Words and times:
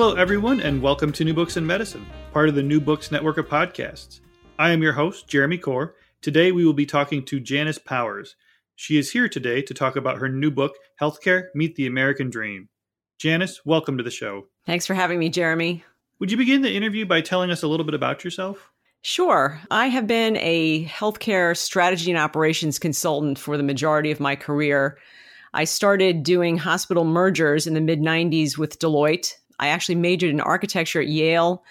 Hello, 0.00 0.14
everyone, 0.14 0.60
and 0.60 0.80
welcome 0.80 1.10
to 1.10 1.24
New 1.24 1.34
Books 1.34 1.56
in 1.56 1.66
Medicine, 1.66 2.06
part 2.32 2.48
of 2.48 2.54
the 2.54 2.62
New 2.62 2.80
Books 2.80 3.10
Network 3.10 3.36
of 3.36 3.48
podcasts. 3.48 4.20
I 4.56 4.70
am 4.70 4.80
your 4.80 4.92
host, 4.92 5.26
Jeremy 5.26 5.58
Corr. 5.58 5.90
Today, 6.22 6.52
we 6.52 6.64
will 6.64 6.72
be 6.72 6.86
talking 6.86 7.24
to 7.24 7.40
Janis 7.40 7.78
Powers. 7.78 8.36
She 8.76 8.96
is 8.96 9.10
here 9.10 9.28
today 9.28 9.60
to 9.62 9.74
talk 9.74 9.96
about 9.96 10.18
her 10.18 10.28
new 10.28 10.52
book, 10.52 10.76
Healthcare 11.00 11.46
Meet 11.52 11.74
the 11.74 11.88
American 11.88 12.30
Dream. 12.30 12.68
Janis, 13.18 13.66
welcome 13.66 13.98
to 13.98 14.04
the 14.04 14.10
show. 14.12 14.44
Thanks 14.66 14.86
for 14.86 14.94
having 14.94 15.18
me, 15.18 15.30
Jeremy. 15.30 15.82
Would 16.20 16.30
you 16.30 16.36
begin 16.36 16.62
the 16.62 16.76
interview 16.76 17.04
by 17.04 17.20
telling 17.20 17.50
us 17.50 17.64
a 17.64 17.68
little 17.68 17.84
bit 17.84 17.96
about 17.96 18.22
yourself? 18.22 18.70
Sure. 19.02 19.60
I 19.68 19.88
have 19.88 20.06
been 20.06 20.36
a 20.36 20.84
healthcare 20.84 21.56
strategy 21.56 22.12
and 22.12 22.20
operations 22.20 22.78
consultant 22.78 23.36
for 23.36 23.56
the 23.56 23.64
majority 23.64 24.12
of 24.12 24.20
my 24.20 24.36
career. 24.36 24.96
I 25.52 25.64
started 25.64 26.22
doing 26.22 26.56
hospital 26.56 27.04
mergers 27.04 27.66
in 27.66 27.74
the 27.74 27.80
mid 27.80 27.98
90s 27.98 28.56
with 28.56 28.78
Deloitte. 28.78 29.34
I 29.58 29.68
actually 29.68 29.96
majored 29.96 30.30
in 30.30 30.40
architecture 30.40 31.00
at 31.00 31.08
Yale 31.08 31.62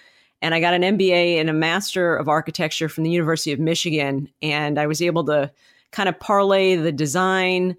and 0.42 0.54
I 0.54 0.60
got 0.60 0.74
an 0.74 0.84
MBA 0.84 1.40
and 1.40 1.50
a 1.50 1.54
Master 1.54 2.16
of 2.16 2.28
Architecture 2.28 2.90
from 2.90 3.04
the 3.04 3.10
University 3.10 3.52
of 3.52 3.60
Michigan. 3.60 4.30
And 4.42 4.78
I 4.78 4.86
was 4.86 5.02
able 5.02 5.26
to 5.26 5.52
kind 5.92 6.08
of 6.08 6.20
parlay 6.20 6.76
the 6.76 6.92
design 6.92 7.76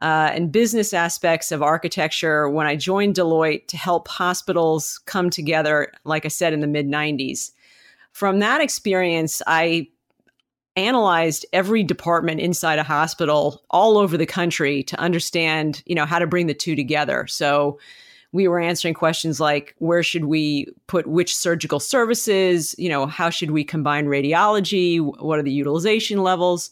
uh, 0.00 0.30
and 0.32 0.52
business 0.52 0.94
aspects 0.94 1.52
of 1.52 1.62
architecture 1.62 2.48
when 2.48 2.66
I 2.66 2.76
joined 2.76 3.16
Deloitte 3.16 3.66
to 3.68 3.76
help 3.76 4.08
hospitals 4.08 5.00
come 5.06 5.28
together, 5.28 5.92
like 6.04 6.24
I 6.24 6.28
said, 6.28 6.52
in 6.52 6.60
the 6.60 6.66
mid 6.66 6.86
90s. 6.86 7.50
From 8.12 8.38
that 8.38 8.60
experience, 8.60 9.42
I 9.46 9.88
analyzed 10.76 11.44
every 11.52 11.82
department 11.82 12.40
inside 12.40 12.78
a 12.78 12.84
hospital 12.84 13.64
all 13.70 13.98
over 13.98 14.16
the 14.16 14.26
country 14.26 14.84
to 14.84 14.98
understand, 15.00 15.82
you 15.84 15.94
know, 15.94 16.06
how 16.06 16.20
to 16.20 16.26
bring 16.26 16.46
the 16.46 16.54
two 16.54 16.76
together. 16.76 17.26
So 17.26 17.78
we 18.32 18.46
were 18.46 18.60
answering 18.60 18.94
questions 18.94 19.40
like 19.40 19.74
where 19.78 20.02
should 20.02 20.26
we 20.26 20.66
put 20.86 21.06
which 21.06 21.34
surgical 21.34 21.80
services, 21.80 22.74
you 22.78 22.88
know, 22.88 23.06
how 23.06 23.30
should 23.30 23.50
we 23.50 23.64
combine 23.64 24.06
radiology, 24.06 25.00
what 25.00 25.38
are 25.38 25.42
the 25.42 25.52
utilization 25.52 26.22
levels? 26.22 26.70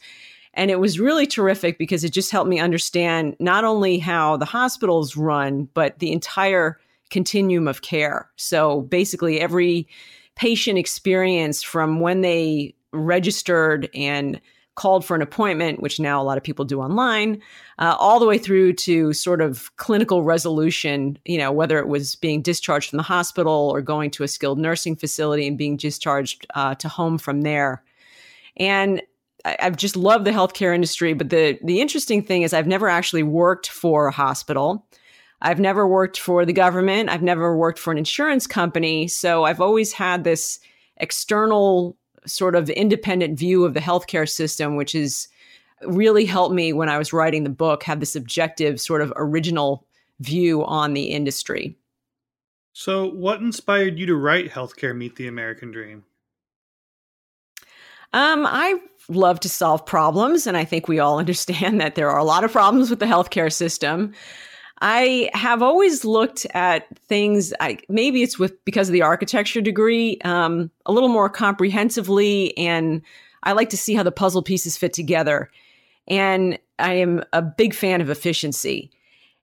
And 0.55 0.71
it 0.71 0.81
was 0.81 1.01
really 1.01 1.27
terrific 1.27 1.79
because 1.79 2.05
it 2.05 2.11
just 2.13 2.31
helped 2.31 2.49
me 2.49 2.59
understand 2.59 3.37
not 3.39 3.65
only 3.65 3.99
how 3.99 4.37
the 4.37 4.45
hospitals 4.45 5.17
run, 5.17 5.69
but 5.75 5.99
the 5.99 6.13
entire 6.13 6.79
continuum 7.11 7.69
of 7.69 7.83
care. 7.83 8.31
So 8.37 8.83
basically 8.83 9.41
every 9.41 9.87
patient 10.35 10.79
experience 10.79 11.63
from 11.63 12.01
when 12.01 12.21
they 12.21 12.75
registered 12.93 13.89
and 13.95 14.41
called 14.77 15.05
for 15.05 15.17
an 15.17 15.23
appointment, 15.23 15.81
which 15.81 15.99
now 15.99 16.23
a 16.23 16.25
lot 16.25 16.39
of 16.39 16.45
people 16.45 16.65
do 16.65 16.81
online, 16.81 17.43
uh, 17.79 17.97
all 17.99 18.21
the 18.21 18.27
way 18.27 18.39
through 18.39 18.73
to 18.75 19.13
sort 19.13 19.41
of 19.41 19.75
clinical 19.77 20.23
resolution, 20.23 21.19
you 21.25 21.39
know, 21.39 21.51
whether 21.51 21.79
it 21.79 21.89
was 21.89 22.15
being 22.15 22.43
discharged 22.43 22.91
from 22.91 22.99
the 22.99 23.03
hospital 23.03 23.71
or 23.73 23.83
going 23.83 24.11
to 24.11 24.23
a 24.23 24.29
skilled 24.29 24.59
nursing 24.59 24.95
facility 24.95 25.47
and 25.47 25.59
being 25.59 25.77
discharged 25.77 26.47
uh, 26.55 26.75
to 26.77 26.89
home 26.89 27.19
from 27.19 27.43
there. 27.43 27.83
And 28.57 29.03
I, 29.45 29.57
have 29.59 29.77
just 29.77 29.97
loved 29.97 30.25
the 30.25 30.31
healthcare 30.31 30.75
industry, 30.75 31.15
but 31.15 31.31
the 31.31 31.59
the 31.63 31.81
interesting 31.81 32.23
thing 32.23 32.43
is 32.43 32.53
I've 32.53 32.67
never 32.67 32.89
actually 32.89 33.23
worked 33.23 33.69
for 33.69 34.07
a 34.09 34.13
hospital. 34.13 34.87
I've 35.41 35.61
never 35.61 35.87
worked 35.87 36.19
for 36.19 36.45
the 36.45 36.53
government. 36.53 37.11
I've 37.11 37.23
never 37.23 37.57
worked 37.57 37.79
for 37.79 37.93
an 37.93 37.99
insurance 37.99 38.47
company. 38.47 39.09
So 39.09 39.45
I've 39.45 39.61
always 39.61 39.93
had 39.93 40.25
this 40.25 40.61
external 40.97 41.97
sort 42.27 42.55
of 42.55 42.69
independent 42.71 43.39
view 43.39 43.65
of 43.65 43.75
the 43.75 43.81
healthcare 43.81 44.29
system, 44.29 44.77
which 44.77 44.95
is 44.95 45.29
really 45.83 46.25
helped 46.25 46.55
me 46.55 46.73
when 46.73 46.89
I 46.89 46.99
was 46.99 47.13
writing 47.13 47.45
the 47.45 47.51
book 47.51 47.83
have 47.83 48.01
this 48.01 48.17
objective 48.17 48.81
sort 48.81 49.03
of 49.03 49.13
original 49.17 49.87
view 50.21 50.65
on 50.65 50.95
the 50.95 51.07
industry. 51.11 51.77
So, 52.73 53.09
what 53.09 53.41
inspired 53.41 53.99
you 53.99 54.07
to 54.07 54.15
write 54.15 54.51
Healthcare 54.51 54.95
Meet 54.95 55.17
the 55.17 55.29
American 55.29 55.71
Dream? 55.71 56.05
Um, 58.13 58.47
I 58.47 58.79
love 59.09 59.41
to 59.41 59.49
solve 59.49 59.85
problems, 59.87 60.47
and 60.47 60.57
I 60.57 60.65
think 60.65 60.89
we 60.89 60.99
all 60.99 61.19
understand 61.19 61.81
that 61.81 61.95
there 61.95 62.11
are 62.11 62.19
a 62.19 62.25
lot 62.25 62.45
of 62.45 62.53
problems 62.53 62.91
with 62.91 62.99
the 62.99 63.07
healthcare 63.07 63.53
system. 63.53 64.13
I 64.81 65.31
have 65.33 65.63
always 65.63 66.05
looked 66.05 66.47
at 66.53 66.87
things. 66.99 67.55
I, 67.61 67.79
maybe 67.89 68.23
it's 68.23 68.39
with 68.39 68.63
because 68.65 68.89
of 68.89 68.93
the 68.93 69.03
architecture 69.03 69.61
degree, 69.61 70.19
um, 70.25 70.71
a 70.85 70.93
little 70.93 71.09
more 71.09 71.31
comprehensively, 71.31 72.57
and 72.59 73.03
I 73.43 73.53
like 73.53 73.71
to 73.71 73.77
see 73.77 73.95
how 73.95 74.03
the 74.03 74.13
puzzle 74.13 74.43
pieces 74.43 74.77
fit 74.77 74.93
together. 74.93 75.51
And 76.09 76.59
I 76.79 76.95
am 76.95 77.25
a 77.33 77.41
big 77.41 77.75
fan 77.75 78.01
of 78.01 78.11
efficiency. 78.11 78.91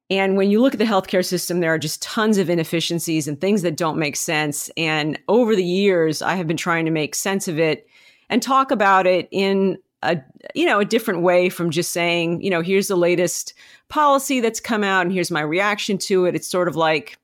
And 0.10 0.38
when 0.38 0.52
you 0.52 0.62
look 0.62 0.74
at 0.74 0.80
the 0.80 0.86
healthcare 0.86 1.26
system, 1.26 1.60
there 1.60 1.74
are 1.74 1.80
just 1.80 2.02
tons 2.02 2.38
of 2.38 2.50
inefficiencies 2.50 3.28
and 3.28 3.40
things 3.40 3.64
that 3.64 3.78
don't 3.78 3.98
make 3.98 4.16
sense. 4.16 4.70
And 4.78 5.18
over 5.28 5.56
the 5.56 5.64
years, 5.64 6.22
I 6.22 6.36
have 6.36 6.48
been 6.48 6.58
trying 6.58 6.86
to 6.86 6.92
make 6.92 7.16
sense 7.16 7.48
of 7.48 7.58
it 7.58 7.88
and 8.30 8.42
talk 8.42 8.70
about 8.70 9.08
it 9.08 9.28
in 9.32 9.78
a 10.04 10.24
you 10.54 10.66
know 10.66 10.80
a 10.80 10.86
different 10.86 11.22
way 11.22 11.50
from 11.50 11.72
just 11.72 11.92
saying 11.92 12.42
you 12.42 12.50
know 12.50 12.62
here's 12.62 12.88
the 12.88 12.96
latest 12.96 13.54
policy 13.90 14.40
that's 14.40 14.60
come 14.60 14.84
out 14.84 15.06
and 15.06 15.14
here's 15.14 15.32
my 15.32 15.42
reaction 15.42 15.98
to 15.98 16.26
it. 16.26 16.36
It's 16.36 16.48
sort 16.48 16.68
of 16.68 16.76
like 16.76 17.18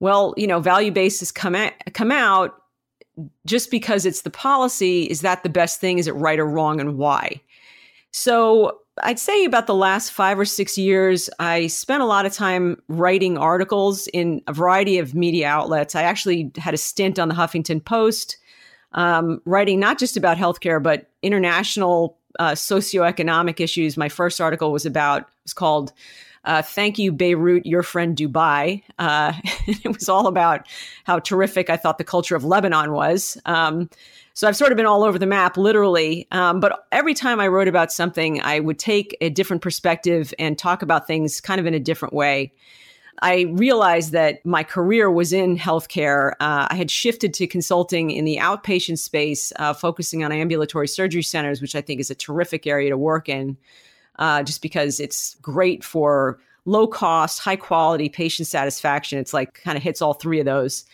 well 0.00 0.34
you 0.36 0.46
know 0.46 0.60
value 0.60 0.92
based 0.92 1.20
has 1.20 1.32
come 1.32 1.54
at, 1.54 1.94
come 1.94 2.12
out. 2.12 2.54
Just 3.46 3.72
because 3.72 4.06
it's 4.06 4.22
the 4.22 4.30
policy 4.30 5.04
is 5.04 5.22
that 5.22 5.42
the 5.42 5.48
best 5.48 5.80
thing? 5.80 5.98
Is 5.98 6.06
it 6.06 6.12
right 6.12 6.38
or 6.38 6.46
wrong 6.46 6.80
and 6.80 6.96
why? 6.96 7.40
So 8.12 8.78
I'd 9.02 9.18
say 9.18 9.44
about 9.44 9.66
the 9.66 9.74
last 9.74 10.12
five 10.12 10.38
or 10.38 10.44
six 10.44 10.78
years, 10.78 11.28
I 11.38 11.66
spent 11.66 12.02
a 12.02 12.06
lot 12.06 12.26
of 12.26 12.32
time 12.32 12.80
writing 12.88 13.38
articles 13.38 14.06
in 14.08 14.42
a 14.46 14.52
variety 14.52 14.98
of 14.98 15.14
media 15.14 15.48
outlets. 15.48 15.94
I 15.94 16.02
actually 16.02 16.50
had 16.56 16.74
a 16.74 16.78
stint 16.78 17.18
on 17.18 17.28
the 17.28 17.34
Huffington 17.34 17.84
Post 17.84 18.36
um, 18.92 19.40
writing 19.44 19.80
not 19.80 19.98
just 19.98 20.16
about 20.16 20.36
healthcare, 20.36 20.82
but 20.82 21.10
international 21.22 22.16
uh, 22.38 22.52
socioeconomic 22.52 23.60
issues. 23.60 23.96
My 23.96 24.08
first 24.08 24.40
article 24.40 24.72
was 24.72 24.86
about, 24.86 25.28
was 25.44 25.52
called 25.52 25.92
uh, 26.44 26.62
Thank 26.62 26.98
You, 26.98 27.12
Beirut, 27.12 27.66
Your 27.66 27.82
Friend 27.82 28.16
Dubai. 28.16 28.82
Uh, 28.98 29.32
it 29.66 29.92
was 29.92 30.08
all 30.08 30.26
about 30.26 30.66
how 31.04 31.18
terrific 31.18 31.68
I 31.70 31.76
thought 31.76 31.98
the 31.98 32.04
culture 32.04 32.36
of 32.36 32.44
Lebanon 32.44 32.92
was. 32.92 33.36
Um, 33.44 33.90
so 34.34 34.46
I've 34.46 34.56
sort 34.56 34.70
of 34.70 34.76
been 34.76 34.86
all 34.86 35.02
over 35.02 35.18
the 35.18 35.26
map, 35.26 35.56
literally. 35.56 36.28
Um, 36.30 36.60
but 36.60 36.86
every 36.92 37.12
time 37.12 37.40
I 37.40 37.48
wrote 37.48 37.66
about 37.66 37.90
something, 37.90 38.40
I 38.40 38.60
would 38.60 38.78
take 38.78 39.16
a 39.20 39.30
different 39.30 39.62
perspective 39.62 40.32
and 40.38 40.56
talk 40.56 40.80
about 40.82 41.06
things 41.08 41.40
kind 41.40 41.58
of 41.58 41.66
in 41.66 41.74
a 41.74 41.80
different 41.80 42.14
way. 42.14 42.52
I 43.20 43.46
realized 43.50 44.12
that 44.12 44.44
my 44.46 44.62
career 44.62 45.10
was 45.10 45.32
in 45.32 45.56
healthcare. 45.58 46.32
Uh, 46.40 46.68
I 46.70 46.74
had 46.76 46.90
shifted 46.90 47.34
to 47.34 47.46
consulting 47.46 48.10
in 48.10 48.24
the 48.24 48.36
outpatient 48.36 48.98
space, 48.98 49.52
uh, 49.56 49.72
focusing 49.72 50.24
on 50.24 50.32
ambulatory 50.32 50.88
surgery 50.88 51.22
centers, 51.22 51.60
which 51.60 51.74
I 51.74 51.80
think 51.80 52.00
is 52.00 52.10
a 52.10 52.14
terrific 52.14 52.66
area 52.66 52.90
to 52.90 52.98
work 52.98 53.28
in, 53.28 53.56
uh, 54.18 54.42
just 54.42 54.62
because 54.62 55.00
it's 55.00 55.34
great 55.42 55.82
for 55.82 56.38
low 56.64 56.86
cost, 56.86 57.40
high 57.40 57.56
quality 57.56 58.08
patient 58.08 58.46
satisfaction. 58.46 59.18
It's 59.18 59.34
like 59.34 59.62
kind 59.64 59.76
of 59.76 59.82
hits 59.82 60.02
all 60.02 60.14
three 60.14 60.38
of 60.38 60.46
those. 60.46 60.84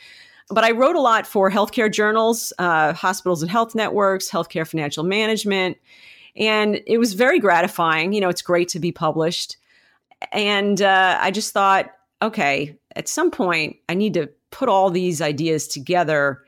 But 0.49 0.65
I 0.65 0.71
wrote 0.71 0.97
a 0.97 1.01
lot 1.01 1.27
for 1.27 1.51
healthcare 1.51 1.93
journals, 1.93 2.53
uh, 2.59 2.93
hospitals 2.93 3.43
and 3.43 3.51
health 3.51 3.75
networks, 3.75 4.31
healthcare 4.31 4.67
financial 4.67 5.03
management. 5.05 5.79
And 6.37 6.81
it 6.87 6.99
was 6.99 7.15
very 7.15 7.39
gratifying. 7.39 8.13
You 8.13 8.21
know, 8.21 8.29
it's 8.29 8.43
great 8.43 8.69
to 8.69 8.79
be 8.79 8.93
published. 8.93 9.57
And 10.33 10.81
uh, 10.81 11.19
I 11.21 11.31
just 11.31 11.53
thought, 11.53 11.91
okay, 12.23 12.77
at 12.97 13.09
some 13.09 13.31
point, 13.31 13.77
I 13.89 13.95
need 13.95 14.15
to 14.15 14.29
put 14.51 14.69
all 14.69 14.91
these 14.91 15.21
ideas 15.21 15.67
together 15.69 16.45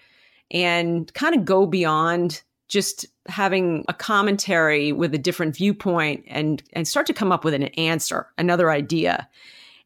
and 0.51 1.13
kind 1.15 1.35
of 1.35 1.45
go 1.45 1.67
beyond 1.67 2.43
just 2.69 3.07
having 3.27 3.85
a 3.89 3.95
commentary 3.95 4.93
with 4.93 5.15
a 5.15 5.19
different 5.19 5.57
viewpoint 5.57 6.25
and 6.29 6.63
and 6.73 6.87
start 6.87 7.07
to 7.07 7.13
come 7.13 7.33
up 7.33 7.45
with 7.45 7.55
an 7.55 7.65
answer, 7.65 8.29
another 8.39 8.71
idea. 8.71 9.29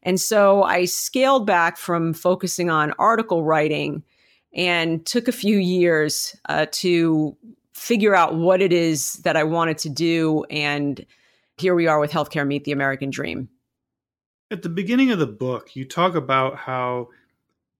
And 0.03 0.19
so 0.19 0.63
I 0.63 0.85
scaled 0.85 1.45
back 1.45 1.77
from 1.77 2.13
focusing 2.13 2.69
on 2.69 2.93
article 2.97 3.43
writing 3.43 4.03
and 4.53 5.05
took 5.05 5.27
a 5.27 5.31
few 5.31 5.57
years 5.57 6.35
uh, 6.49 6.65
to 6.71 7.35
figure 7.73 8.15
out 8.15 8.35
what 8.35 8.61
it 8.61 8.73
is 8.73 9.13
that 9.23 9.37
I 9.37 9.43
wanted 9.43 9.77
to 9.79 9.89
do. 9.89 10.43
And 10.49 11.05
here 11.57 11.75
we 11.75 11.87
are 11.87 11.99
with 11.99 12.11
Healthcare 12.11 12.45
Meet 12.45 12.63
the 12.63 12.71
American 12.71 13.09
Dream. 13.09 13.49
At 14.51 14.63
the 14.63 14.69
beginning 14.69 15.11
of 15.11 15.17
the 15.17 15.27
book, 15.27 15.77
you 15.77 15.85
talk 15.85 16.13
about 16.13 16.57
how 16.57 17.07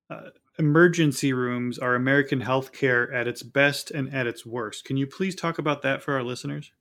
uh, 0.09 0.29
emergency 0.57 1.33
rooms 1.33 1.77
are 1.77 1.95
American 1.95 2.41
healthcare 2.41 3.13
at 3.13 3.27
its 3.27 3.43
best 3.43 3.91
and 3.91 4.13
at 4.13 4.25
its 4.25 4.45
worst. 4.45 4.85
Can 4.85 4.95
you 4.95 5.05
please 5.05 5.35
talk 5.35 5.59
about 5.59 5.81
that 5.81 6.01
for 6.01 6.13
our 6.13 6.23
listeners? 6.23 6.71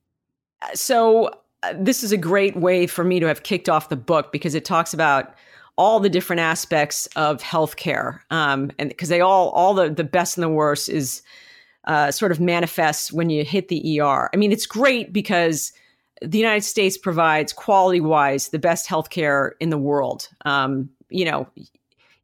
So, 0.73 1.29
uh, 1.63 1.73
this 1.77 2.03
is 2.03 2.13
a 2.13 2.17
great 2.17 2.55
way 2.55 2.87
for 2.87 3.03
me 3.03 3.19
to 3.19 3.25
have 3.25 3.43
kicked 3.43 3.67
off 3.67 3.89
the 3.89 3.97
book 3.97 4.31
because 4.31 4.55
it 4.55 4.63
talks 4.63 4.93
about 4.93 5.35
all 5.77 5.99
the 5.99 6.09
different 6.09 6.39
aspects 6.39 7.07
of 7.15 7.41
healthcare, 7.41 8.19
um, 8.29 8.71
and 8.79 8.89
because 8.89 9.09
they 9.09 9.19
all 9.19 9.49
all 9.49 9.73
the 9.73 9.89
the 9.89 10.03
best 10.05 10.37
and 10.37 10.43
the 10.43 10.49
worst 10.49 10.87
is 10.87 11.21
uh, 11.85 12.11
sort 12.11 12.31
of 12.31 12.39
manifests 12.39 13.11
when 13.11 13.29
you 13.29 13.43
hit 13.43 13.67
the 13.67 13.99
ER. 13.99 14.29
I 14.33 14.37
mean, 14.37 14.51
it's 14.51 14.65
great 14.65 15.11
because 15.11 15.73
the 16.21 16.37
United 16.37 16.63
States 16.63 16.97
provides 16.97 17.53
quality 17.53 17.99
wise 17.99 18.49
the 18.49 18.59
best 18.59 18.87
healthcare 18.87 19.51
in 19.59 19.69
the 19.69 19.77
world. 19.77 20.29
Um, 20.45 20.89
you 21.09 21.25
know, 21.25 21.47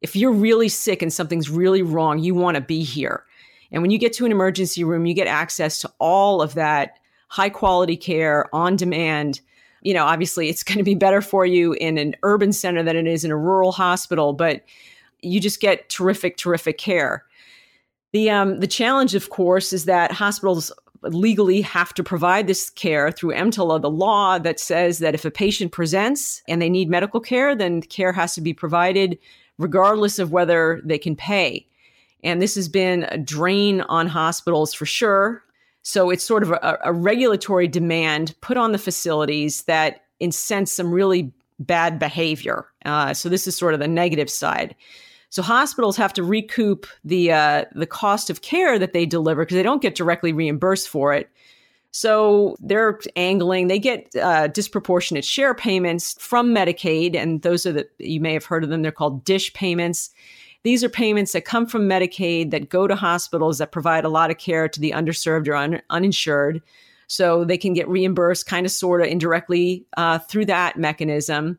If 0.01 0.15
you're 0.15 0.31
really 0.31 0.69
sick 0.69 1.01
and 1.01 1.11
something's 1.11 1.49
really 1.49 1.81
wrong, 1.81 2.19
you 2.19 2.35
want 2.35 2.55
to 2.55 2.61
be 2.61 2.83
here. 2.83 3.23
And 3.71 3.81
when 3.81 3.91
you 3.91 3.97
get 3.97 4.13
to 4.13 4.25
an 4.25 4.31
emergency 4.31 4.83
room, 4.83 5.05
you 5.05 5.13
get 5.13 5.27
access 5.27 5.79
to 5.79 5.91
all 5.99 6.41
of 6.41 6.53
that 6.53 6.99
high 7.29 7.49
quality 7.49 7.97
care 7.97 8.45
on 8.53 8.75
demand. 8.75 9.41
You 9.81 9.93
know, 9.93 10.05
obviously, 10.05 10.49
it's 10.49 10.63
going 10.63 10.77
to 10.77 10.83
be 10.83 10.95
better 10.95 11.21
for 11.21 11.45
you 11.45 11.73
in 11.73 11.97
an 11.97 12.15
urban 12.23 12.53
center 12.53 12.83
than 12.83 12.95
it 12.95 13.07
is 13.07 13.25
in 13.25 13.31
a 13.31 13.37
rural 13.37 13.71
hospital, 13.71 14.33
but 14.33 14.61
you 15.21 15.41
just 15.41 15.59
get 15.59 15.89
terrific, 15.89 16.37
terrific 16.37 16.77
care. 16.77 17.25
The 18.13 18.29
um, 18.29 18.59
the 18.59 18.67
challenge, 18.67 19.15
of 19.15 19.29
course, 19.29 19.73
is 19.73 19.85
that 19.85 20.11
hospitals 20.11 20.71
legally 21.03 21.61
have 21.61 21.93
to 21.93 22.03
provide 22.03 22.47
this 22.47 22.69
care 22.69 23.11
through 23.11 23.33
EMTALA, 23.33 23.81
the 23.81 23.89
law 23.89 24.37
that 24.37 24.59
says 24.59 24.99
that 24.99 25.15
if 25.15 25.25
a 25.25 25.31
patient 25.31 25.71
presents 25.71 26.41
and 26.47 26.61
they 26.61 26.69
need 26.69 26.89
medical 26.89 27.19
care, 27.19 27.55
then 27.55 27.81
care 27.81 28.11
has 28.13 28.33
to 28.35 28.41
be 28.41 28.53
provided 28.53 29.17
regardless 29.57 30.19
of 30.19 30.31
whether 30.31 30.81
they 30.83 30.97
can 30.97 31.15
pay. 31.15 31.67
And 32.23 32.41
this 32.41 32.55
has 32.55 32.67
been 32.67 33.03
a 33.09 33.17
drain 33.17 33.81
on 33.81 34.07
hospitals 34.07 34.73
for 34.73 34.85
sure. 34.85 35.43
So 35.83 36.09
it's 36.09 36.23
sort 36.23 36.43
of 36.43 36.51
a, 36.51 36.77
a 36.83 36.93
regulatory 36.93 37.67
demand 37.67 38.35
put 38.41 38.57
on 38.57 38.71
the 38.71 38.77
facilities 38.77 39.63
that 39.63 40.03
incents 40.19 40.71
some 40.71 40.91
really 40.91 41.31
bad 41.59 41.99
behavior. 41.99 42.65
Uh, 42.85 43.13
so 43.13 43.29
this 43.29 43.47
is 43.47 43.57
sort 43.57 43.73
of 43.73 43.79
the 43.79 43.87
negative 43.87 44.29
side. 44.29 44.75
So 45.29 45.41
hospitals 45.41 45.97
have 45.97 46.13
to 46.13 46.23
recoup 46.23 46.87
the 47.03 47.31
uh, 47.31 47.65
the 47.73 47.85
cost 47.85 48.29
of 48.29 48.41
care 48.41 48.79
that 48.79 48.93
they 48.93 49.05
deliver 49.05 49.43
because 49.43 49.55
they 49.55 49.63
don't 49.63 49.81
get 49.81 49.95
directly 49.95 50.33
reimbursed 50.33 50.87
for 50.87 51.13
it. 51.13 51.29
So 51.91 52.55
they're 52.59 52.99
angling. 53.15 53.67
They 53.67 53.79
get 53.79 54.15
uh, 54.15 54.47
disproportionate 54.47 55.25
share 55.25 55.53
payments 55.53 56.15
from 56.19 56.53
Medicaid, 56.53 57.15
and 57.15 57.41
those 57.41 57.65
are 57.65 57.73
the 57.73 57.89
you 57.97 58.21
may 58.21 58.33
have 58.33 58.45
heard 58.45 58.63
of 58.63 58.69
them. 58.69 58.81
They're 58.81 58.91
called 58.91 59.25
dish 59.25 59.53
payments. 59.53 60.11
These 60.63 60.83
are 60.83 60.89
payments 60.89 61.31
that 61.31 61.45
come 61.45 61.65
from 61.65 61.87
Medicaid 61.87 62.51
that 62.51 62.69
go 62.69 62.87
to 62.87 62.95
hospitals 62.95 63.57
that 63.57 63.71
provide 63.71 64.05
a 64.05 64.09
lot 64.09 64.31
of 64.31 64.37
care 64.37 64.67
to 64.67 64.79
the 64.79 64.91
underserved 64.91 65.47
or 65.47 65.55
un- 65.55 65.81
uninsured. 65.89 66.61
So 67.07 67.45
they 67.45 67.57
can 67.57 67.73
get 67.73 67.87
reimbursed 67.87 68.47
kind 68.47 68.65
of 68.65 68.71
sort 68.71 69.01
of 69.01 69.07
indirectly 69.07 69.85
uh, 69.95 70.19
through 70.19 70.45
that 70.47 70.77
mechanism. 70.77 71.57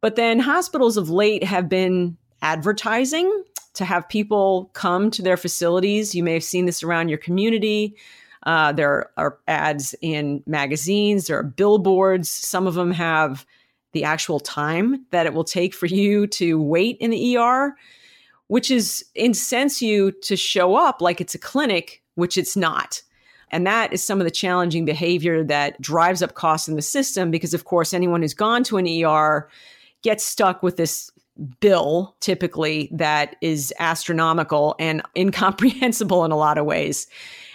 But 0.00 0.14
then 0.14 0.38
hospitals 0.38 0.96
of 0.96 1.10
late 1.10 1.42
have 1.42 1.68
been 1.68 2.16
advertising 2.42 3.44
to 3.74 3.84
have 3.84 4.08
people 4.08 4.70
come 4.72 5.10
to 5.10 5.22
their 5.22 5.36
facilities. 5.36 6.14
You 6.14 6.22
may 6.22 6.32
have 6.34 6.44
seen 6.44 6.66
this 6.66 6.82
around 6.82 7.08
your 7.08 7.18
community. 7.18 7.96
Uh, 8.44 8.72
there 8.72 9.10
are 9.16 9.38
ads 9.48 9.94
in 10.00 10.42
magazines, 10.46 11.26
there 11.26 11.38
are 11.38 11.42
billboards. 11.42 12.30
Some 12.30 12.66
of 12.66 12.74
them 12.74 12.92
have 12.92 13.44
the 13.92 14.04
actual 14.04 14.38
time 14.38 15.04
that 15.10 15.26
it 15.26 15.34
will 15.34 15.44
take 15.44 15.74
for 15.74 15.86
you 15.86 16.26
to 16.28 16.60
wait 16.60 16.96
in 17.00 17.10
the 17.10 17.36
ER, 17.36 17.74
which 18.46 18.70
is 18.70 19.04
incense 19.14 19.82
you 19.82 20.12
to 20.22 20.36
show 20.36 20.76
up 20.76 21.00
like 21.00 21.20
it's 21.20 21.34
a 21.34 21.38
clinic, 21.38 22.02
which 22.14 22.38
it's 22.38 22.56
not. 22.56 23.02
And 23.50 23.66
that 23.66 23.92
is 23.92 24.04
some 24.04 24.20
of 24.20 24.24
the 24.24 24.30
challenging 24.30 24.84
behavior 24.84 25.42
that 25.44 25.80
drives 25.80 26.22
up 26.22 26.34
costs 26.34 26.68
in 26.68 26.76
the 26.76 26.82
system 26.82 27.30
because, 27.30 27.54
of 27.54 27.64
course, 27.64 27.94
anyone 27.94 28.22
who's 28.22 28.34
gone 28.34 28.64
to 28.64 28.76
an 28.76 28.86
ER 28.86 29.48
gets 30.02 30.24
stuck 30.24 30.62
with 30.62 30.76
this 30.76 31.10
bill 31.60 32.16
typically 32.20 32.88
that 32.92 33.36
is 33.40 33.72
astronomical 33.78 34.74
and 34.78 35.02
incomprehensible 35.16 36.24
in 36.24 36.30
a 36.30 36.36
lot 36.36 36.58
of 36.58 36.66
ways. 36.66 37.06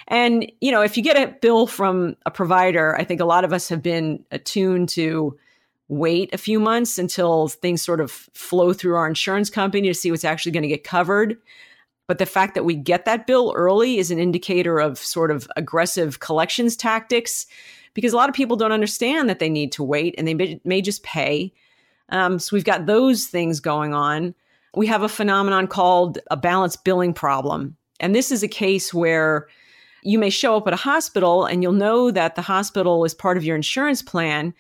And, 0.07 0.51
you 0.60 0.72
know, 0.72 0.81
if 0.81 0.98
you 0.98 1.04
get 1.04 1.16
a 1.16 1.31
bill 1.31 1.68
from 1.68 2.18
a 2.25 2.31
provider, 2.31 2.98
I 2.98 3.04
think 3.04 3.22
a 3.22 3.25
lot 3.25 3.45
of 3.45 3.54
us 3.54 3.69
have 3.69 3.81
been 3.81 4.25
attuned 4.31 4.89
to 4.89 5.38
wait 5.88 6.33
a 6.33 6.38
few 6.38 6.60
months 6.60 6.98
until 6.98 7.48
things 7.48 7.81
sort 7.81 8.01
of 8.01 8.12
flow 8.12 8.74
through 8.74 8.95
our 8.95 9.07
insurance 9.07 9.50
company 9.50 9.88
to 9.88 9.94
see 9.94 10.12
what's 10.12 10.25
actually 10.25 10.51
going 10.51 10.63
to 10.63 10.69
get 10.69 10.83
covered. 10.83 11.38
But 12.07 12.18
the 12.18 12.25
fact 12.25 12.56
that 12.56 12.66
we 12.66 12.75
get 12.75 13.06
that 13.06 13.25
bill 13.25 13.54
early 13.56 13.98
is 13.98 14.12
an 14.12 14.19
indicator 14.19 14.80
of 14.80 14.98
sort 14.98 15.31
of 15.31 15.48
aggressive 15.56 16.19
collections 16.19 16.75
tactics 16.75 17.45
because 17.94 18.13
a 18.13 18.18
lot 18.18 18.30
of 18.30 18.36
people 18.36 18.57
don't 18.57 18.72
understand 18.72 19.30
that 19.30 19.39
they 19.39 19.50
need 19.50 19.72
to 19.74 19.83
wait 19.83 20.16
and 20.18 20.28
they 20.28 20.60
may, 20.63 20.81
just 20.81 21.04
pay 21.04 21.54
um, 22.12 22.40
so 22.40 22.56
we've 22.56 22.66
got 22.66 22.86
those 22.86 23.25
things 23.25 23.60
going 23.60 23.94
on. 23.94 24.36
We 24.75 24.88
have 24.88 25.04
a 25.04 25.10
phenomenon 25.10 25.68
called 25.68 26.19
a 26.30 26.38
balanced 26.38 26.84
billing 26.84 27.13
problem. 27.13 27.75
And 28.00 28.16
this 28.16 28.31
is 28.31 28.44
a 28.44 28.48
case 28.48 28.94
where 28.94 29.48
you 30.04 30.18
may 30.18 30.30
show 30.30 30.58
up 30.58 30.68
at 30.68 30.74
a 30.74 30.78
hospital 30.78 31.46
and 31.46 31.62
you'll 31.62 31.74
know 31.74 32.12
that 32.12 32.36
the 32.36 32.42
hospital 32.42 33.04
is 33.06 33.13
part 33.13 33.38
of 33.38 33.44
your 33.44 33.56
insurance 33.56 34.02
plan. 34.02 34.54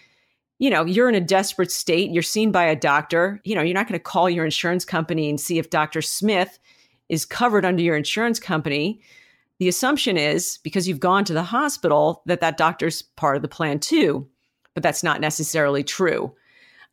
You 0.59 0.69
know, 0.69 0.85
you're 0.85 1.09
in 1.09 1.15
a 1.15 1.21
desperate 1.21 1.71
state, 1.71 2.11
you're 2.11 2.21
seen 2.21 2.51
by 2.51 2.65
a 2.65 2.75
doctor. 2.75 3.41
You 3.43 3.55
know, 3.55 3.61
you're 3.61 3.73
not 3.73 3.87
going 3.87 3.99
to 3.99 4.03
call 4.03 4.29
your 4.29 4.45
insurance 4.45 4.85
company 4.85 5.29
and 5.29 5.39
see 5.39 5.57
if 5.57 5.69
Dr. 5.69 6.01
Smith 6.01 6.59
is 7.09 7.25
covered 7.25 7.65
under 7.65 7.81
your 7.81 7.97
insurance 7.97 8.39
company. 8.39 9.01
The 9.59 9.67
assumption 9.67 10.17
is 10.17 10.59
because 10.63 10.87
you've 10.87 10.99
gone 10.99 11.25
to 11.25 11.33
the 11.33 11.43
hospital 11.43 12.21
that 12.25 12.41
that 12.41 12.57
doctor's 12.57 13.01
part 13.01 13.35
of 13.35 13.41
the 13.41 13.47
plan 13.47 13.79
too, 13.79 14.27
but 14.73 14.83
that's 14.83 15.03
not 15.03 15.19
necessarily 15.19 15.83
true. 15.83 16.35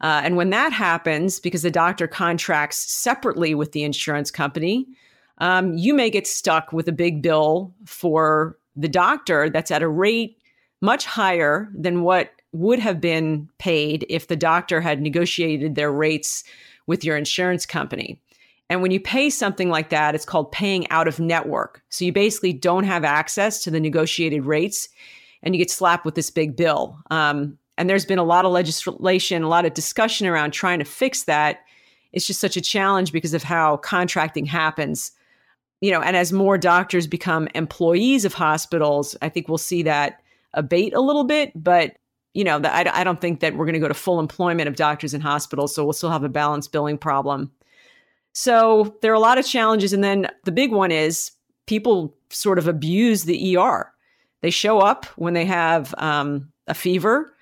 Uh, 0.01 0.21
and 0.25 0.37
when 0.37 0.51
that 0.51 0.73
happens, 0.73 1.41
because 1.41 1.63
the 1.63 1.71
doctor 1.71 2.07
contracts 2.07 2.79
separately 2.91 3.55
with 3.55 3.73
the 3.73 3.83
insurance 3.83 4.31
company, 4.31 4.87
um, 5.39 5.75
you 5.75 5.95
may 5.95 6.11
get 6.11 6.27
stuck 6.27 6.73
with 6.73 6.89
a 6.89 6.93
big 6.93 7.23
bill 7.23 7.75
for 7.85 8.57
the 8.77 8.89
doctor 8.89 9.51
that's 9.51 9.71
at 9.71 9.83
a 9.83 9.89
rate 9.89 10.39
much 10.81 11.05
higher 11.05 11.69
than 11.75 12.03
what 12.03 12.31
would 12.53 12.79
have 12.79 13.01
been 13.01 13.49
paid 13.59 14.07
if 14.09 14.29
the 14.29 14.37
doctor 14.37 14.81
had 14.81 15.03
negotiated 15.03 15.75
their 15.75 15.93
rates 15.93 16.45
with 16.87 17.05
your 17.05 17.17
insurance 17.17 17.67
company. 17.67 18.21
And 18.71 18.83
when 18.83 18.91
you 18.91 19.01
pay 19.01 19.31
something 19.31 19.71
like 19.71 19.91
that, 19.91 20.15
it's 20.15 20.25
called 20.25 20.53
paying 20.53 20.89
out 20.91 21.09
of 21.09 21.19
network. 21.19 21.83
So 21.89 22.05
you 22.05 22.13
basically 22.13 22.53
don't 22.53 22.85
have 22.85 23.05
access 23.05 23.63
to 23.65 23.71
the 23.71 23.81
negotiated 23.81 24.45
rates 24.45 24.89
and 25.43 25.55
you 25.55 25.59
get 25.59 25.71
slapped 25.71 26.05
with 26.05 26.15
this 26.15 26.31
big 26.31 26.57
bill. 26.57 26.99
Um, 27.11 27.59
and 27.79 27.89
there's 27.89 28.05
been 28.05 28.19
a 28.19 28.25
lot 28.25 28.45
of 28.45 28.51
legislation, 28.51 29.45
a 29.45 29.49
lot 29.49 29.65
of 29.65 29.73
discussion 29.73 30.27
around 30.27 30.51
trying 30.51 30.81
to 30.81 30.85
fix 30.85 31.23
that. 31.25 31.61
It's 32.13 32.27
just 32.27 32.41
such 32.41 32.57
a 32.57 32.61
challenge 32.61 33.13
because 33.13 33.35
of 33.35 33.45
how 33.45 33.77
contracting 33.77 34.47
happens. 34.47 35.13
You 35.81 35.93
know, 35.93 36.03
and 36.03 36.17
as 36.17 36.33
more 36.33 36.59
doctors 36.59 37.07
become 37.07 37.49
employees 37.55 38.25
of 38.25 38.35
hospitals, 38.35 39.17
I 39.23 39.29
think 39.29 39.47
we'll 39.49 39.59
see 39.59 39.85
that 39.85 40.21
abate 40.55 40.93
a 40.93 41.01
little 41.01 41.23
bit. 41.23 41.53
But 41.55 41.97
you 42.35 42.43
know, 42.43 42.59
the, 42.59 42.75
I, 42.75 43.01
I 43.01 43.05
don't 43.05 43.21
think 43.21 43.41
that 43.41 43.55
we're 43.55 43.65
going 43.65 43.75
to 43.75 43.81
go 43.81 43.89
to 43.89 43.95
full 43.95 44.19
employment 44.19 44.69
of 44.69 44.75
doctors 44.75 45.15
in 45.15 45.21
hospitals, 45.21 45.73
so 45.73 45.85
we'll 45.85 45.93
still 45.93 46.11
have 46.11 46.25
a 46.25 46.29
balanced 46.29 46.73
billing 46.73 46.99
problem. 46.99 47.53
So 48.33 48.97
there 49.03 49.13
are 49.13 49.17
a 49.17 49.21
lot 49.21 49.39
of 49.39 49.47
challenges, 49.47 49.93
and 49.93 50.03
then 50.03 50.29
the 50.45 50.53
big 50.53 50.73
one 50.73 50.91
is 50.91 51.31
people 51.67 52.17
sort 52.31 52.59
of 52.59 52.67
abuse 52.67 53.23
the 53.23 53.57
ER. 53.57 53.93
They 54.41 54.51
show 54.51 54.81
up 54.81 55.07
when 55.17 55.35
they 55.35 55.45
have 55.45 55.95
um, 55.99 56.53
a 56.67 56.75
fever 56.75 57.35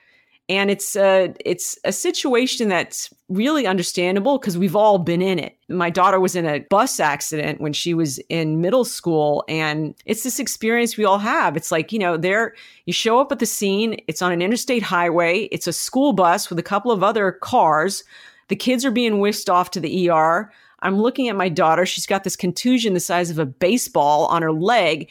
and 0.48 0.70
it's 0.70 0.94
a 0.94 1.34
it's 1.44 1.78
a 1.84 1.92
situation 1.92 2.68
that's 2.68 3.12
really 3.28 3.66
understandable 3.66 4.38
because 4.38 4.56
we've 4.56 4.76
all 4.76 4.98
been 4.98 5.20
in 5.20 5.40
it. 5.40 5.56
My 5.68 5.90
daughter 5.90 6.20
was 6.20 6.36
in 6.36 6.46
a 6.46 6.60
bus 6.60 7.00
accident 7.00 7.60
when 7.60 7.72
she 7.72 7.94
was 7.94 8.18
in 8.28 8.60
middle 8.60 8.84
school 8.84 9.44
and 9.48 9.94
it's 10.04 10.22
this 10.22 10.38
experience 10.38 10.96
we 10.96 11.04
all 11.04 11.18
have. 11.18 11.56
It's 11.56 11.72
like, 11.72 11.92
you 11.92 11.98
know, 11.98 12.16
there 12.16 12.54
you 12.84 12.92
show 12.92 13.18
up 13.18 13.32
at 13.32 13.40
the 13.40 13.46
scene, 13.46 14.00
it's 14.06 14.22
on 14.22 14.30
an 14.30 14.40
interstate 14.40 14.84
highway, 14.84 15.48
it's 15.50 15.66
a 15.66 15.72
school 15.72 16.12
bus 16.12 16.48
with 16.48 16.58
a 16.60 16.64
couple 16.64 16.92
of 16.92 17.02
other 17.02 17.32
cars. 17.32 18.04
The 18.48 18.56
kids 18.56 18.84
are 18.84 18.92
being 18.92 19.18
whisked 19.18 19.50
off 19.50 19.72
to 19.72 19.80
the 19.80 20.08
ER. 20.08 20.52
I'm 20.80 21.00
looking 21.00 21.28
at 21.28 21.34
my 21.34 21.48
daughter, 21.48 21.84
she's 21.84 22.06
got 22.06 22.22
this 22.22 22.36
contusion 22.36 22.94
the 22.94 23.00
size 23.00 23.30
of 23.30 23.40
a 23.40 23.46
baseball 23.46 24.26
on 24.26 24.42
her 24.42 24.52
leg. 24.52 25.10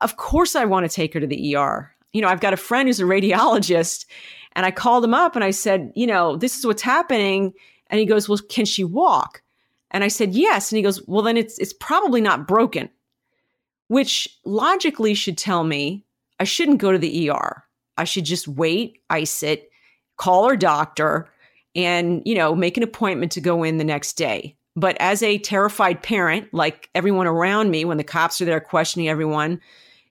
Of 0.00 0.16
course 0.16 0.56
I 0.56 0.64
want 0.64 0.90
to 0.90 0.94
take 0.94 1.14
her 1.14 1.20
to 1.20 1.26
the 1.28 1.54
ER. 1.54 1.92
You 2.12 2.22
know, 2.22 2.28
I've 2.28 2.40
got 2.40 2.54
a 2.54 2.56
friend 2.56 2.88
who's 2.88 2.98
a 2.98 3.04
radiologist 3.04 4.06
and 4.56 4.64
I 4.64 4.70
called 4.70 5.04
him 5.04 5.14
up 5.14 5.36
and 5.36 5.44
I 5.44 5.50
said, 5.50 5.92
you 5.94 6.06
know, 6.06 6.36
this 6.36 6.58
is 6.58 6.66
what's 6.66 6.82
happening. 6.82 7.52
And 7.88 8.00
he 8.00 8.06
goes, 8.06 8.26
well, 8.26 8.38
can 8.48 8.64
she 8.64 8.82
walk? 8.82 9.42
And 9.90 10.02
I 10.02 10.08
said, 10.08 10.32
yes. 10.32 10.72
And 10.72 10.78
he 10.78 10.82
goes, 10.82 11.06
well, 11.06 11.22
then 11.22 11.36
it's, 11.36 11.58
it's 11.58 11.74
probably 11.74 12.22
not 12.22 12.48
broken, 12.48 12.88
which 13.88 14.26
logically 14.46 15.12
should 15.12 15.36
tell 15.36 15.62
me 15.62 16.04
I 16.40 16.44
shouldn't 16.44 16.78
go 16.78 16.90
to 16.90 16.98
the 16.98 17.30
ER. 17.30 17.64
I 17.98 18.04
should 18.04 18.24
just 18.24 18.48
wait, 18.48 19.02
ice 19.10 19.42
it, 19.42 19.70
call 20.16 20.48
her 20.48 20.56
doctor, 20.56 21.28
and, 21.74 22.22
you 22.24 22.34
know, 22.34 22.54
make 22.54 22.78
an 22.78 22.82
appointment 22.82 23.32
to 23.32 23.40
go 23.42 23.62
in 23.62 23.76
the 23.76 23.84
next 23.84 24.14
day. 24.14 24.56
But 24.74 24.96
as 25.00 25.22
a 25.22 25.38
terrified 25.38 26.02
parent, 26.02 26.52
like 26.52 26.88
everyone 26.94 27.26
around 27.26 27.70
me, 27.70 27.84
when 27.84 27.98
the 27.98 28.04
cops 28.04 28.40
are 28.40 28.46
there 28.46 28.60
questioning 28.60 29.08
everyone, 29.08 29.60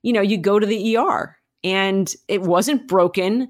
you 0.03 0.13
know, 0.13 0.21
you 0.21 0.37
go 0.37 0.59
to 0.59 0.65
the 0.67 0.97
ER 0.97 1.35
and 1.63 2.13
it 2.27 2.43
wasn't 2.43 2.87
broken 2.87 3.49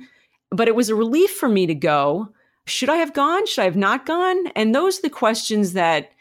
but 0.55 0.67
it 0.67 0.75
was 0.75 0.89
a 0.89 0.95
relief 0.95 1.31
for 1.31 1.49
me 1.49 1.65
to 1.67 1.75
go. 1.75 2.29
Should 2.65 2.89
I 2.89 2.97
have 2.97 3.13
gone? 3.13 3.45
Should 3.45 3.61
I 3.61 3.65
have 3.65 3.75
not 3.75 4.05
gone? 4.05 4.47
And 4.55 4.73
those 4.73 4.99
are 4.99 5.03
the 5.03 5.09
questions 5.09 5.73
that 5.73 6.11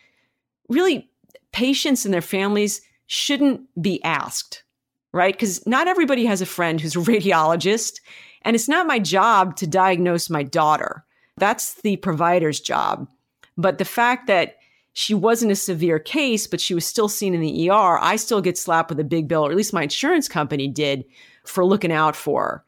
really 0.68 1.08
patients 1.52 2.04
and 2.04 2.12
their 2.12 2.20
families 2.20 2.82
shouldn't 3.06 3.62
be 3.80 4.02
asked, 4.02 4.64
right? 5.12 5.34
Because 5.34 5.66
not 5.66 5.88
everybody 5.88 6.26
has 6.26 6.40
a 6.40 6.46
friend 6.46 6.80
who's 6.80 6.96
a 6.96 6.98
radiologist, 7.00 8.00
and 8.42 8.54
it's 8.54 8.68
not 8.68 8.86
my 8.86 8.98
job 8.98 9.56
to 9.56 9.66
diagnose 9.66 10.28
my 10.28 10.42
daughter. 10.42 11.04
That's 11.36 11.74
the 11.80 11.96
provider's 11.96 12.60
job. 12.60 13.08
But 13.56 13.78
the 13.78 13.84
fact 13.84 14.26
that 14.26 14.56
she 14.92 15.14
wasn't 15.14 15.52
a 15.52 15.56
severe 15.56 15.98
case, 15.98 16.46
but 16.46 16.60
she 16.60 16.74
was 16.74 16.86
still 16.86 17.08
seen 17.08 17.34
in 17.34 17.40
the 17.40 17.70
ER, 17.70 17.98
I 18.00 18.16
still 18.16 18.40
get 18.40 18.56
slapped 18.56 18.90
with 18.90 19.00
a 19.00 19.04
big 19.04 19.26
bill, 19.26 19.44
or 19.44 19.50
at 19.50 19.56
least 19.56 19.72
my 19.72 19.82
insurance 19.82 20.28
company 20.28 20.68
did 20.68 21.04
for 21.44 21.64
looking 21.64 21.92
out 21.92 22.14
for 22.14 22.42
her. 22.42 22.63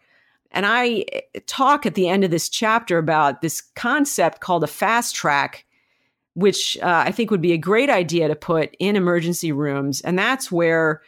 And 0.56 0.66
I 0.66 1.04
eh, 1.12 1.20
talk 1.46 1.86
at 1.86 1.94
the 1.94 2.08
end 2.08 2.24
of 2.24 2.32
this 2.32 2.48
chapter 2.48 2.98
about 2.98 3.42
this 3.42 3.60
concept 3.60 4.40
called 4.40 4.64
a 4.64 4.66
fast 4.66 5.14
track, 5.14 5.64
which 6.34 6.76
uh, 6.82 7.04
I 7.06 7.12
think 7.12 7.30
would 7.30 7.42
be 7.42 7.52
a 7.52 7.58
great 7.58 7.90
idea 7.90 8.26
to 8.26 8.34
put 8.34 8.74
in 8.80 8.96
emergency 8.96 9.52
rooms. 9.52 10.00
And 10.00 10.18
that's 10.18 10.50
where 10.50 11.02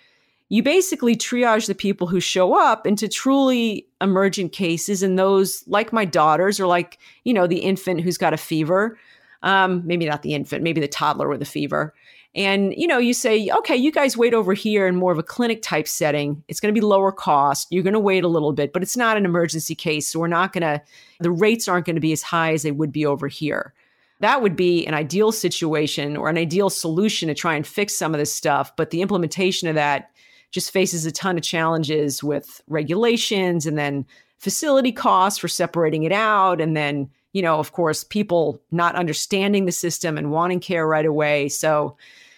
you 0.51 0.63
basically 0.63 1.17
triage 1.17 1.67
the 1.67 1.75
people 1.75 2.07
who 2.07 2.21
show 2.21 2.55
up 2.55 2.87
into 2.87 3.09
truly 3.09 3.87
emergent 4.01 4.53
cases 4.53 5.03
and 5.03 5.19
those 5.19 5.65
like 5.67 5.93
my 5.93 6.05
daughters 6.05 6.61
or 6.61 6.67
like, 6.67 6.99
you 7.25 7.35
know, 7.35 7.47
the 7.47 7.59
infant 7.59 8.03
who's 8.03 8.19
got 8.19 8.33
a 8.33 8.39
fever 8.39 8.97
um, 9.43 9.83
maybe 9.87 10.07
not 10.07 10.23
the 10.23 10.35
infant, 10.35 10.63
maybe 10.63 10.81
the 10.81 10.89
toddler 10.89 11.29
with 11.29 11.43
a 11.43 11.47
fever. 11.47 11.95
And 12.35 12.75
you 12.77 12.87
know, 12.87 12.99
you 12.99 13.15
say, 13.15 13.49
okay, 13.51 13.77
you 13.77 13.91
guys 13.91 14.17
wait 14.17 14.35
over 14.35 14.55
here 14.55 14.87
in 14.87 14.97
more 14.97 15.13
of 15.13 15.19
a 15.19 15.23
clinic 15.23 15.63
type 15.63 15.89
setting. 15.89 16.43
It's 16.49 16.61
going 16.61 16.73
to 16.73 16.79
be 16.79 16.85
lower 16.85 17.11
cost. 17.11 17.69
You're 17.71 17.83
going 17.83 17.95
to 17.95 18.01
wait 18.01 18.23
a 18.23 18.29
little 18.29 18.53
bit, 18.53 18.73
but 18.73 18.83
it's 18.83 18.97
not 18.97 19.17
an 19.17 19.25
emergency 19.25 19.75
case, 19.75 20.07
so 20.09 20.21
we're 20.21 20.29
not 20.29 20.53
going 20.53 20.63
to. 20.63 20.83
The 21.21 21.31
rates 21.31 21.69
aren't 21.69 21.87
going 21.87 21.97
to 21.97 22.01
be 22.01 22.13
as 22.13 22.23
high 22.23 22.53
as 22.53 22.63
they 22.63 22.71
would 22.71 22.93
be 22.93 23.07
over 23.07 23.29
here. 23.29 23.73
That 24.21 24.43
would 24.43 24.57
be 24.57 24.87
an 24.87 24.95
ideal 24.95 25.33
situation 25.33 26.17
or 26.17 26.29
an 26.29 26.39
ideal 26.39 26.71
solution 26.71 27.29
to 27.29 27.35
try 27.35 27.55
and 27.55 27.67
fix 27.67 27.95
some 27.95 28.15
of 28.15 28.19
this 28.19 28.33
stuff. 28.33 28.75
But 28.77 28.91
the 28.91 29.01
implementation 29.01 29.69
of 29.69 29.75
that 29.77 30.11
just 30.51 30.71
faces 30.71 31.07
a 31.07 31.13
ton 31.13 31.37
of 31.37 31.43
challenges 31.43 32.23
with 32.23 32.63
regulations 32.69 33.67
and 33.67 33.79
then 33.79 34.07
facility 34.39 34.93
costs 34.93 35.39
for 35.39 35.49
separating 35.49 36.05
it 36.05 36.13
out 36.13 36.61
and 36.61 36.77
then 36.77 37.11
you 37.33 37.43
know, 37.43 37.59
of 37.59 37.73
course, 37.73 38.05
people 38.05 38.61
not 38.71 38.95
understanding 38.95 39.67
the 39.67 39.73
system 39.73 40.17
and 40.17 40.31
wanting 40.31 40.61
care 40.61 40.87
right 40.87 41.07
away. 41.07 41.49
So 41.49 41.97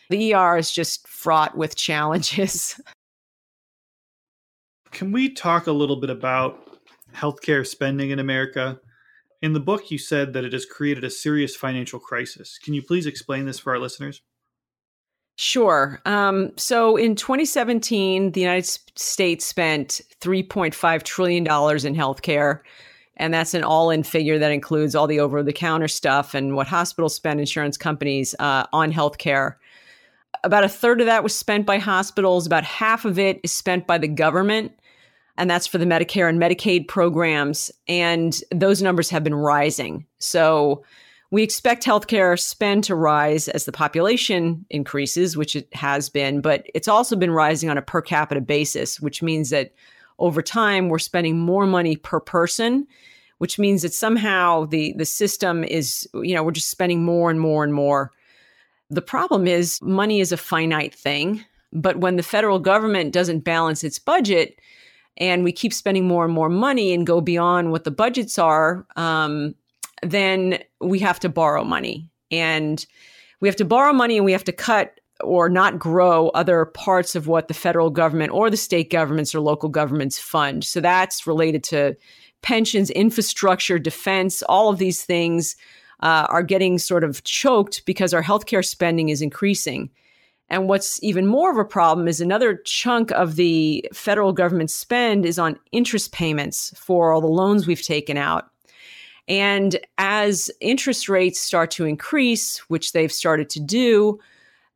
the 0.08 0.34
ER 0.34 0.56
is 0.56 0.72
just 0.72 1.06
fraught 1.06 1.56
with 1.56 1.76
challenges. 1.88 2.80
Can 4.90 5.12
we 5.12 5.32
talk 5.32 5.66
a 5.66 5.72
little 5.72 6.00
bit 6.00 6.10
about 6.10 6.80
healthcare 7.14 7.66
spending 7.66 8.10
in 8.10 8.18
America? 8.18 8.80
In 9.42 9.52
the 9.52 9.60
book, 9.60 9.90
you 9.90 9.98
said 9.98 10.32
that 10.32 10.44
it 10.44 10.52
has 10.52 10.66
created 10.66 11.04
a 11.04 11.10
serious 11.10 11.56
financial 11.56 11.98
crisis. 11.98 12.58
Can 12.62 12.74
you 12.74 12.82
please 12.82 13.06
explain 13.06 13.46
this 13.46 13.58
for 13.58 13.72
our 13.72 13.78
listeners? 13.78 14.20
Sure. 15.36 16.02
Um, 16.04 16.50
so 16.58 16.96
in 16.96 17.14
2017, 17.14 18.32
the 18.32 18.40
United 18.40 18.66
States 18.96 19.46
spent 19.46 20.02
$3.5 20.20 21.02
trillion 21.02 21.44
in 21.44 21.94
healthcare. 21.94 22.60
And 23.20 23.34
that's 23.34 23.52
an 23.52 23.62
all 23.62 23.90
in 23.90 24.02
figure 24.02 24.38
that 24.38 24.50
includes 24.50 24.94
all 24.94 25.06
the 25.06 25.20
over 25.20 25.42
the 25.42 25.52
counter 25.52 25.88
stuff 25.88 26.34
and 26.34 26.56
what 26.56 26.66
hospitals 26.66 27.14
spend, 27.14 27.38
insurance 27.38 27.76
companies 27.76 28.34
uh, 28.38 28.64
on 28.72 28.90
healthcare. 28.90 29.56
About 30.42 30.64
a 30.64 30.68
third 30.70 31.00
of 31.00 31.06
that 31.06 31.22
was 31.22 31.34
spent 31.34 31.66
by 31.66 31.76
hospitals, 31.76 32.46
about 32.46 32.64
half 32.64 33.04
of 33.04 33.18
it 33.18 33.38
is 33.44 33.52
spent 33.52 33.86
by 33.86 33.98
the 33.98 34.08
government. 34.08 34.72
And 35.36 35.50
that's 35.50 35.66
for 35.66 35.76
the 35.76 35.84
Medicare 35.84 36.30
and 36.30 36.40
Medicaid 36.40 36.88
programs. 36.88 37.70
And 37.86 38.40
those 38.50 38.80
numbers 38.80 39.10
have 39.10 39.22
been 39.22 39.34
rising. 39.34 40.06
So 40.18 40.82
we 41.30 41.42
expect 41.42 41.84
healthcare 41.84 42.40
spend 42.40 42.84
to 42.84 42.94
rise 42.94 43.48
as 43.48 43.66
the 43.66 43.72
population 43.72 44.64
increases, 44.70 45.36
which 45.36 45.54
it 45.54 45.68
has 45.74 46.08
been, 46.08 46.40
but 46.40 46.66
it's 46.74 46.88
also 46.88 47.16
been 47.16 47.30
rising 47.30 47.68
on 47.68 47.76
a 47.76 47.82
per 47.82 48.00
capita 48.00 48.40
basis, 48.40 48.98
which 48.98 49.22
means 49.22 49.50
that 49.50 49.74
over 50.18 50.40
time 50.40 50.88
we're 50.88 50.98
spending 50.98 51.38
more 51.38 51.66
money 51.66 51.96
per 51.96 52.18
person 52.18 52.86
which 53.40 53.58
means 53.58 53.80
that 53.80 53.94
somehow 53.94 54.66
the 54.66 54.92
the 54.98 55.06
system 55.06 55.64
is 55.64 56.06
you 56.14 56.34
know 56.34 56.42
we're 56.42 56.50
just 56.50 56.70
spending 56.70 57.02
more 57.02 57.30
and 57.30 57.40
more 57.40 57.64
and 57.64 57.72
more 57.72 58.12
the 58.90 59.00
problem 59.02 59.46
is 59.46 59.80
money 59.80 60.20
is 60.20 60.30
a 60.30 60.36
finite 60.36 60.94
thing 60.94 61.42
but 61.72 61.96
when 61.96 62.16
the 62.16 62.22
federal 62.22 62.58
government 62.58 63.14
doesn't 63.14 63.40
balance 63.40 63.82
its 63.82 63.98
budget 63.98 64.60
and 65.16 65.42
we 65.42 65.52
keep 65.52 65.72
spending 65.72 66.06
more 66.06 66.24
and 66.24 66.34
more 66.34 66.50
money 66.50 66.92
and 66.92 67.06
go 67.06 67.22
beyond 67.22 67.72
what 67.72 67.84
the 67.84 67.90
budgets 67.90 68.38
are 68.38 68.86
um, 68.96 69.54
then 70.02 70.58
we 70.80 70.98
have 70.98 71.18
to 71.18 71.30
borrow 71.30 71.64
money 71.64 72.10
and 72.30 72.86
we 73.40 73.48
have 73.48 73.56
to 73.56 73.64
borrow 73.64 73.94
money 73.94 74.16
and 74.16 74.26
we 74.26 74.32
have 74.32 74.44
to 74.44 74.52
cut 74.52 75.00
or 75.22 75.48
not 75.48 75.78
grow 75.78 76.28
other 76.28 76.64
parts 76.66 77.14
of 77.14 77.26
what 77.26 77.48
the 77.48 77.54
federal 77.54 77.90
government 77.90 78.32
or 78.32 78.50
the 78.50 78.56
state 78.56 78.90
governments 78.90 79.34
or 79.34 79.40
local 79.40 79.68
governments 79.68 80.18
fund. 80.18 80.64
So 80.64 80.80
that's 80.80 81.26
related 81.26 81.62
to 81.64 81.96
pensions, 82.42 82.90
infrastructure, 82.90 83.78
defense, 83.78 84.42
all 84.42 84.68
of 84.68 84.78
these 84.78 85.04
things 85.04 85.56
uh, 86.00 86.26
are 86.28 86.42
getting 86.42 86.78
sort 86.78 87.04
of 87.04 87.22
choked 87.24 87.84
because 87.84 88.14
our 88.14 88.22
healthcare 88.22 88.64
spending 88.64 89.08
is 89.08 89.22
increasing. 89.22 89.90
And 90.48 90.68
what's 90.68 91.00
even 91.02 91.26
more 91.26 91.50
of 91.50 91.58
a 91.58 91.64
problem 91.64 92.08
is 92.08 92.20
another 92.20 92.56
chunk 92.64 93.12
of 93.12 93.36
the 93.36 93.86
federal 93.92 94.32
government 94.32 94.70
spend 94.70 95.24
is 95.24 95.38
on 95.38 95.58
interest 95.70 96.12
payments 96.12 96.72
for 96.76 97.12
all 97.12 97.20
the 97.20 97.28
loans 97.28 97.66
we've 97.66 97.82
taken 97.82 98.16
out. 98.16 98.50
And 99.28 99.78
as 99.98 100.50
interest 100.60 101.08
rates 101.08 101.40
start 101.40 101.70
to 101.72 101.84
increase, 101.84 102.58
which 102.68 102.92
they've 102.92 103.12
started 103.12 103.48
to 103.50 103.60
do, 103.60 104.18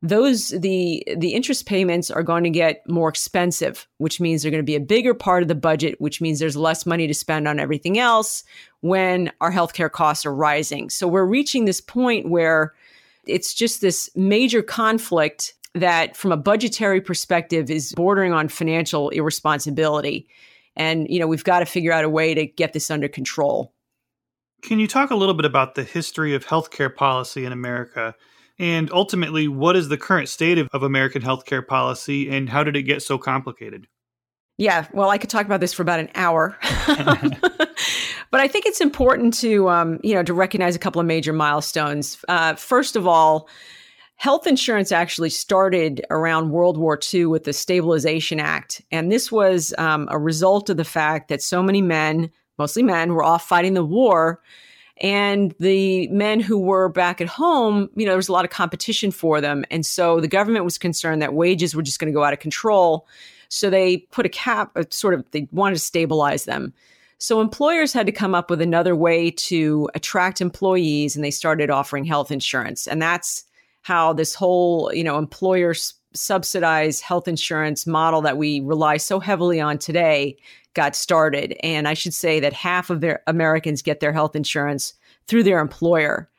those 0.09 0.49
the 0.49 1.03
the 1.17 1.33
interest 1.33 1.65
payments 1.65 2.11
are 2.11 2.23
going 2.23 2.43
to 2.43 2.49
get 2.49 2.87
more 2.87 3.09
expensive 3.09 3.87
which 3.97 4.19
means 4.19 4.41
they're 4.41 4.51
going 4.51 4.63
to 4.63 4.65
be 4.65 4.75
a 4.75 4.79
bigger 4.79 5.13
part 5.13 5.41
of 5.41 5.47
the 5.47 5.55
budget 5.55 5.99
which 5.99 6.21
means 6.21 6.39
there's 6.39 6.55
less 6.55 6.85
money 6.85 7.07
to 7.07 7.13
spend 7.13 7.47
on 7.47 7.59
everything 7.59 7.97
else 7.97 8.43
when 8.81 9.31
our 9.41 9.51
healthcare 9.51 9.91
costs 9.91 10.25
are 10.27 10.35
rising. 10.35 10.91
So 10.91 11.07
we're 11.07 11.25
reaching 11.25 11.65
this 11.65 11.81
point 11.81 12.29
where 12.29 12.73
it's 13.25 13.53
just 13.53 13.81
this 13.81 14.11
major 14.15 14.61
conflict 14.61 15.55
that 15.73 16.15
from 16.15 16.31
a 16.31 16.37
budgetary 16.37 17.01
perspective 17.01 17.71
is 17.71 17.93
bordering 17.93 18.31
on 18.31 18.47
financial 18.47 19.09
irresponsibility. 19.09 20.27
And 20.75 21.07
you 21.09 21.19
know 21.19 21.27
we've 21.27 21.43
got 21.43 21.59
to 21.59 21.65
figure 21.65 21.91
out 21.91 22.03
a 22.03 22.09
way 22.09 22.33
to 22.33 22.45
get 22.45 22.73
this 22.73 22.91
under 22.91 23.07
control. 23.07 23.73
Can 24.61 24.79
you 24.79 24.87
talk 24.87 25.09
a 25.09 25.15
little 25.15 25.35
bit 25.35 25.45
about 25.45 25.75
the 25.75 25.83
history 25.83 26.35
of 26.35 26.45
healthcare 26.45 26.93
policy 26.93 27.45
in 27.45 27.51
america 27.51 28.15
and 28.57 28.91
ultimately, 28.91 29.47
what 29.47 29.75
is 29.75 29.89
the 29.89 29.97
current 29.97 30.29
state 30.29 30.57
of, 30.57 30.69
of 30.71 30.83
American 30.83 31.21
healthcare 31.21 31.65
policy 31.65 32.29
and 32.29 32.49
how 32.49 32.63
did 32.63 32.75
it 32.75 32.83
get 32.83 33.01
so 33.01 33.17
complicated? 33.17 33.87
Yeah, 34.57 34.87
well, 34.93 35.09
I 35.09 35.17
could 35.17 35.29
talk 35.29 35.45
about 35.45 35.59
this 35.59 35.73
for 35.73 35.81
about 35.81 35.99
an 35.99 36.09
hour. 36.15 36.57
but 36.87 38.39
I 38.39 38.47
think 38.47 38.65
it's 38.65 38.79
important 38.79 39.33
to, 39.35 39.69
um, 39.69 39.99
you 40.01 40.13
know, 40.13 40.23
to 40.23 40.33
recognize 40.33 40.75
a 40.75 40.79
couple 40.79 41.01
of 41.01 41.07
major 41.07 41.33
milestones. 41.33 42.17
Uh, 42.29 42.55
first 42.55 42.95
of 42.95 43.05
all, 43.05 43.49
health 44.15 44.47
insurance 44.47 44.93
actually 44.93 45.29
started 45.29 46.05
around 46.09 46.51
World 46.51 46.77
War 46.77 46.97
II 47.13 47.25
with 47.25 47.43
the 47.43 47.51
Stabilization 47.51 48.39
Act. 48.39 48.81
And 48.91 49.11
this 49.11 49.29
was 49.29 49.73
um, 49.77 50.07
a 50.09 50.17
result 50.17 50.69
of 50.69 50.77
the 50.77 50.85
fact 50.85 51.27
that 51.27 51.41
so 51.41 51.61
many 51.61 51.81
men, 51.81 52.31
mostly 52.57 52.83
men, 52.83 53.13
were 53.13 53.23
off 53.23 53.45
fighting 53.45 53.73
the 53.73 53.83
war 53.83 54.41
and 54.97 55.53
the 55.59 56.07
men 56.07 56.39
who 56.39 56.57
were 56.57 56.87
back 56.87 57.19
at 57.19 57.27
home, 57.27 57.89
you 57.95 58.05
know, 58.05 58.11
there 58.11 58.17
was 58.17 58.29
a 58.29 58.33
lot 58.33 58.45
of 58.45 58.51
competition 58.51 59.11
for 59.11 59.41
them. 59.41 59.65
And 59.69 59.85
so 59.85 60.21
the 60.21 60.27
government 60.27 60.63
was 60.63 60.77
concerned 60.77 61.21
that 61.21 61.33
wages 61.33 61.75
were 61.75 61.81
just 61.81 61.99
going 61.99 62.11
to 62.11 62.17
go 62.17 62.23
out 62.23 62.33
of 62.33 62.39
control. 62.39 63.07
So 63.49 63.69
they 63.69 63.97
put 64.11 64.25
a 64.25 64.29
cap, 64.29 64.77
sort 64.91 65.13
of, 65.13 65.25
they 65.31 65.49
wanted 65.51 65.75
to 65.75 65.81
stabilize 65.81 66.45
them. 66.45 66.73
So 67.17 67.41
employers 67.41 67.91
had 67.93 68.05
to 68.05 68.11
come 68.11 68.35
up 68.35 68.49
with 68.49 68.61
another 68.61 68.95
way 68.95 69.31
to 69.31 69.89
attract 69.95 70.41
employees 70.41 71.15
and 71.15 71.23
they 71.23 71.31
started 71.31 71.69
offering 71.69 72.05
health 72.05 72.31
insurance. 72.31 72.87
And 72.87 73.01
that's 73.01 73.43
how 73.81 74.13
this 74.13 74.33
whole, 74.33 74.91
you 74.93 75.03
know, 75.03 75.17
employer 75.17 75.73
subsidized 76.13 77.03
health 77.03 77.27
insurance 77.27 77.85
model 77.85 78.21
that 78.21 78.37
we 78.37 78.61
rely 78.61 78.97
so 78.97 79.19
heavily 79.19 79.59
on 79.59 79.77
today 79.77 80.37
got 80.75 80.95
started. 80.95 81.55
And 81.63 81.87
I 81.87 81.95
should 81.95 82.13
say 82.13 82.39
that 82.39 82.53
half 82.53 82.89
of 82.89 83.01
their 83.01 83.23
Americans 83.25 83.81
get 83.81 83.99
their 83.99 84.13
health 84.13 84.35
insurance 84.35 84.93
through 85.27 85.43
their 85.43 85.59
employer. 85.59 86.29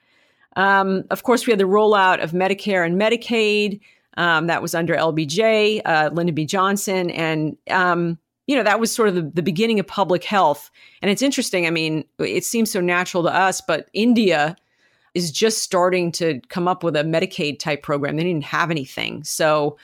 Um, 0.55 1.05
of 1.11 1.23
course, 1.23 1.47
we 1.47 1.51
had 1.51 1.61
the 1.61 1.65
rollout 1.65 2.23
of 2.23 2.31
Medicare 2.31 2.87
and 2.87 3.01
Medicaid. 3.01 3.81
Um, 4.17 4.47
that 4.47 4.63
was 4.63 4.75
under 4.75 4.95
LBJ, 4.95 5.83
uh, 5.85 6.11
Lyndon 6.13 6.35
B. 6.35 6.47
Johnson. 6.47 7.11
And, 7.11 7.57
um, 7.71 8.19
you 8.47 8.57
know, 8.57 8.63
that 8.63 8.81
was 8.81 8.95
sort 8.95 9.09
of 9.09 9.15
the, 9.15 9.23
the 9.23 9.43
beginning 9.43 9.81
of 9.81 9.87
public 9.87 10.25
health. 10.25 10.71
And 11.03 11.11
it's 11.11 11.21
interesting. 11.21 11.67
I 11.67 11.71
mean, 11.71 12.05
it 12.19 12.45
seems 12.45 12.71
so 12.71 12.81
natural 12.81 13.25
to 13.25 13.35
us, 13.35 13.61
but 13.61 13.89
India 13.93 14.57
is 15.15 15.33
just 15.33 15.59
starting 15.59 16.13
to 16.13 16.41
come 16.49 16.69
up 16.69 16.83
with 16.83 16.97
a 16.97 17.03
Medicaid 17.03 17.59
type 17.59 17.83
program. 17.83 18.17
They 18.17 18.25
didn't 18.25 18.45
have 18.45 18.71
anything. 18.71 19.25
So, 19.25 19.77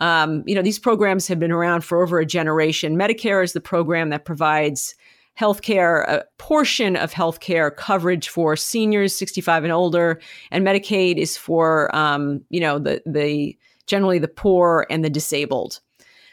um, 0.00 0.44
you 0.46 0.54
know, 0.54 0.62
these 0.62 0.78
programs 0.78 1.26
have 1.28 1.38
been 1.38 1.52
around 1.52 1.82
for 1.82 2.02
over 2.02 2.18
a 2.18 2.26
generation. 2.26 2.96
Medicare 2.96 3.42
is 3.42 3.52
the 3.52 3.60
program 3.60 4.10
that 4.10 4.24
provides 4.24 4.94
healthcare, 5.38 6.06
a 6.08 6.24
portion 6.38 6.96
of 6.96 7.12
healthcare 7.12 7.74
coverage 7.74 8.28
for 8.28 8.56
seniors 8.56 9.14
65 9.14 9.64
and 9.64 9.72
older, 9.72 10.20
and 10.50 10.66
Medicaid 10.66 11.16
is 11.16 11.36
for, 11.36 11.94
um, 11.94 12.42
you 12.50 12.60
know, 12.60 12.78
the 12.78 13.02
the 13.06 13.56
generally 13.86 14.18
the 14.18 14.28
poor 14.28 14.86
and 14.90 15.04
the 15.04 15.10
disabled. 15.10 15.80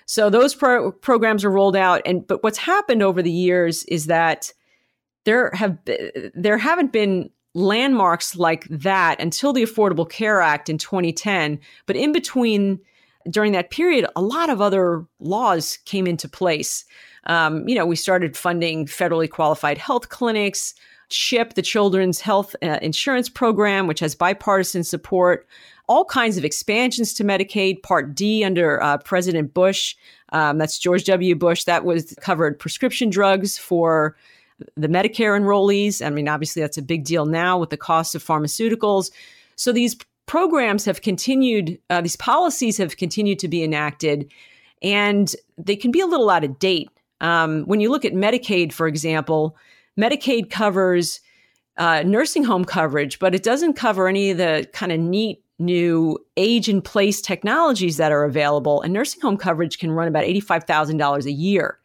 So 0.08 0.30
those 0.30 0.54
pro- 0.54 0.92
programs 0.92 1.44
are 1.44 1.52
rolled 1.52 1.76
out, 1.76 2.02
and 2.06 2.26
but 2.26 2.44
what's 2.44 2.58
happened 2.58 3.02
over 3.02 3.22
the 3.22 3.32
years 3.32 3.84
is 3.86 4.06
that 4.08 4.52
there 5.26 5.52
have 5.54 5.78
there 6.36 6.58
haven't 6.58 6.92
been 6.92 7.30
landmarks 7.56 8.36
like 8.36 8.66
that 8.70 9.20
until 9.20 9.54
the 9.54 9.64
Affordable 9.64 10.08
Care 10.10 10.42
Act 10.42 10.70
in 10.70 10.78
2010. 10.78 11.60
But 11.86 11.96
in 11.96 12.12
between, 12.12 12.80
during 13.30 13.52
that 13.54 13.70
period, 13.70 14.08
a 14.16 14.22
lot 14.22 14.50
of 14.50 14.62
other 14.62 15.06
laws 15.20 15.78
came 15.86 16.08
into 16.08 16.28
place. 16.28 16.86
Um, 17.26 17.68
you 17.68 17.76
know, 17.76 17.86
we 17.86 17.96
started 17.96 18.38
funding 18.38 18.86
federally 18.86 19.30
qualified 19.30 19.78
health 19.78 20.10
clinics, 20.10 20.76
CHIP, 21.10 21.54
the 21.54 21.62
Children's 21.62 22.20
Health 22.20 22.56
uh, 22.62 22.80
Insurance 22.82 23.30
Program, 23.30 23.88
which 23.88 24.00
has 24.00 24.16
bipartisan 24.16 24.84
support, 24.84 25.48
all 25.88 26.06
kinds 26.06 26.38
of 26.38 26.46
expansions 26.46 27.14
to 27.14 27.24
Medicaid, 27.24 27.84
Part 27.84 28.16
D 28.16 28.44
under 28.44 28.82
uh, 28.82 28.98
President 29.00 29.54
Bush. 29.54 29.96
Um, 30.34 30.58
that's 30.58 30.80
George 30.80 31.04
W. 31.06 31.36
Bush. 31.36 31.64
That 31.66 31.86
was 31.86 32.16
covered 32.22 32.60
prescription 32.60 33.10
drugs 33.10 33.58
for 33.58 34.16
the 34.76 34.88
Medicare 34.88 35.40
enrollees. 35.40 36.06
I 36.06 36.10
mean, 36.10 36.28
obviously, 36.28 36.62
that's 36.62 36.78
a 36.78 36.82
big 36.82 37.04
deal 37.04 37.26
now 37.26 37.58
with 37.60 37.70
the 37.70 37.78
cost 37.78 38.16
of 38.16 38.24
pharmaceuticals. 38.24 39.12
So 39.56 39.72
these 39.72 39.96
programs 40.26 40.86
have 40.86 41.02
continued, 41.02 41.80
uh, 41.90 42.02
these 42.02 42.16
policies 42.16 42.78
have 42.78 42.98
continued 42.98 43.40
to 43.40 43.48
be 43.48 43.64
enacted, 43.64 44.32
and 44.82 45.36
they 45.58 45.76
can 45.76 45.92
be 45.92 46.02
a 46.02 46.08
little 46.08 46.30
out 46.30 46.44
of 46.44 46.60
date. 46.60 46.90
Um, 47.22 47.64
when 47.66 47.80
you 47.80 47.90
look 47.90 48.06
at 48.06 48.14
Medicaid, 48.14 48.74
for 48.74 48.88
example, 48.88 49.56
Medicaid 50.00 50.50
covers 50.50 51.22
uh, 51.78 52.04
nursing 52.04 52.44
home 52.44 52.66
coverage, 52.66 53.20
but 53.20 53.36
it 53.36 53.44
doesn't 53.44 53.74
cover 53.74 54.08
any 54.08 54.32
of 54.32 54.38
the 54.38 54.68
kind 54.74 54.92
of 54.92 55.00
neat 55.00 55.42
new 55.58 56.18
age 56.36 56.68
in 56.68 56.82
place 56.82 57.22
technologies 57.22 57.98
that 57.98 58.12
are 58.12 58.24
available. 58.24 58.82
And 58.82 58.94
nursing 58.94 59.22
home 59.22 59.38
coverage 59.38 59.80
can 59.80 59.92
run 59.92 60.08
about 60.08 60.26
$85,000 60.26 61.26
a 61.26 61.32
year. 61.32 61.80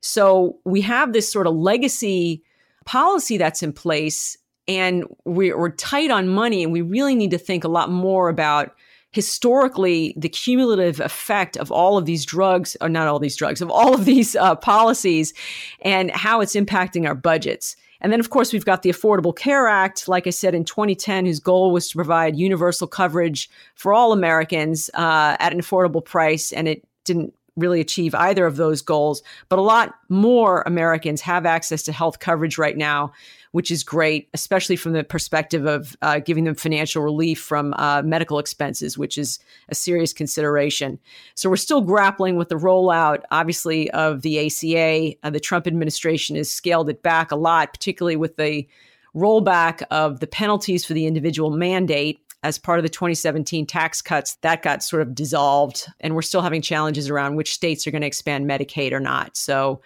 So 0.00 0.58
we 0.64 0.80
have 0.80 1.12
this 1.12 1.30
sort 1.30 1.46
of 1.46 1.54
legacy 1.54 2.42
policy 2.86 3.36
that's 3.36 3.62
in 3.62 3.72
place, 3.72 4.38
and 4.70 5.04
we're, 5.24 5.70
tight 5.70 6.12
on 6.12 6.28
money, 6.28 6.62
and 6.62 6.72
we 6.72 6.80
really 6.80 7.16
need 7.16 7.32
to 7.32 7.38
think 7.38 7.64
a 7.64 7.68
lot 7.68 7.90
more 7.90 8.28
about 8.28 8.72
historically 9.10 10.14
the 10.16 10.28
cumulative 10.28 11.00
effect 11.00 11.56
of 11.56 11.72
all 11.72 11.98
of 11.98 12.06
these 12.06 12.24
drugs, 12.24 12.76
or 12.80 12.88
not 12.88 13.08
all 13.08 13.18
these 13.18 13.34
drugs, 13.34 13.60
of 13.60 13.68
all 13.68 13.92
of 13.92 14.04
these 14.04 14.36
uh, 14.36 14.54
policies, 14.54 15.34
and 15.82 16.12
how 16.12 16.40
it's 16.40 16.54
impacting 16.54 17.04
our 17.04 17.16
budgets. 17.16 17.74
And 18.00 18.12
then, 18.12 18.20
of 18.20 18.30
course, 18.30 18.52
we've 18.52 18.64
got 18.64 18.82
the 18.82 18.90
Affordable 18.90 19.36
Care 19.36 19.66
Act, 19.66 20.06
like 20.06 20.28
I 20.28 20.30
said, 20.30 20.54
in 20.54 20.64
2010, 20.64 21.26
whose 21.26 21.40
goal 21.40 21.72
was 21.72 21.88
to 21.88 21.96
provide 21.96 22.36
universal 22.36 22.86
coverage 22.86 23.50
for 23.74 23.92
all 23.92 24.12
Americans 24.12 24.88
uh, 24.94 25.36
at 25.40 25.52
an 25.52 25.60
affordable 25.60 26.04
price. 26.04 26.52
And 26.52 26.68
it 26.68 26.86
didn't 27.04 27.34
really 27.56 27.80
achieve 27.80 28.14
either 28.14 28.46
of 28.46 28.56
those 28.56 28.82
goals. 28.82 29.22
But 29.48 29.58
a 29.58 29.62
lot 29.62 29.94
more 30.08 30.62
Americans 30.66 31.20
have 31.22 31.46
access 31.46 31.82
to 31.84 31.92
health 31.92 32.18
coverage 32.18 32.58
right 32.58 32.76
now, 32.76 33.12
which 33.52 33.70
is 33.70 33.82
great, 33.82 34.28
especially 34.32 34.76
from 34.76 34.92
the 34.92 35.02
perspective 35.02 35.66
of 35.66 35.96
uh, 36.02 36.20
giving 36.20 36.44
them 36.44 36.54
financial 36.54 37.02
relief 37.02 37.40
from 37.40 37.74
uh, 37.74 38.02
medical 38.02 38.38
expenses, 38.38 38.96
which 38.96 39.18
is 39.18 39.38
a 39.68 39.74
serious 39.74 40.12
consideration. 40.12 40.98
So 41.34 41.50
we're 41.50 41.56
still 41.56 41.80
grappling 41.80 42.36
with 42.36 42.48
the 42.48 42.54
rollout, 42.54 43.22
obviously, 43.30 43.90
of 43.90 44.22
the 44.22 44.46
ACA. 44.46 45.16
Uh, 45.22 45.30
the 45.30 45.40
Trump 45.40 45.66
administration 45.66 46.36
has 46.36 46.50
scaled 46.50 46.88
it 46.88 47.02
back 47.02 47.32
a 47.32 47.36
lot, 47.36 47.72
particularly 47.72 48.16
with 48.16 48.36
the 48.36 48.68
rollback 49.14 49.82
of 49.90 50.20
the 50.20 50.28
penalties 50.28 50.84
for 50.84 50.94
the 50.94 51.06
individual 51.06 51.50
mandate 51.50 52.20
as 52.42 52.58
part 52.58 52.78
of 52.78 52.84
the 52.84 52.88
2017 52.88 53.66
tax 53.66 54.00
cuts, 54.00 54.36
that 54.36 54.62
got 54.62 54.82
sort 54.82 55.02
of 55.02 55.14
dissolved. 55.14 55.86
And 56.00 56.14
we're 56.14 56.22
still 56.22 56.40
having 56.40 56.62
challenges 56.62 57.10
around 57.10 57.36
which 57.36 57.52
states 57.52 57.86
are 57.86 57.90
going 57.90 58.00
to 58.00 58.06
expand 58.06 58.48
Medicaid 58.48 58.92
or 58.92 59.00
not. 59.00 59.36
So 59.36 59.82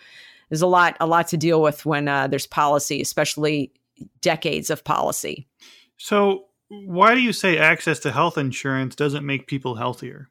there's 0.54 0.62
a 0.62 0.68
lot, 0.68 0.96
a 1.00 1.06
lot 1.06 1.26
to 1.26 1.36
deal 1.36 1.60
with 1.60 1.84
when 1.84 2.06
uh, 2.06 2.28
there's 2.28 2.46
policy, 2.46 3.00
especially 3.00 3.72
decades 4.20 4.70
of 4.70 4.84
policy. 4.84 5.48
So, 5.96 6.44
why 6.68 7.16
do 7.16 7.20
you 7.20 7.32
say 7.32 7.58
access 7.58 7.98
to 8.00 8.12
health 8.12 8.38
insurance 8.38 8.94
doesn't 8.94 9.26
make 9.26 9.48
people 9.48 9.74
healthier? 9.74 10.30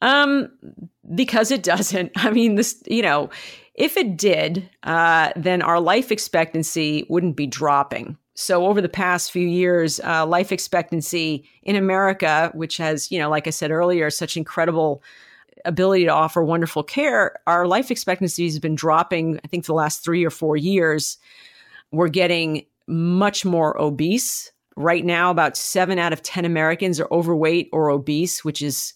Um, 0.00 0.48
because 1.14 1.50
it 1.50 1.62
doesn't. 1.62 2.12
I 2.16 2.30
mean, 2.30 2.54
this, 2.54 2.82
you 2.86 3.02
know, 3.02 3.28
if 3.74 3.98
it 3.98 4.16
did, 4.16 4.70
uh, 4.84 5.32
then 5.36 5.60
our 5.60 5.78
life 5.78 6.10
expectancy 6.10 7.04
wouldn't 7.10 7.36
be 7.36 7.46
dropping. 7.46 8.16
So 8.34 8.64
over 8.64 8.80
the 8.80 8.88
past 8.88 9.30
few 9.30 9.46
years, 9.46 10.00
uh, 10.00 10.24
life 10.24 10.52
expectancy 10.52 11.44
in 11.64 11.76
America, 11.76 12.50
which 12.54 12.78
has, 12.78 13.12
you 13.12 13.18
know, 13.18 13.28
like 13.28 13.46
I 13.46 13.50
said 13.50 13.70
earlier, 13.70 14.08
such 14.08 14.38
incredible 14.38 15.02
ability 15.66 16.04
to 16.04 16.12
offer 16.12 16.42
wonderful 16.42 16.82
care, 16.82 17.34
our 17.46 17.66
life 17.66 17.90
expectancy 17.90 18.44
has 18.44 18.58
been 18.58 18.74
dropping. 18.74 19.38
I 19.44 19.48
think 19.48 19.64
for 19.64 19.72
the 19.72 19.76
last 19.76 20.04
three 20.04 20.24
or 20.24 20.30
four 20.30 20.56
years, 20.56 21.18
we're 21.92 22.08
getting 22.08 22.66
much 22.86 23.44
more 23.44 23.80
obese. 23.80 24.52
Right 24.76 25.04
now, 25.04 25.30
about 25.30 25.56
seven 25.56 25.98
out 25.98 26.12
of 26.12 26.22
ten 26.22 26.44
Americans 26.44 27.00
are 27.00 27.08
overweight 27.10 27.70
or 27.72 27.90
obese, 27.90 28.44
which 28.44 28.60
is 28.60 28.92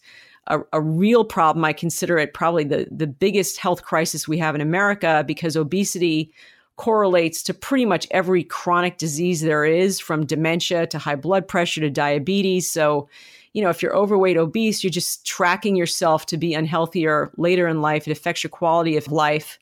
a, 0.47 0.61
a, 0.75 0.81
real 0.81 1.25
problem. 1.25 1.65
I 1.65 1.73
consider 1.73 2.19
it 2.19 2.35
probably 2.35 2.65
the, 2.65 2.87
the 2.91 3.07
biggest 3.07 3.57
health 3.57 3.83
crisis 3.83 4.29
we 4.29 4.37
have 4.39 4.55
in 4.55 4.61
America 4.61 5.25
because 5.27 5.57
obesity 5.57 6.33
correlates 6.77 7.43
to 7.45 7.55
pretty 7.55 7.85
much 7.85 8.07
every 8.11 8.43
chronic 8.43 8.99
disease 8.99 9.43
there 9.43 9.65
is, 9.65 10.01
from 10.01 10.27
dementia 10.27 10.87
to 10.87 10.99
high 10.99 11.17
blood 11.17 11.47
pressure 11.47 11.81
to 11.81 11.91
diabetes. 11.91 12.71
So, 12.71 13.09
you 13.53 13.63
know, 13.63 13.71
if 13.71 13.83
you're 13.83 13.97
overweight, 13.97 14.37
obese, 14.37 14.85
you're 14.85 14.91
just 14.91 15.27
tracking 15.27 15.77
yourself 15.77 16.27
to 16.27 16.37
be 16.37 16.55
unhealthier 16.55 17.31
later 17.37 17.67
in 17.67 17.83
life. 17.83 18.07
It 18.07 18.13
affects 18.13 18.45
your 18.45 18.51
quality 18.51 18.97
of 18.97 19.11
life. 19.11 19.59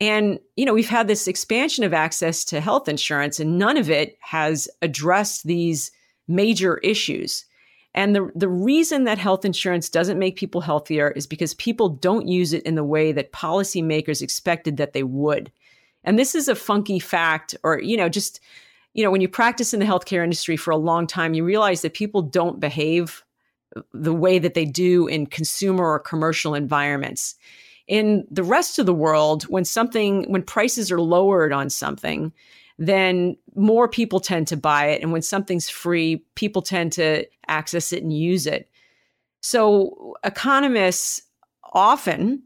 And, 0.00 0.38
you 0.56 0.64
know, 0.64 0.74
we've 0.74 0.88
had 0.88 1.08
this 1.08 1.26
expansion 1.26 1.84
of 1.84 1.94
access 1.94 2.44
to 2.46 2.60
health 2.60 2.88
insurance, 2.88 3.40
and 3.40 3.58
none 3.58 3.76
of 3.76 3.90
it 3.90 4.18
has 4.20 4.68
addressed 4.82 5.46
these 5.46 5.90
major 6.28 6.78
issues. 6.78 7.44
And 7.94 8.14
the, 8.14 8.30
the 8.34 8.48
reason 8.48 9.04
that 9.04 9.16
health 9.16 9.46
insurance 9.46 9.88
doesn't 9.88 10.18
make 10.18 10.36
people 10.36 10.60
healthier 10.60 11.12
is 11.12 11.26
because 11.26 11.54
people 11.54 11.88
don't 11.88 12.28
use 12.28 12.52
it 12.52 12.62
in 12.64 12.74
the 12.74 12.84
way 12.84 13.10
that 13.12 13.32
policymakers 13.32 14.20
expected 14.20 14.76
that 14.76 14.92
they 14.92 15.02
would. 15.02 15.50
And 16.04 16.18
this 16.18 16.34
is 16.34 16.46
a 16.46 16.54
funky 16.54 16.98
fact, 16.98 17.56
or, 17.62 17.80
you 17.80 17.96
know, 17.96 18.10
just, 18.10 18.40
you 18.92 19.02
know, 19.02 19.10
when 19.10 19.22
you 19.22 19.28
practice 19.28 19.72
in 19.72 19.80
the 19.80 19.86
healthcare 19.86 20.22
industry 20.22 20.58
for 20.58 20.70
a 20.70 20.76
long 20.76 21.06
time, 21.06 21.32
you 21.32 21.42
realize 21.42 21.80
that 21.82 21.94
people 21.94 22.20
don't 22.20 22.60
behave 22.60 23.24
the 23.92 24.14
way 24.14 24.38
that 24.38 24.54
they 24.54 24.64
do 24.64 25.06
in 25.06 25.26
consumer 25.26 25.86
or 25.86 25.98
commercial 25.98 26.54
environments. 26.54 27.34
In 27.86 28.26
the 28.30 28.42
rest 28.42 28.78
of 28.78 28.86
the 28.86 28.94
world, 28.94 29.44
when 29.44 29.64
something, 29.64 30.24
when 30.30 30.42
prices 30.42 30.90
are 30.90 31.00
lowered 31.00 31.52
on 31.52 31.70
something, 31.70 32.32
then 32.78 33.36
more 33.54 33.88
people 33.88 34.20
tend 34.20 34.48
to 34.48 34.56
buy 34.56 34.86
it. 34.86 35.02
And 35.02 35.12
when 35.12 35.22
something's 35.22 35.68
free, 35.68 36.24
people 36.34 36.62
tend 36.62 36.92
to 36.94 37.24
access 37.48 37.92
it 37.92 38.02
and 38.02 38.12
use 38.12 38.46
it. 38.46 38.68
So 39.40 40.16
economists 40.24 41.22
often 41.72 42.42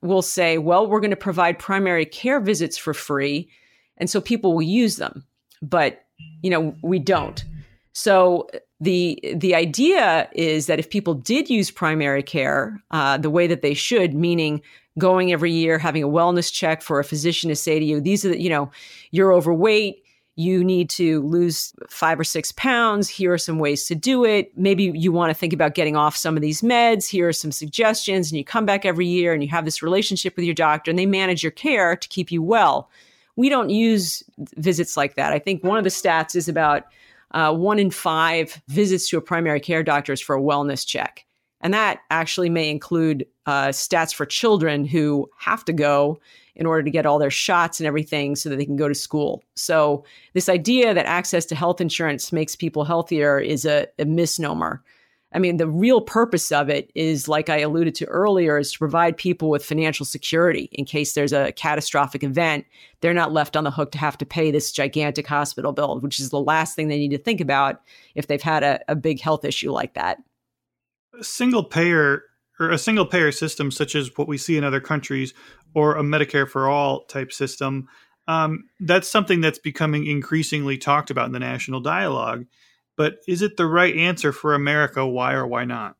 will 0.00 0.22
say, 0.22 0.58
well, 0.58 0.86
we're 0.86 1.00
going 1.00 1.10
to 1.10 1.16
provide 1.16 1.58
primary 1.58 2.06
care 2.06 2.40
visits 2.40 2.78
for 2.78 2.94
free. 2.94 3.48
And 3.96 4.08
so 4.08 4.20
people 4.20 4.54
will 4.54 4.62
use 4.62 4.96
them. 4.96 5.24
But, 5.60 6.04
you 6.42 6.50
know, 6.50 6.74
we 6.82 6.98
don't. 6.98 7.44
So 7.92 8.48
the 8.84 9.18
the 9.34 9.54
idea 9.54 10.28
is 10.32 10.66
that 10.66 10.78
if 10.78 10.90
people 10.90 11.14
did 11.14 11.50
use 11.50 11.70
primary 11.70 12.22
care 12.22 12.82
uh, 12.90 13.16
the 13.18 13.30
way 13.30 13.46
that 13.46 13.62
they 13.62 13.74
should, 13.74 14.14
meaning 14.14 14.62
going 14.98 15.32
every 15.32 15.50
year, 15.50 15.78
having 15.78 16.02
a 16.02 16.08
wellness 16.08 16.52
check 16.52 16.82
for 16.82 17.00
a 17.00 17.04
physician 17.04 17.48
to 17.48 17.56
say 17.56 17.78
to 17.78 17.84
you, 17.84 18.00
these 18.00 18.24
are 18.24 18.28
the, 18.28 18.40
you 18.40 18.48
know, 18.48 18.70
you're 19.10 19.32
overweight, 19.32 20.04
you 20.36 20.62
need 20.62 20.90
to 20.90 21.22
lose 21.22 21.72
five 21.88 22.18
or 22.18 22.24
six 22.24 22.52
pounds. 22.52 23.08
Here 23.08 23.32
are 23.32 23.38
some 23.38 23.58
ways 23.58 23.86
to 23.86 23.94
do 23.94 24.24
it. 24.24 24.56
Maybe 24.56 24.84
you 24.94 25.12
want 25.12 25.30
to 25.30 25.34
think 25.34 25.52
about 25.52 25.74
getting 25.74 25.96
off 25.96 26.16
some 26.16 26.36
of 26.36 26.42
these 26.42 26.60
meds. 26.60 27.08
Here 27.08 27.28
are 27.28 27.32
some 27.32 27.52
suggestions. 27.52 28.30
And 28.30 28.38
you 28.38 28.44
come 28.44 28.66
back 28.66 28.84
every 28.84 29.06
year 29.06 29.32
and 29.32 29.42
you 29.42 29.48
have 29.48 29.64
this 29.64 29.82
relationship 29.82 30.36
with 30.36 30.44
your 30.44 30.54
doctor 30.54 30.90
and 30.90 30.98
they 30.98 31.06
manage 31.06 31.42
your 31.42 31.52
care 31.52 31.96
to 31.96 32.08
keep 32.08 32.30
you 32.30 32.42
well. 32.42 32.88
We 33.36 33.48
don't 33.48 33.70
use 33.70 34.22
visits 34.56 34.96
like 34.96 35.14
that. 35.14 35.32
I 35.32 35.38
think 35.38 35.64
one 35.64 35.78
of 35.78 35.84
the 35.84 35.90
stats 35.90 36.36
is 36.36 36.48
about 36.48 36.84
uh, 37.34 37.52
one 37.52 37.78
in 37.78 37.90
five 37.90 38.62
visits 38.68 39.08
to 39.08 39.18
a 39.18 39.20
primary 39.20 39.60
care 39.60 39.82
doctor 39.82 40.12
is 40.12 40.20
for 40.20 40.36
a 40.36 40.40
wellness 40.40 40.86
check. 40.86 41.26
And 41.60 41.74
that 41.74 42.00
actually 42.10 42.48
may 42.48 42.70
include 42.70 43.26
uh, 43.46 43.68
stats 43.68 44.14
for 44.14 44.24
children 44.24 44.84
who 44.84 45.28
have 45.38 45.64
to 45.64 45.72
go 45.72 46.20
in 46.54 46.66
order 46.66 46.82
to 46.82 46.90
get 46.90 47.06
all 47.06 47.18
their 47.18 47.30
shots 47.30 47.80
and 47.80 47.86
everything 47.86 48.36
so 48.36 48.48
that 48.48 48.56
they 48.56 48.64
can 48.64 48.76
go 48.76 48.86
to 48.86 48.94
school. 48.94 49.42
So, 49.56 50.04
this 50.34 50.48
idea 50.48 50.94
that 50.94 51.06
access 51.06 51.44
to 51.46 51.54
health 51.54 51.80
insurance 51.80 52.32
makes 52.32 52.54
people 52.54 52.84
healthier 52.84 53.40
is 53.40 53.64
a, 53.64 53.88
a 53.98 54.04
misnomer. 54.04 54.82
I 55.34 55.40
mean, 55.40 55.56
the 55.56 55.66
real 55.66 56.00
purpose 56.00 56.52
of 56.52 56.68
it 56.68 56.92
is, 56.94 57.26
like 57.28 57.48
I 57.48 57.58
alluded 57.58 57.94
to 57.96 58.06
earlier, 58.06 58.56
is 58.56 58.72
to 58.72 58.78
provide 58.78 59.16
people 59.16 59.50
with 59.50 59.64
financial 59.64 60.06
security 60.06 60.68
in 60.72 60.84
case 60.84 61.12
there's 61.12 61.32
a 61.32 61.52
catastrophic 61.52 62.22
event. 62.22 62.64
They're 63.00 63.12
not 63.12 63.32
left 63.32 63.56
on 63.56 63.64
the 63.64 63.70
hook 63.72 63.90
to 63.92 63.98
have 63.98 64.16
to 64.18 64.26
pay 64.26 64.50
this 64.50 64.70
gigantic 64.70 65.26
hospital 65.26 65.72
bill, 65.72 65.98
which 66.00 66.20
is 66.20 66.30
the 66.30 66.40
last 66.40 66.76
thing 66.76 66.88
they 66.88 66.98
need 66.98 67.10
to 67.10 67.18
think 67.18 67.40
about 67.40 67.82
if 68.14 68.28
they've 68.28 68.40
had 68.40 68.62
a, 68.62 68.80
a 68.88 68.94
big 68.94 69.20
health 69.20 69.44
issue 69.44 69.72
like 69.72 69.94
that. 69.94 70.18
A 71.18 71.24
single 71.24 71.64
payer 71.64 72.22
or 72.60 72.70
a 72.70 72.78
single 72.78 73.06
payer 73.06 73.32
system, 73.32 73.70
such 73.70 73.96
as 73.96 74.16
what 74.16 74.28
we 74.28 74.38
see 74.38 74.56
in 74.56 74.62
other 74.64 74.80
countries, 74.80 75.34
or 75.74 75.96
a 75.96 76.02
Medicare 76.02 76.48
for 76.48 76.68
all 76.68 77.04
type 77.06 77.32
system, 77.32 77.88
Um, 78.26 78.70
that's 78.80 79.08
something 79.08 79.42
that's 79.42 79.58
becoming 79.58 80.06
increasingly 80.06 80.78
talked 80.78 81.10
about 81.10 81.26
in 81.26 81.32
the 81.32 81.38
national 81.38 81.80
dialogue. 81.80 82.46
But 82.96 83.18
is 83.26 83.42
it 83.42 83.56
the 83.56 83.66
right 83.66 83.96
answer 83.96 84.32
for 84.32 84.54
America? 84.54 85.06
Why 85.06 85.32
or 85.32 85.46
why 85.46 85.64
not? 85.64 85.96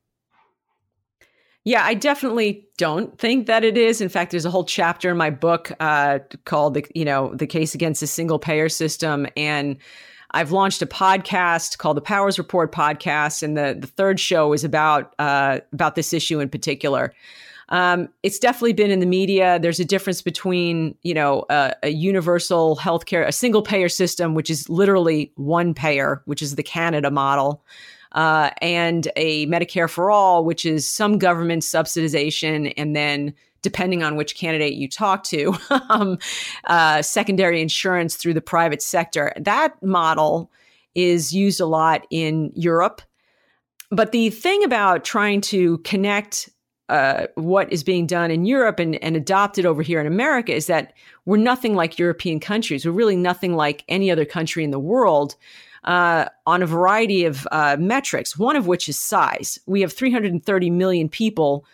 Yeah, 1.65 1.83
I 1.83 1.95
definitely 1.95 2.69
don't 2.77 3.19
think 3.19 3.47
that 3.47 3.65
it 3.65 3.79
is. 3.79 4.03
In 4.03 4.11
fact, 4.11 4.31
there's 4.31 4.45
a 4.45 4.51
whole 4.51 4.65
chapter 4.65 5.11
in 5.11 5.17
my 5.17 5.31
book 5.31 5.73
uh, 5.81 6.19
called 6.45 6.75
the 6.75 6.85
you 6.95 7.07
know 7.07 7.35
the 7.35 7.47
case 7.47 7.75
against 7.75 8.01
the 8.01 8.07
single 8.07 8.39
payer 8.39 8.69
system, 8.69 9.27
and 9.37 9.79
I've 10.33 10.53
launched 10.53 10.83
a 10.83 10.87
podcast 10.87 11.79
called 11.79 11.97
the 11.97 12.03
Powers 12.03 12.39
Report 12.39 12.71
podcast, 12.71 13.43
and 13.43 13.57
the 13.57 13.77
the 13.79 13.87
third 13.87 14.21
show 14.21 14.53
is 14.53 14.63
about 14.63 15.15
uh, 15.19 15.61
about 15.73 15.95
this 15.95 16.13
issue 16.13 16.39
in 16.39 16.51
particular. 16.51 17.15
Um, 17.71 18.09
it's 18.23 18.39
definitely 18.39 18.75
been 18.75 18.91
in 18.91 19.01
the 19.01 19.07
media. 19.07 19.59
There's 19.59 19.81
a 19.81 19.85
difference 19.85 20.23
between, 20.23 20.95
you 21.03 21.15
know, 21.15 21.45
a, 21.49 21.75
a 21.83 21.89
universal 21.89 22.77
healthcare, 22.77 23.27
a 23.27 23.33
single 23.33 23.63
payer 23.63 23.89
system, 23.89 24.35
which 24.35 24.51
is 24.51 24.69
literally 24.69 25.33
one 25.37 25.75
payer, 25.75 26.23
which 26.27 26.43
is 26.43 26.57
the 26.57 26.63
Canada 26.63 27.11
model, 27.11 27.65
uh, 28.13 28.51
and 28.61 29.09
a 29.17 29.47
Medicare 29.47 29.89
for 29.89 30.11
all, 30.11 30.45
which 30.45 30.67
is 30.67 30.87
some 30.87 31.19
government 31.19 31.63
subsidization 31.63 32.73
and 32.77 32.95
then 32.95 33.35
depending 33.63 34.03
on 34.03 34.15
which 34.15 34.37
candidate 34.37 34.75
you 34.75 34.87
talk 34.87 35.25
to, 35.25 35.57
um, 35.89 36.19
uh, 36.65 37.01
secondary 37.01 37.63
insurance 37.63 38.15
through 38.15 38.35
the 38.35 38.43
private 38.43 38.83
sector. 38.83 39.33
That 39.41 39.83
model 39.83 40.53
is 40.95 41.35
used 41.35 41.61
a 41.61 41.67
lot 41.67 42.07
in 42.11 42.53
Europe. 42.55 43.01
But 43.91 44.13
the 44.13 44.31
thing 44.31 44.63
about 44.65 45.05
trying 45.05 45.41
to 45.43 45.79
connect 45.79 46.51
uh, 46.89 47.27
what 47.35 47.73
is 47.73 47.83
being 47.83 48.07
done 48.07 48.31
in 48.31 48.45
Europe 48.45 48.79
and, 48.79 49.03
and 49.03 49.17
adopted 49.17 49.65
over 49.65 49.83
here 49.83 50.01
in 50.01 50.07
America 50.07 50.53
is 50.53 50.67
that 50.67 50.93
we're 51.25 51.37
nothing 51.39 51.75
like 51.75 51.99
European 51.99 52.41
countries. 52.41 52.85
We're 52.85 52.93
really 52.93 53.17
nothing 53.17 53.55
like 53.55 53.85
any 53.89 54.11
other 54.11 54.25
country 54.25 54.65
in 54.65 54.71
the 54.71 54.79
world 54.79 55.35
uh, 55.85 56.27
on 56.47 56.63
a 56.63 56.67
variety 56.67 57.25
of 57.25 57.47
uh, 57.53 57.77
metrics, 57.79 58.39
one 58.39 58.57
of 58.57 58.67
which 58.67 58.89
is 58.89 58.99
size. 58.99 59.59
We 59.67 59.81
have 59.81 59.93
330 59.93 60.71
million 60.71 61.09
people. 61.09 61.65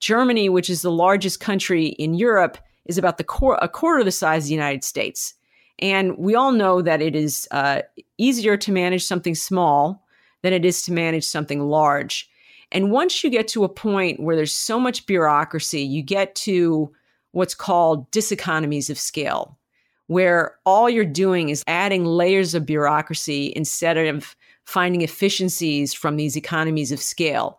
Germany, 0.00 0.48
which 0.48 0.70
is 0.70 0.82
the 0.82 0.92
largest 0.92 1.40
country 1.40 1.86
in 1.86 2.14
Europe, 2.14 2.58
is 2.84 2.98
about 2.98 3.18
the 3.18 3.24
core, 3.24 3.58
a 3.60 3.68
quarter 3.68 4.00
of 4.00 4.04
the 4.04 4.12
size 4.12 4.44
of 4.44 4.48
the 4.48 4.54
United 4.54 4.84
States. 4.84 5.34
And 5.78 6.16
we 6.18 6.34
all 6.34 6.52
know 6.52 6.82
that 6.82 7.00
it 7.00 7.14
is 7.14 7.46
uh, 7.50 7.82
easier 8.16 8.56
to 8.56 8.72
manage 8.72 9.04
something 9.04 9.34
small 9.34 10.04
than 10.42 10.52
it 10.52 10.64
is 10.64 10.82
to 10.82 10.92
manage 10.92 11.24
something 11.24 11.60
large. 11.60 12.28
And 12.72 12.90
once 12.90 13.24
you 13.24 13.30
get 13.30 13.48
to 13.48 13.64
a 13.64 13.68
point 13.68 14.20
where 14.20 14.36
there's 14.36 14.54
so 14.54 14.78
much 14.78 15.06
bureaucracy, 15.06 15.80
you 15.80 16.02
get 16.02 16.34
to 16.36 16.92
what's 17.32 17.54
called 17.54 18.10
diseconomies 18.10 18.90
of 18.90 18.98
scale, 18.98 19.58
where 20.06 20.56
all 20.66 20.88
you're 20.90 21.04
doing 21.04 21.48
is 21.48 21.64
adding 21.66 22.04
layers 22.04 22.54
of 22.54 22.66
bureaucracy 22.66 23.52
instead 23.56 23.96
of 23.96 24.36
finding 24.64 25.02
efficiencies 25.02 25.94
from 25.94 26.16
these 26.16 26.36
economies 26.36 26.92
of 26.92 27.00
scale. 27.00 27.58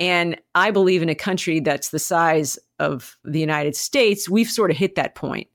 And 0.00 0.40
I 0.54 0.70
believe 0.70 1.02
in 1.02 1.08
a 1.08 1.14
country 1.14 1.60
that's 1.60 1.90
the 1.90 1.98
size 1.98 2.58
of 2.78 3.16
the 3.24 3.40
United 3.40 3.76
States, 3.76 4.28
we've 4.28 4.48
sort 4.48 4.70
of 4.70 4.76
hit 4.76 4.94
that 4.94 5.14
point. 5.14 5.48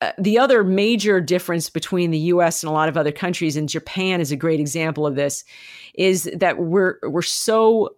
Uh, 0.00 0.12
the 0.18 0.38
other 0.38 0.64
major 0.64 1.20
difference 1.20 1.70
between 1.70 2.10
the 2.10 2.18
US 2.18 2.62
and 2.62 2.68
a 2.68 2.72
lot 2.72 2.88
of 2.88 2.96
other 2.96 3.12
countries, 3.12 3.56
and 3.56 3.68
Japan 3.68 4.20
is 4.20 4.32
a 4.32 4.36
great 4.36 4.60
example 4.60 5.06
of 5.06 5.14
this, 5.14 5.44
is 5.94 6.30
that 6.34 6.58
we're 6.58 6.98
we're 7.04 7.22
so 7.22 7.94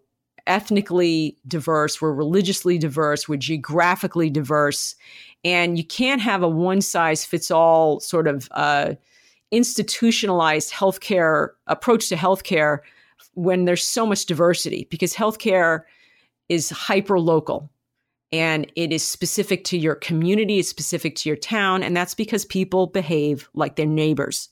ethnically 0.46 1.37
diverse, 1.46 2.00
we're 2.00 2.12
religiously 2.12 2.78
diverse, 2.78 3.28
we're 3.28 3.37
geographically 3.37 4.30
diverse. 4.30 4.94
And 5.44 5.78
you 5.78 5.85
can't 5.85 6.20
have 6.20 6.42
a 6.42 6.48
one 6.48 6.80
size 6.80 7.24
fits 7.24 7.50
all 7.50 8.00
sort 8.00 8.26
of 8.26 8.48
uh, 8.52 8.94
institutionalized 9.50 10.72
healthcare 10.72 11.50
approach 11.66 12.09
to 12.09 12.16
healthcare 12.16 12.80
when 13.35 13.64
there's 13.64 13.87
so 13.87 14.06
much 14.06 14.26
diversity 14.26 14.87
because 14.90 15.14
healthcare 15.14 15.82
is 16.48 16.70
hyper 16.70 17.20
local 17.20 17.70
and 18.32 18.70
it 18.76 18.92
is 18.92 19.06
specific 19.06 19.64
to 19.64 19.78
your 19.78 19.94
community, 19.94 20.59
it's 20.59 20.68
specific 20.68 21.14
to 21.16 21.28
your 21.28 21.37
town, 21.37 21.82
and 21.82 21.96
that's 21.96 22.14
because 22.14 22.44
people 22.44 22.88
behave 22.88 23.48
like 23.54 23.76
their 23.76 23.87
neighbors. 23.87 24.48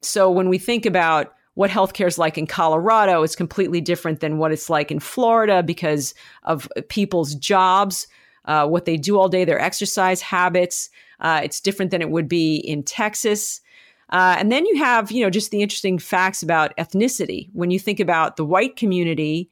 So 0.00 0.30
when 0.30 0.48
we 0.48 0.58
think 0.58 0.86
about 0.86 1.34
what 1.60 1.68
healthcare 1.70 2.06
is 2.06 2.16
like 2.16 2.38
in 2.38 2.46
Colorado 2.46 3.22
is 3.22 3.36
completely 3.36 3.82
different 3.82 4.20
than 4.20 4.38
what 4.38 4.50
it's 4.50 4.70
like 4.70 4.90
in 4.90 4.98
Florida 4.98 5.62
because 5.62 6.14
of 6.44 6.66
people's 6.88 7.34
jobs, 7.34 8.08
uh, 8.46 8.66
what 8.66 8.86
they 8.86 8.96
do 8.96 9.18
all 9.18 9.28
day, 9.28 9.44
their 9.44 9.60
exercise 9.60 10.22
habits. 10.22 10.88
Uh, 11.20 11.42
it's 11.44 11.60
different 11.60 11.90
than 11.90 12.00
it 12.00 12.08
would 12.08 12.30
be 12.30 12.56
in 12.56 12.82
Texas. 12.82 13.60
Uh, 14.08 14.36
and 14.38 14.50
then 14.50 14.64
you 14.64 14.78
have, 14.78 15.12
you 15.12 15.22
know, 15.22 15.28
just 15.28 15.50
the 15.50 15.60
interesting 15.60 15.98
facts 15.98 16.42
about 16.42 16.74
ethnicity. 16.78 17.50
When 17.52 17.70
you 17.70 17.78
think 17.78 18.00
about 18.00 18.36
the 18.36 18.44
white 18.46 18.76
community, 18.76 19.50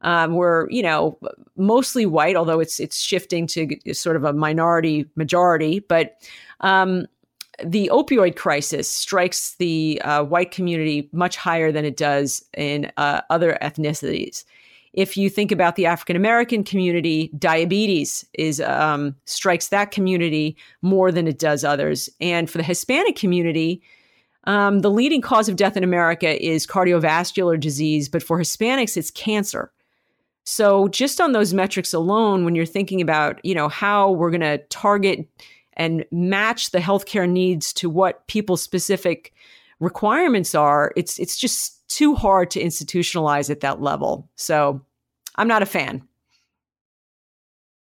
um, 0.00 0.36
we're, 0.36 0.66
you 0.70 0.82
know, 0.82 1.18
mostly 1.58 2.06
white, 2.06 2.36
although 2.36 2.60
it's 2.60 2.80
it's 2.80 2.98
shifting 2.98 3.46
to 3.48 3.68
sort 3.92 4.16
of 4.16 4.24
a 4.24 4.32
minority 4.32 5.10
majority. 5.14 5.80
But 5.80 6.26
um, 6.60 7.06
the 7.64 7.90
opioid 7.92 8.36
crisis 8.36 8.90
strikes 8.90 9.54
the 9.56 10.00
uh, 10.04 10.24
white 10.24 10.50
community 10.50 11.08
much 11.12 11.36
higher 11.36 11.72
than 11.72 11.84
it 11.84 11.96
does 11.96 12.44
in 12.56 12.90
uh, 12.96 13.20
other 13.30 13.58
ethnicities. 13.62 14.44
If 14.92 15.16
you 15.16 15.30
think 15.30 15.52
about 15.52 15.76
the 15.76 15.86
African 15.86 16.16
American 16.16 16.64
community, 16.64 17.30
diabetes 17.38 18.24
is 18.34 18.60
um, 18.60 19.14
strikes 19.24 19.68
that 19.68 19.92
community 19.92 20.56
more 20.82 21.12
than 21.12 21.28
it 21.28 21.38
does 21.38 21.62
others. 21.62 22.08
And 22.20 22.50
for 22.50 22.58
the 22.58 22.64
Hispanic 22.64 23.14
community, 23.14 23.82
um, 24.44 24.80
the 24.80 24.90
leading 24.90 25.20
cause 25.20 25.48
of 25.48 25.56
death 25.56 25.76
in 25.76 25.84
America 25.84 26.44
is 26.44 26.66
cardiovascular 26.66 27.60
disease, 27.60 28.08
but 28.08 28.22
for 28.22 28.38
Hispanics, 28.38 28.96
it's 28.96 29.10
cancer. 29.10 29.70
So 30.44 30.88
just 30.88 31.20
on 31.20 31.32
those 31.32 31.54
metrics 31.54 31.92
alone, 31.92 32.44
when 32.44 32.54
you're 32.56 32.66
thinking 32.66 33.00
about, 33.00 33.44
you 33.44 33.54
know, 33.54 33.68
how 33.68 34.10
we're 34.10 34.30
going 34.30 34.40
to 34.40 34.58
target 34.68 35.28
and 35.74 36.04
match 36.10 36.70
the 36.70 36.78
healthcare 36.78 37.28
needs 37.28 37.72
to 37.74 37.88
what 37.88 38.26
people's 38.26 38.62
specific 38.62 39.32
requirements 39.78 40.54
are, 40.54 40.92
it's 40.96 41.18
it's 41.18 41.36
just 41.36 41.88
too 41.88 42.14
hard 42.14 42.50
to 42.52 42.62
institutionalize 42.62 43.50
at 43.50 43.60
that 43.60 43.80
level. 43.80 44.28
So 44.36 44.80
I'm 45.36 45.48
not 45.48 45.62
a 45.62 45.66
fan. 45.66 46.06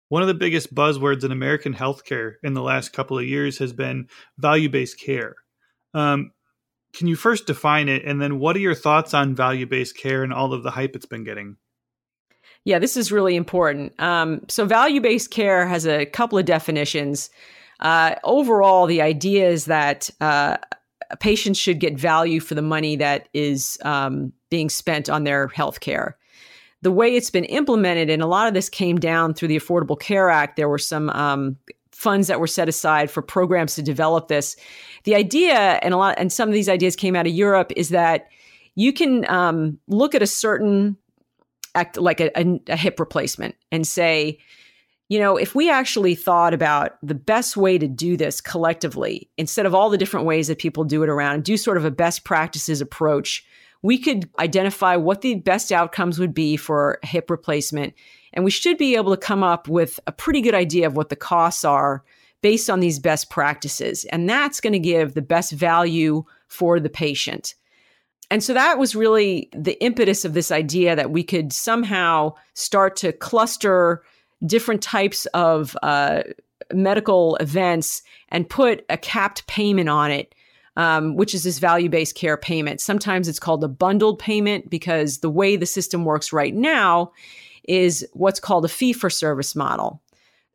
One 0.10 0.24
of 0.24 0.28
the 0.28 0.34
biggest 0.34 0.74
buzzwords 0.74 1.24
in 1.24 1.32
American 1.32 1.74
healthcare 1.74 2.36
in 2.42 2.56
the 2.56 2.64
last 2.64 2.94
couple 2.94 3.20
of 3.20 3.26
years 3.26 3.60
has 3.60 3.74
been 3.74 4.10
value 4.38 4.70
based 4.70 5.00
care. 5.00 5.36
Um, 5.94 6.32
can 6.94 7.08
you 7.08 7.16
first 7.16 7.46
define 7.46 7.88
it, 7.88 8.04
and 8.04 8.20
then 8.20 8.40
what 8.40 8.56
are 8.56 8.60
your 8.60 8.74
thoughts 8.74 9.14
on 9.14 9.36
value 9.36 9.68
based 9.68 9.96
care 9.96 10.24
and 10.24 10.34
all 10.34 10.54
of 10.54 10.64
the 10.64 10.72
hype 10.72 10.96
it's 10.96 11.06
been 11.06 11.24
getting? 11.24 11.58
Yeah, 12.66 12.80
this 12.80 12.98
is 12.98 13.12
really 13.12 13.36
important. 13.36 13.98
Um, 14.00 14.42
so, 14.48 14.66
value 14.66 15.00
based 15.00 15.30
care 15.30 15.68
has 15.68 15.86
a 15.86 16.06
couple 16.06 16.40
of 16.40 16.46
definitions. 16.46 17.30
Uh, 17.80 18.16
overall, 18.24 18.86
the 18.86 19.02
idea 19.02 19.50
is 19.50 19.66
that 19.66 20.10
uh, 20.20 20.58
patients 21.20 21.58
should 21.58 21.80
get 21.80 21.98
value 21.98 22.40
for 22.40 22.56
the 22.56 22.62
money 22.62 22.96
that 22.96 23.30
is 23.34 23.78
um, 23.84 24.34
being 24.50 24.70
spent 24.70 25.10
on 25.10 25.24
their 25.24 25.48
health 25.48 25.80
care. 25.80 26.18
The 26.82 26.92
way 26.92 27.16
it's 27.16 27.30
been 27.30 27.46
implemented, 27.46 28.10
and 28.10 28.22
a 28.22 28.28
lot 28.28 28.48
of 28.48 28.54
this 28.54 28.70
came 28.70 29.00
down 29.00 29.34
through 29.34 29.50
the 29.50 29.60
Affordable 29.60 30.00
Care 30.00 30.30
Act, 30.30 30.56
there 30.56 30.70
were 30.70 30.78
some 30.78 31.10
um, 31.10 31.58
funds 31.92 32.28
that 32.28 32.40
were 32.40 32.48
set 32.48 32.70
aside 32.70 33.12
for 33.12 33.22
programs 33.22 33.76
to 33.76 33.82
develop 33.82 34.30
this. 34.30 34.56
The 35.04 35.16
idea, 35.16 35.80
and 35.82 35.94
a 35.94 35.98
lot, 35.98 36.16
and 36.18 36.32
some 36.32 36.48
of 36.48 36.54
these 36.54 36.70
ideas 36.70 36.96
came 36.96 37.16
out 37.16 37.28
of 37.28 37.34
Europe, 37.34 37.74
is 37.76 37.90
that 37.90 38.28
you 38.76 38.94
can 38.94 39.30
um, 39.30 39.78
look 39.88 40.16
at 40.16 40.22
a 40.22 40.28
certain 40.28 40.96
act 41.76 41.98
like 41.98 42.22
a, 42.22 42.32
a, 42.40 42.60
a 42.68 42.78
hip 42.78 43.00
replacement 43.00 43.56
and 43.72 43.86
say, 43.86 44.40
you 45.10 45.18
know, 45.18 45.38
if 45.38 45.56
we 45.56 45.70
actually 45.70 46.14
thought 46.14 46.54
about 46.54 46.98
the 47.02 47.16
best 47.16 47.58
way 47.58 47.80
to 47.80 47.88
do 47.88 48.16
this 48.16 48.40
collectively, 48.40 49.30
instead 49.38 49.66
of 49.66 49.74
all 49.74 49.90
the 49.90 49.98
different 49.98 50.28
ways 50.28 50.48
that 50.48 50.60
people 50.60 50.84
do 50.84 51.02
it 51.02 51.10
around, 51.10 51.44
do 51.44 51.58
sort 51.58 51.78
of 51.78 51.86
a 51.86 51.92
best 51.92 52.24
practices 52.24 52.80
approach, 52.80 53.44
we 53.82 53.98
could 53.98 54.30
identify 54.38 54.96
what 54.96 55.22
the 55.22 55.36
best 55.36 55.72
outcomes 55.72 56.20
would 56.20 56.34
be 56.34 56.56
for 56.58 57.00
hip 57.04 57.32
replacement. 57.32 57.96
And 58.34 58.46
we 58.46 58.52
should 58.52 58.78
be 58.78 58.96
able 58.96 59.16
to 59.16 59.22
come 59.22 59.44
up 59.44 59.68
with 59.68 60.00
a 60.06 60.12
pretty 60.12 60.42
good 60.42 60.54
idea 60.54 60.86
of 60.86 60.96
what 60.96 61.10
the 61.10 61.16
costs 61.16 61.66
are 61.66 62.04
based 62.42 62.70
on 62.70 62.80
these 62.80 63.00
best 63.00 63.32
practices. 63.32 64.06
And 64.06 64.30
that's 64.30 64.62
going 64.62 64.74
to 64.74 64.80
give 64.80 65.16
the 65.16 65.24
best 65.24 65.52
value 65.52 66.24
for 66.48 66.80
the 66.80 66.90
patient. 66.90 67.56
And 68.30 68.44
so 68.44 68.54
that 68.54 68.78
was 68.78 68.96
really 68.96 69.50
the 69.54 69.82
impetus 69.84 70.24
of 70.24 70.36
this 70.36 70.52
idea 70.52 70.96
that 70.96 71.10
we 71.10 71.24
could 71.24 71.52
somehow 71.52 72.36
start 72.54 72.96
to 72.98 73.12
cluster 73.12 74.04
different 74.46 74.82
types 74.82 75.26
of 75.28 75.76
uh, 75.84 76.24
medical 76.74 77.36
events 77.38 78.02
and 78.30 78.50
put 78.50 78.86
a 78.90 78.98
capped 78.98 79.46
payment 79.48 79.90
on 79.90 80.12
it, 80.12 80.34
um, 80.76 81.16
which 81.16 81.34
is 81.34 81.44
this 81.44 81.60
value 81.60 81.90
based 81.90 82.16
care 82.16 82.38
payment. 82.38 82.82
Sometimes 82.82 83.28
it's 83.28 83.40
called 83.40 83.64
a 83.64 83.68
bundled 83.68 84.20
payment 84.20 84.70
because 84.70 85.20
the 85.20 85.30
way 85.30 85.56
the 85.56 85.66
system 85.66 86.06
works 86.06 86.32
right 86.32 86.54
now 86.54 87.12
is 87.68 88.08
what's 88.14 88.40
called 88.40 88.66
a 88.66 88.70
fee 88.70 88.94
for 88.94 89.10
service 89.10 89.56
model. 89.56 90.02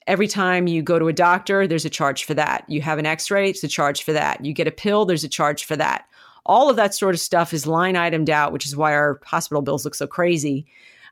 Every 0.06 0.28
time 0.28 0.66
you 0.66 0.82
go 0.82 0.98
to 0.98 1.08
a 1.08 1.14
doctor, 1.14 1.66
there's 1.66 1.86
a 1.86 1.90
charge 1.90 2.24
for 2.24 2.34
that. 2.34 2.64
You 2.68 2.82
have 2.82 2.98
an 2.98 3.06
x 3.06 3.30
ray, 3.30 3.50
it's 3.50 3.64
a 3.64 3.68
charge 3.68 4.02
for 4.02 4.12
that. 4.12 4.44
You 4.44 4.52
get 4.52 4.68
a 4.68 4.72
pill, 4.72 5.04
there's 5.04 5.24
a 5.24 5.28
charge 5.28 5.64
for 5.64 5.76
that. 5.76 6.06
All 6.46 6.68
of 6.68 6.76
that 6.76 6.94
sort 6.94 7.14
of 7.14 7.20
stuff 7.20 7.54
is 7.54 7.66
line 7.66 7.94
itemed 7.94 8.28
out, 8.28 8.52
which 8.52 8.66
is 8.66 8.76
why 8.76 8.92
our 8.92 9.18
hospital 9.24 9.62
bills 9.62 9.84
look 9.84 9.94
so 9.94 10.06
crazy. 10.06 10.66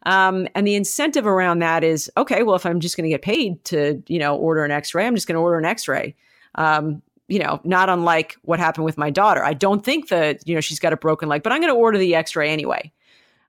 Um, 0.04 0.48
and 0.54 0.66
the 0.66 0.74
incentive 0.74 1.26
around 1.26 1.60
that 1.60 1.84
is 1.84 2.10
okay, 2.16 2.42
well, 2.42 2.56
if 2.56 2.66
I'm 2.66 2.80
just 2.80 2.96
going 2.96 3.04
to 3.04 3.10
get 3.10 3.22
paid 3.22 3.64
to, 3.66 4.02
you 4.08 4.18
know, 4.18 4.36
order 4.36 4.64
an 4.64 4.70
x 4.70 4.94
ray, 4.94 5.06
I'm 5.06 5.14
just 5.14 5.26
going 5.26 5.36
to 5.36 5.40
order 5.40 5.58
an 5.58 5.64
x 5.64 5.86
ray. 5.86 6.14
Um, 6.56 7.02
you 7.28 7.38
know, 7.38 7.60
not 7.64 7.88
unlike 7.88 8.36
what 8.42 8.58
happened 8.58 8.84
with 8.84 8.98
my 8.98 9.08
daughter. 9.08 9.42
I 9.42 9.54
don't 9.54 9.84
think 9.84 10.08
that, 10.08 10.46
you 10.46 10.54
know, 10.54 10.60
she's 10.60 10.80
got 10.80 10.92
a 10.92 10.96
broken 10.96 11.28
leg, 11.28 11.42
but 11.42 11.52
I'm 11.52 11.60
going 11.60 11.72
to 11.72 11.78
order 11.78 11.96
the 11.98 12.14
x 12.14 12.36
ray 12.36 12.50
anyway 12.50 12.92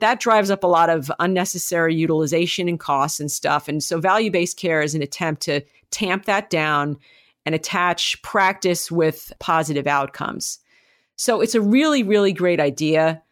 that 0.04 0.20
drives 0.20 0.52
up 0.52 0.66
a 0.66 0.68
lot 0.68 0.90
of 0.90 1.10
unnecessary 1.20 1.96
utilization 1.96 2.68
and 2.68 2.78
costs 2.78 3.22
and 3.22 3.32
stuff. 3.32 3.70
And 3.70 3.82
so 3.82 4.02
value 4.02 4.30
based 4.30 4.58
care 4.58 4.82
is 4.82 4.94
an 4.96 5.02
attempt 5.02 5.44
to 5.44 5.62
tamp 5.92 6.26
that 6.26 6.50
down 6.50 6.98
and 7.46 7.56
attach 7.56 8.22
practice 8.22 8.92
with 8.92 9.32
positive 9.40 9.88
outcomes. 9.88 10.60
So 11.16 11.40
it's 11.40 11.56
a 11.56 11.62
really, 11.62 12.04
really 12.04 12.34
great 12.34 12.60
idea. 12.60 13.24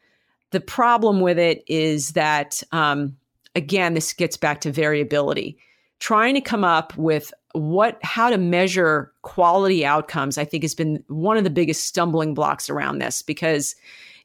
The 0.52 0.60
problem 0.60 1.22
with 1.22 1.40
it 1.40 1.64
is 1.68 2.12
that, 2.12 2.62
um, 2.72 3.18
again, 3.56 3.94
this 3.94 4.14
gets 4.14 4.38
back 4.38 4.62
to 4.62 4.72
variability. 4.72 5.58
Trying 6.00 6.36
to 6.36 6.42
come 6.42 6.64
up 6.64 6.98
with 6.98 7.34
what 7.54 8.00
how 8.02 8.30
to 8.30 8.38
measure 8.38 9.12
quality 9.24 9.86
outcomes 9.86 10.38
i 10.38 10.46
think 10.46 10.64
has 10.64 10.74
been 10.74 11.04
one 11.10 11.36
of 11.36 11.44
the 11.44 11.50
biggest 11.50 11.84
stumbling 11.84 12.34
blocks 12.34 12.70
around 12.70 13.00
this 13.00 13.22
because 13.22 13.76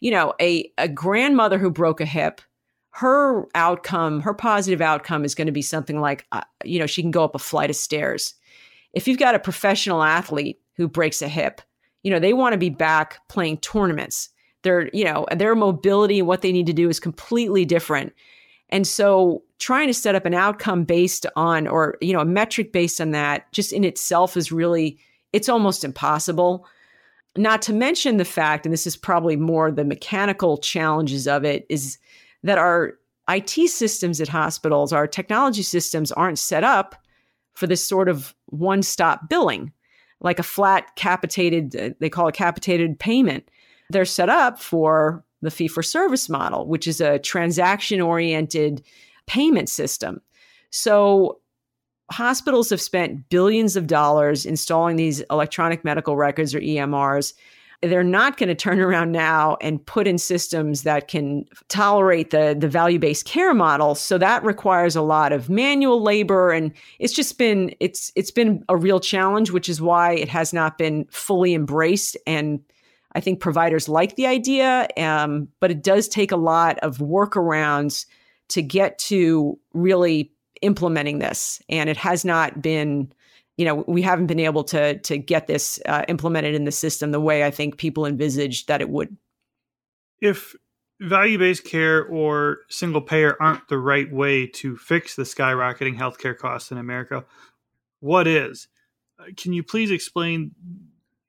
you 0.01 0.11
know, 0.11 0.35
a, 0.41 0.71
a 0.79 0.89
grandmother 0.89 1.59
who 1.59 1.71
broke 1.71 2.01
a 2.01 2.07
hip, 2.07 2.41
her 2.91 3.47
outcome, 3.55 4.21
her 4.21 4.35
positive 4.35 4.81
outcome 4.81 5.25
is 5.25 5.35
going 5.35 5.47
to 5.47 5.53
be 5.53 5.63
something 5.63 6.01
like, 6.01 6.27
uh, 6.33 6.43
you 6.65 6.79
know, 6.79 6.87
she 6.87 7.03
can 7.03 7.11
go 7.11 7.25
up 7.25 7.35
a 7.35 7.41
flight 7.41 7.71
of 7.71 7.77
stairs. 7.77 8.35
If 8.93 9.07
you've 9.07 9.19
got 9.19 9.35
a 9.35 9.41
professional 9.41 10.03
athlete 10.03 10.61
who 10.77 10.89
breaks 10.89 11.23
a 11.23 11.29
hip, 11.29 11.61
you 12.03 12.11
know, 12.11 12.19
they 12.19 12.33
want 12.33 12.53
to 12.53 12.59
be 12.59 12.71
back 12.71 13.27
playing 13.29 13.59
tournaments. 13.59 14.31
Their, 14.63 14.89
you 14.93 15.05
know, 15.05 15.27
their 15.37 15.55
mobility 15.55 16.19
and 16.19 16.29
what 16.29 16.43
they 16.43 16.53
need 16.53 16.67
to 16.67 16.73
do 16.73 16.89
is 16.89 16.99
completely 16.99 17.65
different. 17.65 18.13
And 18.69 18.87
so 18.87 19.43
trying 19.59 19.87
to 19.87 19.95
set 19.95 20.15
up 20.15 20.27
an 20.27 20.35
outcome 20.35 20.85
based 20.85 21.25
on, 21.37 21.69
or, 21.69 21.97
you 22.01 22.13
know, 22.13 22.21
a 22.21 22.25
metric 22.25 22.73
based 22.73 23.01
on 23.01 23.13
that 23.13 23.51
just 23.53 23.73
in 23.73 23.85
itself 23.85 24.37
is 24.37 24.51
really, 24.51 24.99
it's 25.33 25.49
almost 25.49 25.85
impossible. 25.85 26.67
Not 27.37 27.63
to 27.63 27.73
mention 27.73 28.17
the 28.17 28.25
fact, 28.25 28.67
and 28.67 28.73
this 28.73 28.87
is 28.87 28.97
probably 28.97 29.37
more 29.37 29.71
the 29.71 29.85
mechanical 29.85 30.59
challenges 30.59 31.29
of 31.29 31.45
it, 31.45 31.65
is 31.69 31.99
that 32.43 32.59
our 32.59 32.95
IT 33.29 33.69
systems 33.69 34.21
at 34.21 34.29
hospitals, 34.29 34.93
our 34.93 35.07
technology 35.07 35.63
systems 35.63 36.11
aren't 36.13 36.39
set 36.39 36.65
up 36.65 36.97
for 37.55 37.67
this 37.67 37.85
sort 37.85 38.09
of 38.09 38.35
one 38.47 38.83
stop 38.83 39.29
billing, 39.29 39.73
like 40.21 40.39
a 40.39 40.45
flat 40.45 40.95
capitated, 40.97 41.97
they 42.01 42.09
call 42.11 42.29
it 42.29 42.35
capitated 42.35 42.99
payment. 42.99 43.49
They're 43.91 44.05
set 44.05 44.29
up 44.29 44.61
for 44.61 45.25
the 45.43 45.51
fee 45.51 45.69
for 45.69 45.83
service 45.83 46.29
model, 46.29 46.67
which 46.67 46.87
is 46.87 47.01
a 47.01 47.19
transaction 47.19 48.01
oriented 48.01 48.83
payment 49.27 49.69
system. 49.69 50.21
So 50.71 51.41
hospitals 52.11 52.71
have 52.71 52.81
spent 52.81 53.29
billions 53.29 53.77
of 53.77 53.87
dollars 53.87 54.47
installing 54.47 54.97
these 54.97 55.21
electronic 55.31 55.85
medical 55.85 56.17
records 56.17 56.55
or 56.55 56.61
EMRs. 56.61 57.35
They're 57.83 58.03
not 58.03 58.39
going 58.39 58.49
to 58.49 58.55
turn 58.55 58.81
around 58.81 59.13
now 59.13 59.59
and 59.61 59.85
put 59.85 60.07
in 60.07 60.17
systems 60.17 60.83
that 60.83 61.09
can 61.09 61.45
tolerate 61.69 62.31
the, 62.31 62.57
the 62.59 62.69
value 62.69 62.99
based 62.99 63.27
care 63.27 63.53
model. 63.53 63.95
So 63.95 64.17
that 64.19 64.43
requires 64.45 64.97
a 64.97 65.03
lot 65.03 65.33
of 65.33 65.51
manual 65.51 66.03
labor, 66.03 66.53
and 66.53 66.73
it's 66.99 67.13
just 67.13 67.37
been 67.37 67.75
it's 67.79 68.13
it's 68.17 68.31
been 68.31 68.65
a 68.69 68.77
real 68.77 68.99
challenge, 68.99 69.51
which 69.51 69.69
is 69.69 69.81
why 69.81 70.13
it 70.13 70.29
has 70.29 70.55
not 70.55 70.79
been 70.79 71.07
fully 71.11 71.53
embraced. 71.53 72.17
And 72.27 72.61
I 73.17 73.21
think 73.21 73.41
providers 73.41 73.89
like 73.89 74.15
the 74.17 74.27
idea, 74.27 74.87
um, 74.99 75.49
but 75.59 75.71
it 75.71 75.83
does 75.83 76.07
take 76.07 76.33
a 76.33 76.37
lot 76.37 76.79
of 76.81 76.99
workarounds 76.99 78.05
to 78.49 78.61
get 78.61 78.99
to 78.99 79.59
really 79.73 80.33
implementing 80.61 81.19
this, 81.19 81.63
and 81.71 81.89
it 81.89 81.97
has 81.97 82.25
not 82.25 82.61
been. 82.61 83.11
You 83.57 83.65
know, 83.65 83.85
we 83.89 84.03
haven't 84.03 84.27
been 84.27 84.39
able 84.39 84.65
to 84.65 84.99
to 84.99 85.17
get 85.17 85.47
this 85.47 85.81
uh, 85.87 86.05
implemented 86.09 86.55
in 86.55 86.65
the 86.65 86.73
system 86.73 87.11
the 87.11 87.21
way 87.21 87.43
I 87.43 87.51
think 87.51 87.79
people 87.79 88.05
envisaged 88.05 88.69
that 88.69 88.83
it 88.83 88.91
would. 88.91 89.17
If 90.21 90.55
value 91.01 91.39
based 91.39 91.65
care 91.65 92.05
or 92.05 92.59
single 92.69 93.01
payer 93.01 93.35
aren't 93.41 93.67
the 93.69 93.79
right 93.79 94.13
way 94.13 94.47
to 94.47 94.77
fix 94.77 95.17
the 95.17 95.23
skyrocketing 95.23 95.97
healthcare 95.97 96.37
costs 96.37 96.71
in 96.71 96.77
America, 96.77 97.25
what 98.01 98.27
is? 98.27 98.69
Uh, 99.19 99.25
can 99.39 99.55
you 99.55 99.63
please 99.63 99.91
explain 99.91 100.51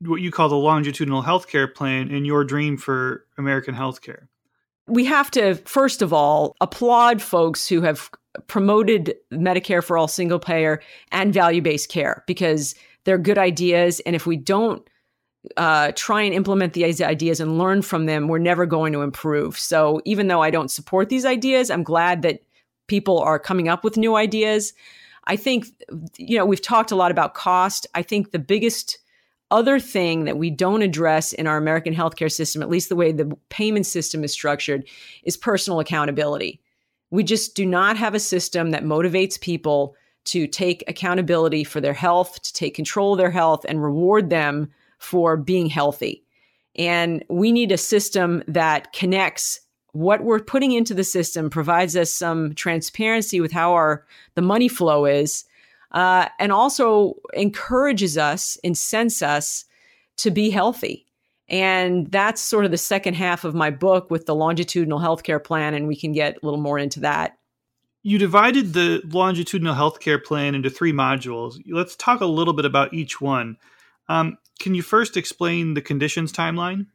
what 0.01 0.21
you 0.21 0.31
call 0.31 0.49
the 0.49 0.55
longitudinal 0.55 1.23
healthcare 1.23 1.73
plan 1.73 2.09
and 2.11 2.25
your 2.25 2.43
dream 2.43 2.77
for 2.77 3.25
American 3.37 3.75
healthcare? 3.75 4.27
We 4.87 5.05
have 5.05 5.29
to, 5.31 5.55
first 5.65 6.01
of 6.01 6.13
all, 6.13 6.55
applaud 6.61 7.21
folks 7.21 7.67
who 7.67 7.81
have 7.81 8.09
promoted 8.47 9.15
Medicare 9.33 9.83
for 9.83 9.97
all 9.97 10.07
single 10.07 10.39
payer 10.39 10.81
and 11.11 11.33
value 11.33 11.61
based 11.61 11.89
care 11.89 12.23
because 12.27 12.75
they're 13.03 13.17
good 13.17 13.37
ideas. 13.37 13.99
And 14.01 14.15
if 14.15 14.25
we 14.25 14.37
don't 14.37 14.87
uh, 15.55 15.91
try 15.95 16.21
and 16.21 16.33
implement 16.33 16.73
these 16.73 17.01
ideas 17.01 17.39
and 17.39 17.57
learn 17.57 17.81
from 17.81 18.05
them, 18.05 18.27
we're 18.27 18.37
never 18.37 18.65
going 18.65 18.93
to 18.93 19.01
improve. 19.01 19.57
So 19.57 20.01
even 20.05 20.27
though 20.27 20.41
I 20.41 20.51
don't 20.51 20.71
support 20.71 21.09
these 21.09 21.25
ideas, 21.25 21.69
I'm 21.71 21.83
glad 21.83 22.21
that 22.21 22.41
people 22.87 23.19
are 23.19 23.39
coming 23.39 23.67
up 23.67 23.83
with 23.83 23.97
new 23.97 24.15
ideas. 24.15 24.73
I 25.25 25.35
think, 25.35 25.67
you 26.17 26.37
know, 26.37 26.45
we've 26.45 26.61
talked 26.61 26.91
a 26.91 26.95
lot 26.95 27.11
about 27.11 27.33
cost. 27.33 27.87
I 27.95 28.01
think 28.01 28.31
the 28.31 28.39
biggest 28.39 28.97
other 29.51 29.79
thing 29.79 30.25
that 30.25 30.37
we 30.37 30.49
don't 30.49 30.81
address 30.81 31.33
in 31.33 31.47
our 31.47 31.57
American 31.57 31.93
healthcare 31.93 32.31
system, 32.31 32.61
at 32.61 32.69
least 32.69 32.89
the 32.89 32.95
way 32.95 33.11
the 33.11 33.35
payment 33.49 33.85
system 33.85 34.23
is 34.23 34.31
structured, 34.31 34.87
is 35.23 35.37
personal 35.37 35.79
accountability. 35.79 36.61
We 37.11 37.23
just 37.23 37.55
do 37.55 37.65
not 37.65 37.97
have 37.97 38.13
a 38.13 38.19
system 38.19 38.71
that 38.71 38.83
motivates 38.83 39.39
people 39.39 39.95
to 40.25 40.45
take 40.45 40.83
accountability 40.87 41.63
for 41.63 41.79
their 41.79 41.93
health, 41.93 42.41
to 42.41 42.53
take 42.53 42.75
control 42.75 43.13
of 43.13 43.17
their 43.17 43.31
health, 43.31 43.65
and 43.67 43.81
reward 43.81 44.29
them 44.29 44.69
for 44.99 45.37
being 45.37 45.67
healthy. 45.67 46.23
And 46.75 47.23
we 47.29 47.51
need 47.51 47.71
a 47.71 47.77
system 47.77 48.43
that 48.47 48.91
connects 48.91 49.61
what 49.93 50.23
we're 50.23 50.39
putting 50.39 50.73
into 50.73 50.93
the 50.93 51.03
system, 51.03 51.49
provides 51.49 51.95
us 51.95 52.11
some 52.11 52.53
transparency 52.53 53.39
with 53.39 53.51
how 53.51 53.73
our 53.73 54.05
the 54.35 54.41
money 54.41 54.67
flow 54.67 55.05
is, 55.05 55.45
uh, 55.91 56.27
and 56.39 56.51
also 56.51 57.15
encourages 57.33 58.17
us, 58.17 58.57
incents 58.63 59.21
us 59.21 59.65
to 60.17 60.31
be 60.31 60.49
healthy. 60.49 61.05
And 61.49 62.11
that's 62.11 62.41
sort 62.41 62.65
of 62.65 62.71
the 62.71 62.77
second 62.77 63.13
half 63.13 63.45
of 63.45 63.55
my 63.55 63.69
book 63.69 64.11
with 64.11 64.25
the 64.25 64.35
longitudinal 64.35 64.99
healthcare 64.99 65.41
plan, 65.41 65.73
and 65.73 65.87
we 65.87 65.95
can 65.95 66.11
get 66.11 66.35
a 66.35 66.45
little 66.45 66.59
more 66.59 66.77
into 66.77 66.99
that. 67.01 67.37
You 68.03 68.17
divided 68.17 68.73
the 68.73 69.01
longitudinal 69.05 69.75
healthcare 69.75 70.23
plan 70.23 70.55
into 70.55 70.69
three 70.69 70.93
modules. 70.93 71.59
Let's 71.67 71.95
talk 71.95 72.21
a 72.21 72.25
little 72.25 72.53
bit 72.53 72.65
about 72.65 72.93
each 72.93 73.21
one. 73.21 73.57
Um, 74.09 74.37
can 74.59 74.75
you 74.75 74.81
first 74.81 75.17
explain 75.17 75.73
the 75.73 75.81
conditions 75.81 76.31
timeline? 76.31 76.87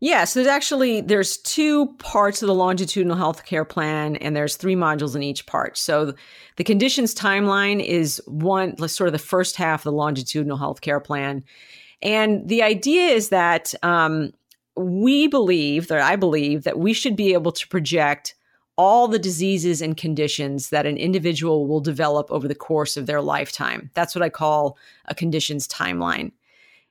Yes, 0.00 0.34
there's 0.34 0.46
actually 0.46 1.00
there's 1.00 1.38
two 1.38 1.86
parts 1.94 2.42
of 2.42 2.48
the 2.48 2.54
longitudinal 2.54 3.16
healthcare 3.16 3.66
plan, 3.66 4.16
and 4.16 4.36
there's 4.36 4.56
three 4.56 4.74
modules 4.74 5.16
in 5.16 5.22
each 5.22 5.46
part. 5.46 5.78
So 5.78 6.12
the 6.56 6.64
conditions 6.64 7.14
timeline 7.14 7.82
is 7.82 8.20
one, 8.26 8.76
sort 8.88 9.08
of 9.08 9.12
the 9.12 9.18
first 9.18 9.56
half 9.56 9.80
of 9.80 9.84
the 9.84 9.92
longitudinal 9.92 10.58
healthcare 10.58 11.02
plan, 11.02 11.44
and 12.02 12.46
the 12.46 12.62
idea 12.62 13.06
is 13.06 13.30
that 13.30 13.74
um, 13.82 14.32
we 14.76 15.28
believe, 15.28 15.88
that 15.88 16.02
I 16.02 16.16
believe, 16.16 16.64
that 16.64 16.78
we 16.78 16.92
should 16.92 17.16
be 17.16 17.32
able 17.32 17.52
to 17.52 17.66
project 17.68 18.34
all 18.76 19.08
the 19.08 19.18
diseases 19.18 19.80
and 19.80 19.96
conditions 19.96 20.68
that 20.68 20.84
an 20.84 20.98
individual 20.98 21.66
will 21.66 21.80
develop 21.80 22.30
over 22.30 22.46
the 22.46 22.54
course 22.54 22.98
of 22.98 23.06
their 23.06 23.22
lifetime. 23.22 23.90
That's 23.94 24.14
what 24.14 24.22
I 24.22 24.28
call 24.28 24.76
a 25.06 25.14
conditions 25.14 25.66
timeline. 25.66 26.32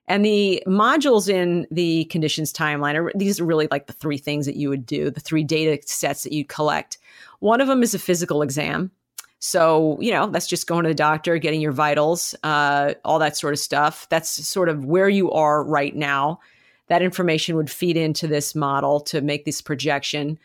And 0.07 0.23
the 0.23 0.61
modules 0.67 1.27
in 1.27 1.65
the 1.71 2.05
conditions 2.05 2.53
timeline 2.53 2.95
are 2.95 3.11
these 3.15 3.39
are 3.39 3.45
really 3.45 3.67
like 3.71 3.87
the 3.87 3.93
three 3.93 4.17
things 4.17 4.45
that 4.45 4.55
you 4.55 4.69
would 4.69 4.85
do, 4.85 5.09
the 5.09 5.19
three 5.19 5.43
data 5.43 5.81
sets 5.87 6.23
that 6.23 6.33
you 6.33 6.45
collect. 6.45 6.97
One 7.39 7.59
of 7.59 7.67
them 7.67 7.81
is 7.81 7.93
a 7.93 7.99
physical 7.99 8.41
exam. 8.41 8.91
So, 9.39 9.97
you 9.99 10.11
know, 10.11 10.27
that's 10.27 10.47
just 10.47 10.67
going 10.67 10.83
to 10.83 10.89
the 10.89 10.95
doctor, 10.95 11.37
getting 11.37 11.61
your 11.61 11.71
vitals, 11.71 12.33
uh, 12.43 12.93
all 13.03 13.19
that 13.19 13.37
sort 13.37 13.53
of 13.53 13.59
stuff. 13.59 14.07
That's 14.09 14.29
sort 14.29 14.69
of 14.69 14.85
where 14.85 15.09
you 15.09 15.31
are 15.31 15.63
right 15.63 15.95
now. 15.95 16.39
That 16.87 17.01
information 17.01 17.55
would 17.55 17.69
feed 17.69 17.97
into 17.97 18.27
this 18.27 18.55
model 18.55 19.01
to 19.01 19.21
make 19.21 19.45
this 19.45 19.61
projection. 19.61 20.39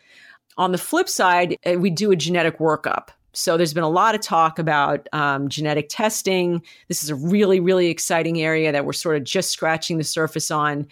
On 0.57 0.73
the 0.73 0.79
flip 0.79 1.09
side, 1.09 1.57
uh, 1.65 1.79
we 1.79 1.91
do 1.91 2.11
a 2.11 2.17
genetic 2.17 2.59
workup. 2.59 3.09
So 3.33 3.57
there's 3.57 3.75
been 3.75 3.85
a 3.85 3.89
lot 3.89 4.15
of 4.15 4.21
talk 4.21 4.59
about 4.59 5.09
um, 5.13 5.49
genetic 5.49 5.89
testing. 5.89 6.63
This 6.89 7.03
is 7.03 7.11
a 7.11 7.15
really, 7.15 7.61
really 7.61 7.89
exciting 7.89 8.41
area 8.41 8.73
that 8.73 8.85
we're 8.85 8.93
sort 8.93 9.17
of 9.17 9.25
just 9.25 9.51
scratching 9.51 9.99
the 9.99 10.05
surface 10.05 10.51
on. 10.51 10.87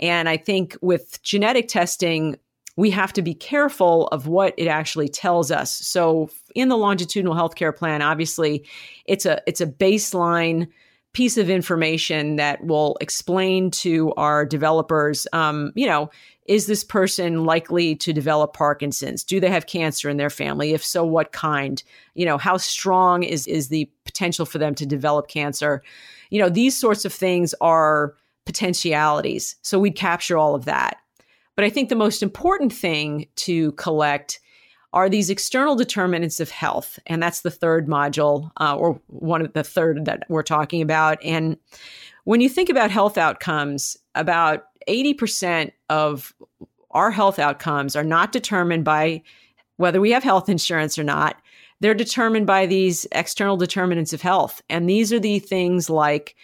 And 0.00 0.28
I 0.28 0.36
think 0.36 0.76
with 0.80 1.22
genetic 1.22 1.68
testing, 1.68 2.38
we 2.76 2.90
have 2.90 3.12
to 3.12 3.22
be 3.22 3.34
careful 3.34 4.08
of 4.08 4.26
what 4.26 4.54
it 4.56 4.66
actually 4.66 5.08
tells 5.08 5.50
us. 5.50 5.70
So 5.70 6.30
in 6.54 6.68
the 6.68 6.76
longitudinal 6.76 7.34
healthcare 7.34 7.76
plan, 7.76 8.02
obviously 8.02 8.66
it's 9.04 9.26
a 9.26 9.42
it's 9.46 9.60
a 9.60 9.66
baseline 9.66 10.68
piece 11.12 11.36
of 11.36 11.50
information 11.50 12.36
that 12.36 12.64
will 12.64 12.96
explain 13.00 13.70
to 13.70 14.14
our 14.14 14.46
developers, 14.46 15.26
um, 15.34 15.70
you 15.74 15.86
know, 15.86 16.10
is 16.46 16.66
this 16.66 16.82
person 16.82 17.44
likely 17.44 17.94
to 17.96 18.12
develop 18.12 18.52
Parkinson's? 18.52 19.22
Do 19.22 19.38
they 19.38 19.50
have 19.50 19.66
cancer 19.66 20.08
in 20.08 20.16
their 20.16 20.30
family? 20.30 20.72
If 20.72 20.84
so, 20.84 21.04
what 21.04 21.32
kind? 21.32 21.82
You 22.14 22.26
know, 22.26 22.38
how 22.38 22.56
strong 22.56 23.22
is 23.22 23.46
is 23.46 23.68
the 23.68 23.88
potential 24.04 24.44
for 24.44 24.58
them 24.58 24.74
to 24.76 24.86
develop 24.86 25.28
cancer? 25.28 25.82
You 26.30 26.40
know, 26.40 26.48
these 26.48 26.76
sorts 26.76 27.04
of 27.04 27.12
things 27.12 27.54
are 27.60 28.14
potentialities. 28.44 29.56
So 29.62 29.78
we'd 29.78 29.94
capture 29.94 30.36
all 30.36 30.54
of 30.54 30.64
that. 30.64 30.98
But 31.54 31.64
I 31.64 31.70
think 31.70 31.88
the 31.88 31.94
most 31.94 32.22
important 32.22 32.72
thing 32.72 33.28
to 33.36 33.72
collect 33.72 34.40
are 34.92 35.08
these 35.08 35.30
external 35.30 35.76
determinants 35.76 36.40
of 36.40 36.50
health. 36.50 36.98
And 37.06 37.22
that's 37.22 37.40
the 37.40 37.50
third 37.50 37.86
module, 37.86 38.50
uh, 38.60 38.76
or 38.76 39.00
one 39.06 39.42
of 39.42 39.52
the 39.52 39.64
third 39.64 40.04
that 40.04 40.24
we're 40.28 40.42
talking 40.42 40.82
about. 40.82 41.22
And 41.24 41.56
when 42.24 42.40
you 42.40 42.48
think 42.48 42.68
about 42.68 42.90
health 42.90 43.16
outcomes, 43.16 43.96
about 44.14 44.64
80% 44.88 45.72
of 45.88 46.34
our 46.90 47.10
health 47.10 47.38
outcomes 47.38 47.96
are 47.96 48.04
not 48.04 48.32
determined 48.32 48.84
by 48.84 49.22
whether 49.76 50.00
we 50.00 50.10
have 50.10 50.22
health 50.22 50.48
insurance 50.48 50.98
or 50.98 51.04
not. 51.04 51.36
They're 51.80 51.94
determined 51.94 52.46
by 52.46 52.66
these 52.66 53.06
external 53.12 53.56
determinants 53.56 54.12
of 54.12 54.22
health. 54.22 54.62
And 54.68 54.88
these 54.88 55.12
are 55.12 55.18
the 55.18 55.40
things 55.40 55.90
like 55.90 56.36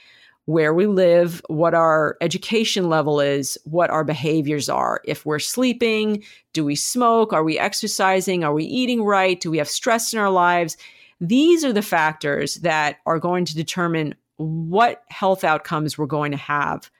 where 0.46 0.72
we 0.72 0.86
live, 0.86 1.42
what 1.48 1.74
our 1.74 2.16
education 2.22 2.88
level 2.88 3.20
is, 3.20 3.58
what 3.64 3.90
our 3.90 4.02
behaviors 4.02 4.70
are. 4.70 5.02
If 5.04 5.26
we're 5.26 5.38
sleeping, 5.38 6.24
do 6.54 6.64
we 6.64 6.74
smoke? 6.74 7.34
Are 7.34 7.44
we 7.44 7.58
exercising? 7.58 8.44
Are 8.44 8.54
we 8.54 8.64
eating 8.64 9.04
right? 9.04 9.38
Do 9.38 9.50
we 9.50 9.58
have 9.58 9.68
stress 9.68 10.12
in 10.14 10.18
our 10.18 10.30
lives? 10.30 10.78
These 11.20 11.66
are 11.66 11.72
the 11.72 11.82
factors 11.82 12.54
that 12.56 12.96
are 13.04 13.18
going 13.18 13.44
to 13.44 13.54
determine 13.54 14.14
what 14.38 15.02
health 15.10 15.44
outcomes 15.44 15.98
we're 15.98 16.06
going 16.06 16.30
to 16.30 16.38
have. 16.38 16.90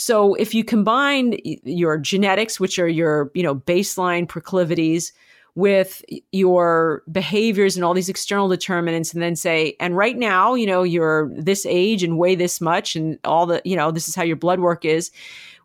So 0.00 0.32
if 0.34 0.54
you 0.54 0.64
combine 0.64 1.36
your 1.44 1.98
genetics, 1.98 2.58
which 2.58 2.78
are 2.78 2.88
your, 2.88 3.30
you 3.34 3.42
know, 3.42 3.54
baseline 3.54 4.26
proclivities, 4.26 5.12
with 5.56 6.02
your 6.30 7.02
behaviors 7.10 7.74
and 7.74 7.84
all 7.84 7.92
these 7.92 8.08
external 8.08 8.48
determinants 8.48 9.12
and 9.12 9.20
then 9.20 9.34
say 9.34 9.74
and 9.80 9.96
right 9.96 10.16
now 10.16 10.54
you 10.54 10.64
know 10.64 10.84
you're 10.84 11.28
this 11.34 11.66
age 11.66 12.04
and 12.04 12.18
weigh 12.18 12.36
this 12.36 12.60
much 12.60 12.94
and 12.94 13.18
all 13.24 13.46
the 13.46 13.60
you 13.64 13.74
know 13.74 13.90
this 13.90 14.06
is 14.06 14.14
how 14.14 14.22
your 14.22 14.36
blood 14.36 14.60
work 14.60 14.84
is 14.84 15.10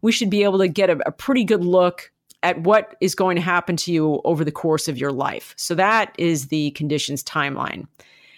we 0.02 0.12
should 0.12 0.30
be 0.30 0.44
able 0.44 0.58
to 0.58 0.68
get 0.68 0.90
a, 0.90 0.98
a 1.08 1.12
pretty 1.12 1.44
good 1.44 1.64
look 1.64 2.12
at 2.42 2.60
what 2.62 2.96
is 3.00 3.14
going 3.14 3.36
to 3.36 3.44
happen 3.44 3.78
to 3.78 3.94
you 3.94 4.20
over 4.26 4.44
the 4.44 4.52
course 4.52 4.88
of 4.88 4.98
your 4.98 5.12
life. 5.12 5.54
So 5.56 5.76
that 5.76 6.16
is 6.18 6.48
the 6.48 6.72
conditions 6.72 7.24
timeline. 7.24 7.88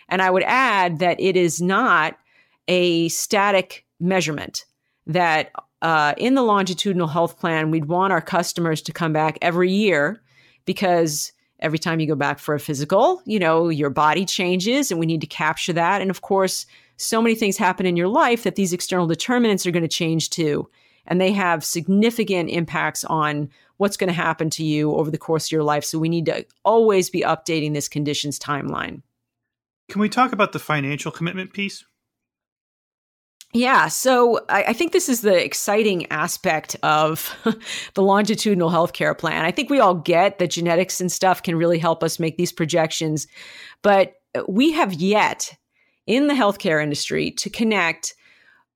And 0.10 0.22
i 0.22 0.30
would 0.30 0.44
add 0.44 1.00
that 1.00 1.18
it 1.18 1.38
is 1.38 1.62
not 1.62 2.18
a 2.68 3.08
static 3.08 3.86
measurement 4.02 4.66
that 5.08 5.52
uh, 5.82 6.14
in 6.18 6.36
the 6.36 6.42
longitudinal 6.42 7.08
health 7.08 7.40
plan 7.40 7.72
we'd 7.72 7.86
want 7.86 8.14
our 8.14 8.22
customers 8.22 8.82
to 8.84 8.92
come 8.92 9.14
back 9.14 9.38
every 9.42 9.72
year 9.72 10.22
because 10.66 11.32
every 11.60 11.80
time 11.80 12.00
you 12.00 12.08
go 12.08 12.16
back 12.16 12.40
for 12.40 12.56
a 12.56 12.60
physical, 12.60 13.22
you 13.26 13.40
know, 13.40 13.70
your 13.70 13.90
body 13.90 14.26
changes 14.26 14.92
and 14.92 15.00
we 15.00 15.06
need 15.06 15.22
to 15.22 15.28
capture 15.28 15.74
that. 15.74 16.02
And 16.02 16.10
of 16.10 16.22
course, 16.22 16.66
so 16.98 17.22
many 17.22 17.36
things 17.36 17.58
happen 17.58 17.86
in 17.86 17.96
your 17.96 18.08
life 18.08 18.44
that 18.44 18.56
these 18.56 18.74
external 18.74 19.08
determinants 19.08 19.66
are 19.66 19.72
going 19.72 19.84
to 19.84 19.88
change 19.88 20.30
too. 20.30 20.70
And 21.06 21.22
they 21.22 21.32
have 21.32 21.64
significant 21.64 22.50
impacts 22.50 23.06
on 23.06 23.50
what's 23.78 23.98
going 23.98 24.10
to 24.10 24.14
happen 24.14 24.50
to 24.52 24.64
you 24.64 24.94
over 24.94 25.10
the 25.10 25.18
course 25.18 25.48
of 25.48 25.52
your 25.52 25.64
life. 25.64 25.86
So 25.86 26.00
we 26.00 26.10
need 26.10 26.26
to 26.26 26.46
always 26.66 27.10
be 27.10 27.22
updating 27.22 27.74
this 27.74 27.88
conditions 27.88 28.38
timeline. 28.38 29.02
Can 29.90 30.02
we 30.02 30.10
talk 30.10 30.34
about 30.34 30.52
the 30.52 30.60
financial 30.60 31.12
commitment 31.12 31.54
piece? 31.54 31.86
Yeah, 33.58 33.88
so 33.88 34.42
I, 34.50 34.66
I, 34.66 34.74
think 34.74 34.92
this 34.92 35.10
is 35.10 35.22
the 35.22 35.44
exciting 35.44 36.06
aspect 36.12 36.76
of 36.84 37.36
the 37.96 38.04
longitudinal 38.04 38.70
healthcare 38.70 39.18
plan. 39.18 39.46
I 39.46 39.50
think 39.50 39.72
we 39.72 39.80
all 39.80 39.96
get 39.96 40.38
that 40.38 40.52
genetics 40.52 41.02
and 41.02 41.12
stuff 41.12 41.42
can 41.42 41.56
really 41.56 41.80
help 41.80 42.04
us 42.04 42.20
make 42.20 42.38
these 42.38 42.52
projections, 42.52 43.26
but 43.82 44.22
we 44.48 44.74
have 44.74 44.94
yet 44.94 45.58
in 46.06 46.28
the 46.28 46.36
healthcare 46.36 46.84
industry 46.84 47.32
to 47.32 47.50
connect 47.50 48.14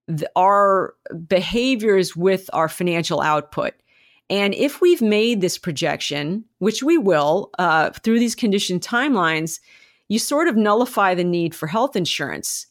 the, 0.07 0.27
our 0.35 0.95
behaviors 1.27 2.15
with 2.15 2.49
our 2.51 2.67
financial 2.67 3.21
output. 3.21 3.75
And 4.31 4.55
if 4.55 4.81
we've 4.81 5.03
made 5.03 5.41
this 5.41 5.59
projection, 5.59 6.43
which 6.57 6.81
we 6.81 6.97
will 6.97 7.51
uh, 7.59 7.91
through 7.91 8.17
these 8.17 8.33
condition 8.33 8.79
timelines, 8.79 9.59
you 10.07 10.17
sort 10.17 10.47
of 10.47 10.55
nullify 10.55 11.13
the 11.13 11.23
need 11.23 11.53
for 11.53 11.67
health 11.67 11.95
insurance 11.95 12.65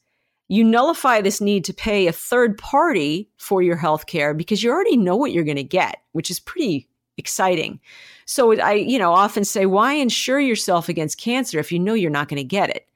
you 0.51 0.65
nullify 0.65 1.21
this 1.21 1.41
need 1.41 1.65
to 1.65 1.73
pay 1.73 2.09
a 2.09 2.13
third 2.13 2.59
party 2.59 3.31
for 3.37 3.63
your 3.63 3.77
health 3.77 4.07
care 4.07 4.35
because 4.35 4.65
you 4.65 4.71
already 4.73 4.97
know 4.97 5.15
what 5.15 5.31
you're 5.31 5.45
going 5.45 5.57
to 5.57 5.63
get, 5.63 6.03
which 6.11 6.29
is 6.29 6.41
pretty 6.41 6.89
exciting. 7.17 7.79
So 8.25 8.61
I, 8.61 8.73
you 8.73 8.99
know, 8.99 9.13
often 9.13 9.45
say, 9.45 9.65
why 9.65 9.93
insure 9.93 10.41
yourself 10.41 10.89
against 10.89 11.21
cancer 11.21 11.61
if 11.61 11.71
you 11.71 11.79
know 11.79 11.95
you're 11.95 12.11
not 12.11 12.27
going 12.27 12.39
to 12.39 12.45
get 12.45 12.69
it? 12.69 12.89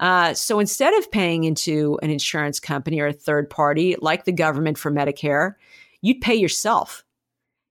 Uh, 0.00 0.32
so 0.32 0.58
instead 0.58 0.94
of 0.94 1.10
paying 1.10 1.44
into 1.44 1.98
an 2.02 2.08
insurance 2.08 2.58
company 2.58 2.98
or 2.98 3.08
a 3.08 3.12
third 3.12 3.50
party 3.50 3.94
like 4.00 4.24
the 4.24 4.32
government 4.32 4.78
for 4.78 4.90
Medicare, 4.90 5.52
you'd 6.00 6.22
pay 6.22 6.34
yourself. 6.34 7.04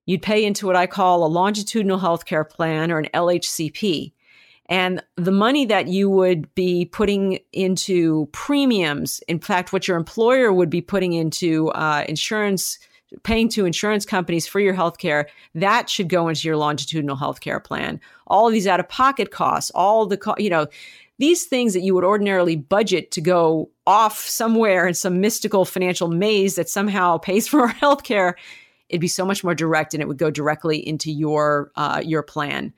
You'd 0.06 0.22
pay 0.22 0.46
into 0.46 0.68
what 0.68 0.76
I 0.76 0.86
call 0.86 1.26
a 1.26 1.28
longitudinal 1.28 2.00
healthcare 2.00 2.48
plan 2.48 2.92
or 2.92 3.00
an 3.00 3.10
LHCP. 3.12 4.14
And 4.68 5.04
the 5.16 5.32
money 5.32 5.66
that 5.66 5.88
you 5.88 6.10
would 6.10 6.54
be 6.56 6.86
putting 6.86 7.40
into 7.54 8.28
premiums, 8.32 9.22
in 9.28 9.40
fact, 9.40 9.72
what 9.72 9.88
your 9.88 9.98
employer 9.98 10.52
would 10.52 10.70
be 10.70 10.82
putting 10.82 11.14
into 11.14 11.70
uh, 11.70 12.04
insurance, 12.10 12.80
paying 13.24 13.48
to 13.50 13.66
insurance 13.66 14.06
companies 14.06 14.48
for 14.48 14.60
your 14.60 14.74
health 14.74 14.98
care, 14.98 15.28
that 15.54 15.90
should 15.90 16.10
go 16.10 16.28
into 16.28 16.48
your 16.48 16.58
longitudinal 16.58 17.16
health 17.16 17.42
care 17.42 17.60
plan. 17.60 18.02
All 18.26 18.48
of 18.48 18.54
these 18.54 18.66
out 18.66 18.80
of 18.80 18.90
pocket 18.90 19.30
costs, 19.30 19.70
all 19.76 20.08
the, 20.08 20.18
co- 20.18 20.36
you 20.40 20.50
know, 20.50 20.66
these 21.20 21.46
things 21.46 21.74
that 21.74 21.82
you 21.82 21.94
would 21.94 22.04
ordinarily 22.04 22.56
budget 22.56 23.12
to 23.12 23.22
go 23.22 23.70
off 23.86 24.18
somewhere 24.20 24.88
in 24.88 24.94
some 24.96 25.22
mystical 25.22 25.64
financial 25.64 26.08
maze 26.08 26.56
that 26.56 26.70
somehow 26.70 27.18
pays 27.18 27.48
for 27.48 27.62
our 27.62 27.68
health 27.68 28.04
care, 28.04 28.36
it'd 28.90 29.02
be 29.02 29.08
so 29.08 29.26
much 29.26 29.44
more 29.44 29.56
direct 29.56 29.94
and 29.94 30.02
it 30.02 30.08
would 30.08 30.18
go 30.18 30.32
directly 30.32 30.78
into 30.78 31.12
your 31.12 31.72
uh, 31.76 32.02
your 32.04 32.24
plan. 32.24 32.74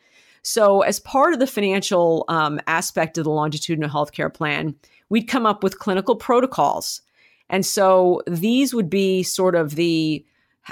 So, 0.49 0.79
as 0.79 1.01
part 1.01 1.33
of 1.33 1.39
the 1.39 1.45
financial 1.45 2.23
um, 2.29 2.61
aspect 2.67 3.17
of 3.17 3.25
the 3.25 3.31
longitudinal 3.31 3.89
healthcare 3.89 4.33
plan, 4.33 4.75
we'd 5.09 5.27
come 5.27 5.45
up 5.45 5.61
with 5.61 5.79
clinical 5.79 6.15
protocols. 6.15 7.01
And 7.49 7.65
so 7.65 8.21
these 8.27 8.73
would 8.73 8.89
be 8.89 9.23
sort 9.23 9.55
of 9.55 9.75
the 9.75 10.25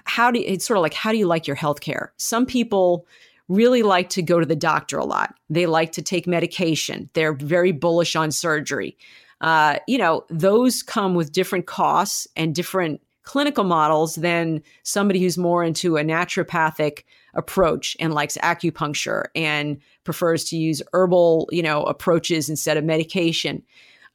how 0.05 0.31
do 0.31 0.39
you, 0.39 0.45
it's 0.47 0.65
sort 0.65 0.77
of 0.77 0.81
like 0.81 0.93
how 0.93 1.11
do 1.11 1.17
you 1.17 1.27
like 1.27 1.45
your 1.45 1.57
healthcare? 1.57 2.11
Some 2.15 2.45
people 2.45 3.05
really 3.49 3.83
like 3.83 4.07
to 4.11 4.21
go 4.21 4.39
to 4.39 4.45
the 4.45 4.55
doctor 4.55 4.97
a 4.97 5.03
lot. 5.03 5.35
They 5.49 5.65
like 5.65 5.91
to 5.91 6.01
take 6.01 6.25
medication. 6.25 7.09
They're 7.11 7.33
very 7.33 7.73
bullish 7.73 8.15
on 8.15 8.31
surgery. 8.31 8.97
Uh, 9.41 9.79
you 9.89 9.97
know, 9.97 10.23
those 10.29 10.83
come 10.83 11.15
with 11.15 11.33
different 11.33 11.65
costs 11.65 12.29
and 12.37 12.55
different 12.55 13.01
clinical 13.23 13.65
models 13.65 14.15
than 14.15 14.63
somebody 14.83 15.19
who's 15.19 15.37
more 15.37 15.65
into 15.65 15.97
a 15.97 16.01
naturopathic 16.01 17.03
approach 17.35 17.95
and 17.99 18.13
likes 18.13 18.37
acupuncture 18.37 19.25
and 19.35 19.79
prefers 20.03 20.43
to 20.45 20.57
use 20.57 20.81
herbal, 20.93 21.49
you 21.51 21.61
know, 21.61 21.83
approaches 21.83 22.49
instead 22.49 22.77
of 22.77 22.83
medication. 22.83 23.61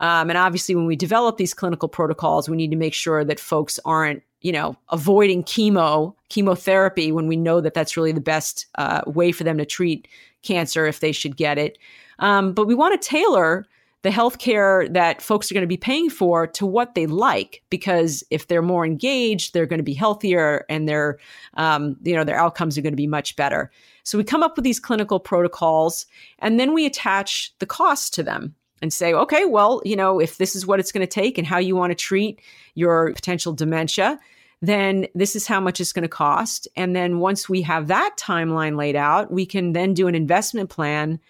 Um, 0.00 0.30
and 0.30 0.38
obviously, 0.38 0.74
when 0.74 0.86
we 0.86 0.96
develop 0.96 1.36
these 1.36 1.54
clinical 1.54 1.88
protocols, 1.88 2.48
we 2.48 2.56
need 2.56 2.70
to 2.70 2.76
make 2.76 2.94
sure 2.94 3.24
that 3.24 3.38
folks 3.38 3.78
aren't, 3.84 4.22
you 4.40 4.52
know, 4.52 4.76
avoiding 4.90 5.44
chemo, 5.44 6.14
chemotherapy 6.30 7.12
when 7.12 7.26
we 7.26 7.36
know 7.36 7.60
that 7.60 7.74
that's 7.74 7.96
really 7.96 8.12
the 8.12 8.20
best 8.20 8.66
uh, 8.76 9.02
way 9.06 9.30
for 9.30 9.44
them 9.44 9.58
to 9.58 9.66
treat 9.66 10.08
cancer 10.42 10.86
if 10.86 11.00
they 11.00 11.12
should 11.12 11.36
get 11.36 11.58
it. 11.58 11.78
Um, 12.18 12.52
but 12.52 12.66
we 12.66 12.74
want 12.74 13.00
to 13.00 13.08
tailor 13.08 13.66
the 14.02 14.10
healthcare 14.10 14.92
that 14.92 15.20
folks 15.20 15.50
are 15.50 15.54
going 15.54 15.62
to 15.62 15.68
be 15.68 15.76
paying 15.76 16.08
for 16.08 16.46
to 16.46 16.64
what 16.64 16.94
they 16.94 17.06
like 17.06 17.62
because 17.70 18.24
if 18.30 18.46
they're 18.46 18.62
more 18.62 18.84
engaged 18.84 19.52
they're 19.52 19.66
going 19.66 19.78
to 19.78 19.84
be 19.84 19.94
healthier 19.94 20.64
and 20.68 20.88
their 20.88 21.18
um, 21.54 21.96
you 22.02 22.14
know 22.14 22.24
their 22.24 22.38
outcomes 22.38 22.78
are 22.78 22.82
going 22.82 22.92
to 22.92 22.96
be 22.96 23.06
much 23.06 23.36
better. 23.36 23.70
So 24.02 24.16
we 24.18 24.24
come 24.24 24.42
up 24.42 24.56
with 24.56 24.64
these 24.64 24.80
clinical 24.80 25.20
protocols 25.20 26.06
and 26.38 26.58
then 26.58 26.72
we 26.72 26.86
attach 26.86 27.52
the 27.58 27.66
cost 27.66 28.14
to 28.14 28.22
them 28.22 28.54
and 28.82 28.92
say 28.92 29.12
okay 29.12 29.44
well 29.44 29.82
you 29.84 29.96
know 29.96 30.18
if 30.18 30.38
this 30.38 30.56
is 30.56 30.66
what 30.66 30.80
it's 30.80 30.92
going 30.92 31.06
to 31.06 31.20
take 31.20 31.36
and 31.36 31.46
how 31.46 31.58
you 31.58 31.76
want 31.76 31.90
to 31.90 31.94
treat 31.94 32.40
your 32.74 33.12
potential 33.12 33.52
dementia 33.52 34.18
then 34.62 35.06
this 35.14 35.34
is 35.36 35.46
how 35.46 35.58
much 35.58 35.80
it's 35.80 35.94
going 35.94 36.02
to 36.02 36.08
cost. 36.08 36.68
And 36.76 36.94
then 36.94 37.18
once 37.18 37.48
we 37.48 37.62
have 37.62 37.86
that 37.86 38.16
timeline 38.18 38.76
laid 38.76 38.96
out 38.96 39.30
we 39.30 39.46
can 39.46 39.72
then 39.72 39.94
do 39.94 40.06
an 40.06 40.14
investment 40.14 40.70
plan 40.70 41.20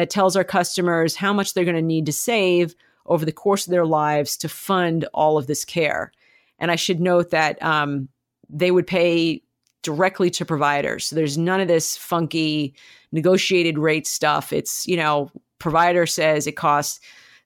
that 0.00 0.10
tells 0.10 0.34
our 0.34 0.44
customers 0.44 1.14
how 1.14 1.32
much 1.32 1.52
they're 1.52 1.64
going 1.64 1.76
to 1.76 1.82
need 1.82 2.06
to 2.06 2.12
save 2.12 2.74
over 3.06 3.24
the 3.24 3.32
course 3.32 3.66
of 3.66 3.70
their 3.70 3.84
lives 3.84 4.36
to 4.38 4.48
fund 4.48 5.04
all 5.12 5.36
of 5.36 5.46
this 5.46 5.64
care. 5.64 6.10
And 6.58 6.70
I 6.70 6.76
should 6.76 7.00
note 7.00 7.30
that 7.30 7.62
um, 7.62 8.08
they 8.48 8.70
would 8.70 8.86
pay 8.86 9.42
directly 9.82 10.30
to 10.30 10.44
providers. 10.44 11.06
So 11.06 11.16
there's 11.16 11.38
none 11.38 11.60
of 11.60 11.68
this 11.68 11.96
funky 11.96 12.74
negotiated 13.12 13.78
rate 13.78 14.06
stuff. 14.06 14.52
It's, 14.52 14.86
you 14.86 14.96
know, 14.96 15.30
provider 15.58 16.06
says 16.06 16.46
it 16.46 16.56
costs 16.56 17.00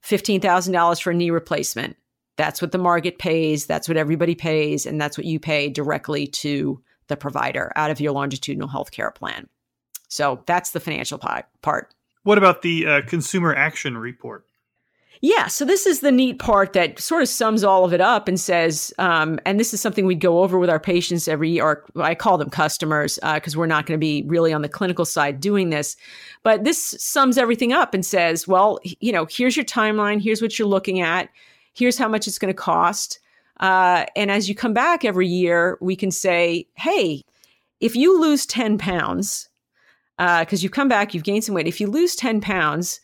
$15,000 0.04 1.02
for 1.02 1.10
a 1.10 1.14
knee 1.14 1.30
replacement. 1.30 1.96
That's 2.36 2.60
what 2.60 2.72
the 2.72 2.78
market 2.78 3.18
pays. 3.18 3.66
That's 3.66 3.88
what 3.88 3.96
everybody 3.96 4.34
pays. 4.34 4.86
And 4.86 5.00
that's 5.00 5.16
what 5.16 5.26
you 5.26 5.40
pay 5.40 5.68
directly 5.68 6.26
to 6.28 6.82
the 7.06 7.16
provider 7.16 7.72
out 7.76 7.90
of 7.90 8.00
your 8.00 8.12
longitudinal 8.12 8.68
healthcare 8.68 9.14
plan. 9.14 9.48
So 10.08 10.42
that's 10.46 10.70
the 10.70 10.80
financial 10.80 11.18
part. 11.18 11.94
What 12.24 12.38
about 12.38 12.62
the 12.62 12.86
uh, 12.86 13.02
consumer 13.02 13.54
action 13.54 13.96
report? 13.96 14.44
Yeah, 15.20 15.46
so 15.46 15.64
this 15.64 15.86
is 15.86 16.00
the 16.00 16.12
neat 16.12 16.38
part 16.38 16.74
that 16.74 16.98
sort 16.98 17.22
of 17.22 17.28
sums 17.28 17.64
all 17.64 17.84
of 17.84 17.94
it 17.94 18.00
up 18.00 18.28
and 18.28 18.38
says, 18.38 18.92
um, 18.98 19.38
and 19.46 19.58
this 19.58 19.72
is 19.72 19.80
something 19.80 20.04
we 20.04 20.14
go 20.14 20.42
over 20.42 20.58
with 20.58 20.68
our 20.68 20.80
patients 20.80 21.28
every 21.28 21.50
year. 21.50 21.64
Or 21.64 21.84
I 22.02 22.14
call 22.14 22.36
them 22.36 22.50
customers 22.50 23.18
because 23.22 23.56
uh, 23.56 23.58
we're 23.58 23.66
not 23.66 23.86
going 23.86 23.98
to 23.98 24.04
be 24.04 24.24
really 24.26 24.52
on 24.52 24.60
the 24.60 24.68
clinical 24.68 25.06
side 25.06 25.40
doing 25.40 25.70
this. 25.70 25.96
But 26.42 26.64
this 26.64 26.94
sums 26.98 27.38
everything 27.38 27.72
up 27.72 27.94
and 27.94 28.04
says, 28.04 28.46
well, 28.46 28.78
you 29.00 29.12
know, 29.12 29.26
here's 29.30 29.56
your 29.56 29.64
timeline. 29.64 30.20
Here's 30.20 30.42
what 30.42 30.58
you're 30.58 30.68
looking 30.68 31.00
at. 31.00 31.30
Here's 31.72 31.96
how 31.96 32.08
much 32.08 32.26
it's 32.26 32.38
going 32.38 32.52
to 32.52 32.54
cost. 32.54 33.18
Uh, 33.60 34.04
and 34.16 34.30
as 34.30 34.48
you 34.48 34.54
come 34.54 34.74
back 34.74 35.06
every 35.06 35.28
year, 35.28 35.78
we 35.80 35.96
can 35.96 36.10
say, 36.10 36.66
hey, 36.74 37.24
if 37.80 37.96
you 37.96 38.20
lose 38.20 38.44
10 38.44 38.76
pounds, 38.76 39.48
because 40.18 40.60
uh, 40.60 40.62
you've 40.62 40.72
come 40.72 40.88
back, 40.88 41.14
you've 41.14 41.24
gained 41.24 41.44
some 41.44 41.54
weight, 41.54 41.66
if 41.66 41.80
you 41.80 41.86
lose 41.86 42.14
10 42.14 42.40
pounds, 42.40 43.00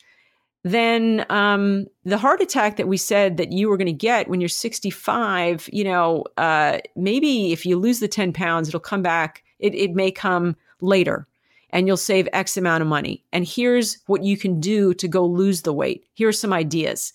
then 0.63 1.25
um, 1.31 1.87
the 2.05 2.19
heart 2.19 2.41
attack 2.41 2.77
that 2.77 2.89
we 2.89 2.97
said 2.97 3.39
that 3.39 3.53
you 3.53 3.69
were 3.69 3.77
going 3.77 3.87
to 3.87 3.93
get 3.93 4.29
when 4.29 4.41
you're 4.41 4.49
65, 4.49 5.69
you 5.73 5.85
know, 5.85 6.25
uh, 6.37 6.79
maybe 6.95 7.53
if 7.53 7.65
you 7.65 7.79
lose 7.79 8.01
the 8.01 8.09
10 8.09 8.33
pounds, 8.33 8.69
it'll 8.69 8.81
come 8.81 9.03
back. 9.03 9.43
It, 9.59 9.75
it 9.75 9.95
may 9.95 10.11
come 10.11 10.57
later 10.81 11.27
and 11.71 11.87
you'll 11.87 11.97
save 11.97 12.29
X 12.33 12.57
amount 12.57 12.83
of 12.83 12.89
money. 12.89 13.25
And 13.33 13.47
here's 13.47 13.99
what 14.07 14.23
you 14.23 14.37
can 14.37 14.61
do 14.61 14.93
to 14.95 15.09
go 15.09 15.25
lose 15.25 15.63
the 15.63 15.73
weight. 15.73 16.05
Here 16.13 16.29
are 16.29 16.33
some 16.33 16.53
ideas. 16.53 17.13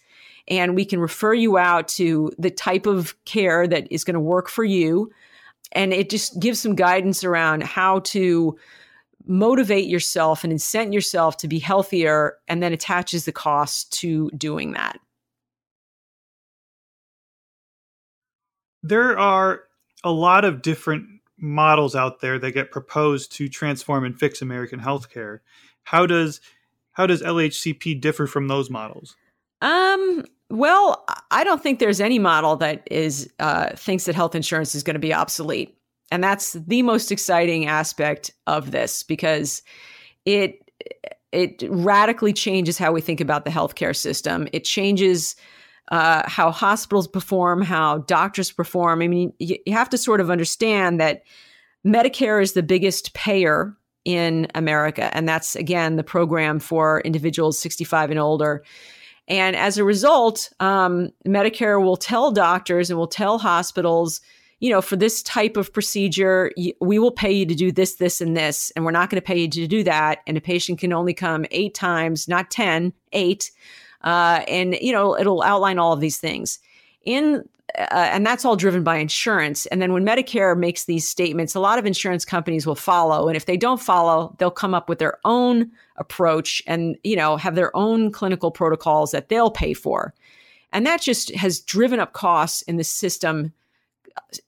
And 0.48 0.76
we 0.76 0.86
can 0.86 1.00
refer 1.00 1.34
you 1.34 1.58
out 1.58 1.88
to 1.90 2.32
the 2.38 2.52
type 2.52 2.86
of 2.86 3.16
care 3.26 3.68
that 3.68 3.92
is 3.92 4.04
going 4.04 4.14
to 4.14 4.20
work 4.20 4.48
for 4.48 4.64
you. 4.64 5.12
And 5.72 5.92
it 5.92 6.10
just 6.10 6.40
gives 6.40 6.60
some 6.60 6.76
guidance 6.76 7.24
around 7.24 7.64
how 7.64 8.00
to 8.00 8.58
motivate 9.28 9.88
yourself 9.88 10.44
and 10.44 10.54
incent 10.54 10.94
yourself 10.94 11.38
to 11.38 11.48
be 11.48 11.60
healthier 11.60 12.38
and 12.48 12.62
then 12.62 12.74
attaches 12.74 13.26
the 13.26 13.32
cost 13.32 13.92
to 14.00 14.30
doing 14.32 14.74
that. 14.74 15.00
There 18.84 19.18
are 19.18 19.64
a 20.04 20.12
lot 20.12 20.46
of 20.46 20.62
different 20.62 21.08
models 21.38 21.96
out 21.96 22.22
there 22.22 22.40
that 22.40 22.52
get 22.52 22.72
proposed 22.72 23.32
to 23.34 23.50
transform 23.50 24.06
and 24.06 24.18
fix 24.18 24.42
American 24.42 24.80
healthcare. 24.80 25.40
How 25.84 26.06
does 26.06 26.42
how 26.92 27.06
does 27.08 27.22
LHCP 27.22 28.00
differ 28.00 28.26
from 28.26 28.48
those 28.48 28.70
models? 28.70 29.18
Um, 29.62 30.24
well, 30.50 31.06
I 31.30 31.44
don't 31.44 31.62
think 31.62 31.80
there's 31.80 32.00
any 32.00 32.20
model 32.20 32.56
that 32.58 32.88
is 32.90 33.30
uh, 33.40 33.76
thinks 33.76 34.06
that 34.06 34.16
health 34.16 34.36
insurance 34.36 34.76
is 34.76 34.84
going 34.84 34.94
to 34.94 35.00
be 35.00 35.14
obsolete. 35.14 35.78
And 36.12 36.24
that's 36.24 36.54
the 36.54 36.82
most 36.82 37.12
exciting 37.12 37.66
aspect 37.66 38.32
of 38.48 38.72
this 38.72 39.04
because 39.04 39.62
it 40.26 40.62
it 41.32 41.64
radically 41.70 42.32
changes 42.32 42.78
how 42.78 42.94
we 42.94 43.02
think 43.02 43.20
about 43.20 43.44
the 43.44 43.52
healthcare 43.52 43.96
system. 43.96 44.48
It 44.54 44.64
changes 44.64 45.36
uh, 45.92 46.24
how 46.28 46.50
hospitals 46.50 47.08
perform, 47.08 47.62
how 47.62 48.00
doctors 48.00 48.52
perform. 48.52 49.02
I 49.02 49.08
mean, 49.08 49.34
you, 49.40 49.58
you 49.66 49.74
have 49.74 49.90
to 49.90 49.98
sort 49.98 50.22
of 50.22 50.32
understand 50.32 51.00
that 51.00 51.24
Medicare 51.86 52.42
is 52.42 52.54
the 52.54 52.64
biggest 52.64 53.14
payer 53.14 53.76
in 54.06 54.48
America, 54.56 55.16
and 55.16 55.28
that's 55.28 55.56
again 55.56 55.96
the 55.96 56.04
program 56.04 56.60
for 56.60 57.02
individuals 57.02 57.60
65 57.60 58.12
and 58.12 58.20
older. 58.20 58.64
And 59.28 59.56
as 59.56 59.78
a 59.78 59.84
result, 59.84 60.52
um, 60.60 61.10
Medicare 61.28 61.84
will 61.84 61.98
tell 61.98 62.32
doctors 62.32 62.90
and 62.90 62.98
will 62.98 63.08
tell 63.08 63.40
hospitals 63.40 64.22
you 64.66 64.72
know, 64.72 64.82
for 64.82 64.96
this 64.96 65.22
type 65.22 65.58
of 65.58 65.72
procedure, 65.72 66.52
we 66.82 66.98
will 66.98 67.12
pay 67.12 67.32
you 67.32 67.46
to 67.46 67.54
do 67.54 67.72
this, 67.72 67.98
this, 67.98 68.20
and 68.20 68.36
this, 68.36 68.72
and 68.72 68.84
we're 68.84 68.90
not 68.90 69.12
going 69.12 69.22
to 69.22 69.26
pay 69.26 69.38
you 69.38 69.48
to 69.48 69.68
do 69.68 69.84
that. 69.84 70.22
And 70.26 70.38
a 70.38 70.42
patient 70.42 70.80
can 70.80 70.92
only 70.92 71.14
come 71.14 71.46
eight 71.52 71.76
times, 71.76 72.28
not 72.28 72.50
10, 72.50 72.92
eight. 73.12 73.52
Uh, 74.02 74.42
and, 74.48 74.74
you 74.82 74.92
know, 74.92 75.16
it'll 75.20 75.44
outline 75.44 75.78
all 75.78 75.94
of 75.94 76.00
these 76.00 76.18
things. 76.18 76.58
In 77.04 77.48
uh, 77.78 78.10
and 78.12 78.26
that's 78.26 78.44
all 78.44 78.56
driven 78.56 78.84
by 78.84 78.98
insurance. 78.98 79.68
And 79.68 79.84
then 79.84 79.94
when 79.94 80.04
Medicare 80.04 80.58
makes 80.58 80.86
these 80.86 81.08
statements, 81.08 81.54
a 81.54 81.60
lot 81.60 81.78
of 81.78 81.86
insurance 81.86 82.26
companies 82.26 82.66
will 82.66 82.74
follow. 82.74 83.28
And 83.28 83.38
if 83.38 83.46
they 83.46 83.58
don't 83.58 83.80
follow, 83.80 84.36
they'll 84.40 84.50
come 84.50 84.74
up 84.74 84.90
with 84.90 84.98
their 84.98 85.20
own 85.26 85.70
approach 85.98 86.64
and, 86.66 86.98
you 87.04 87.16
know, 87.16 87.38
have 87.38 87.54
their 87.54 87.76
own 87.78 88.12
clinical 88.12 88.50
protocols 88.50 89.12
that 89.12 89.30
they'll 89.30 89.52
pay 89.52 89.76
for. 89.76 90.16
And 90.74 90.88
that 90.88 91.02
just 91.02 91.36
has 91.36 91.60
driven 91.60 92.00
up 92.00 92.14
costs 92.14 92.64
in 92.64 92.78
the 92.78 92.84
system 92.84 93.54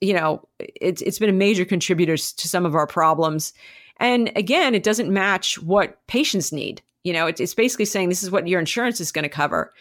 you 0.01 0.13
know, 0.13 0.47
it's 0.59 1.01
it's 1.01 1.19
been 1.19 1.29
a 1.29 1.33
major 1.33 1.65
contributor 1.65 2.17
to 2.17 2.47
some 2.47 2.65
of 2.65 2.75
our 2.75 2.87
problems. 2.87 3.53
And 3.99 4.31
again, 4.35 4.75
it 4.75 4.83
doesn't 4.83 5.11
match 5.11 5.61
what 5.61 6.05
patients 6.07 6.51
need. 6.51 6.81
You 7.03 7.13
know, 7.13 7.27
it's, 7.27 7.41
it's 7.41 7.53
basically 7.53 7.85
saying 7.85 8.09
this 8.09 8.23
is 8.23 8.31
what 8.31 8.47
your 8.47 8.59
insurance 8.59 8.99
is 9.01 9.11
going 9.11 9.23
to 9.23 9.29
cover. 9.29 9.73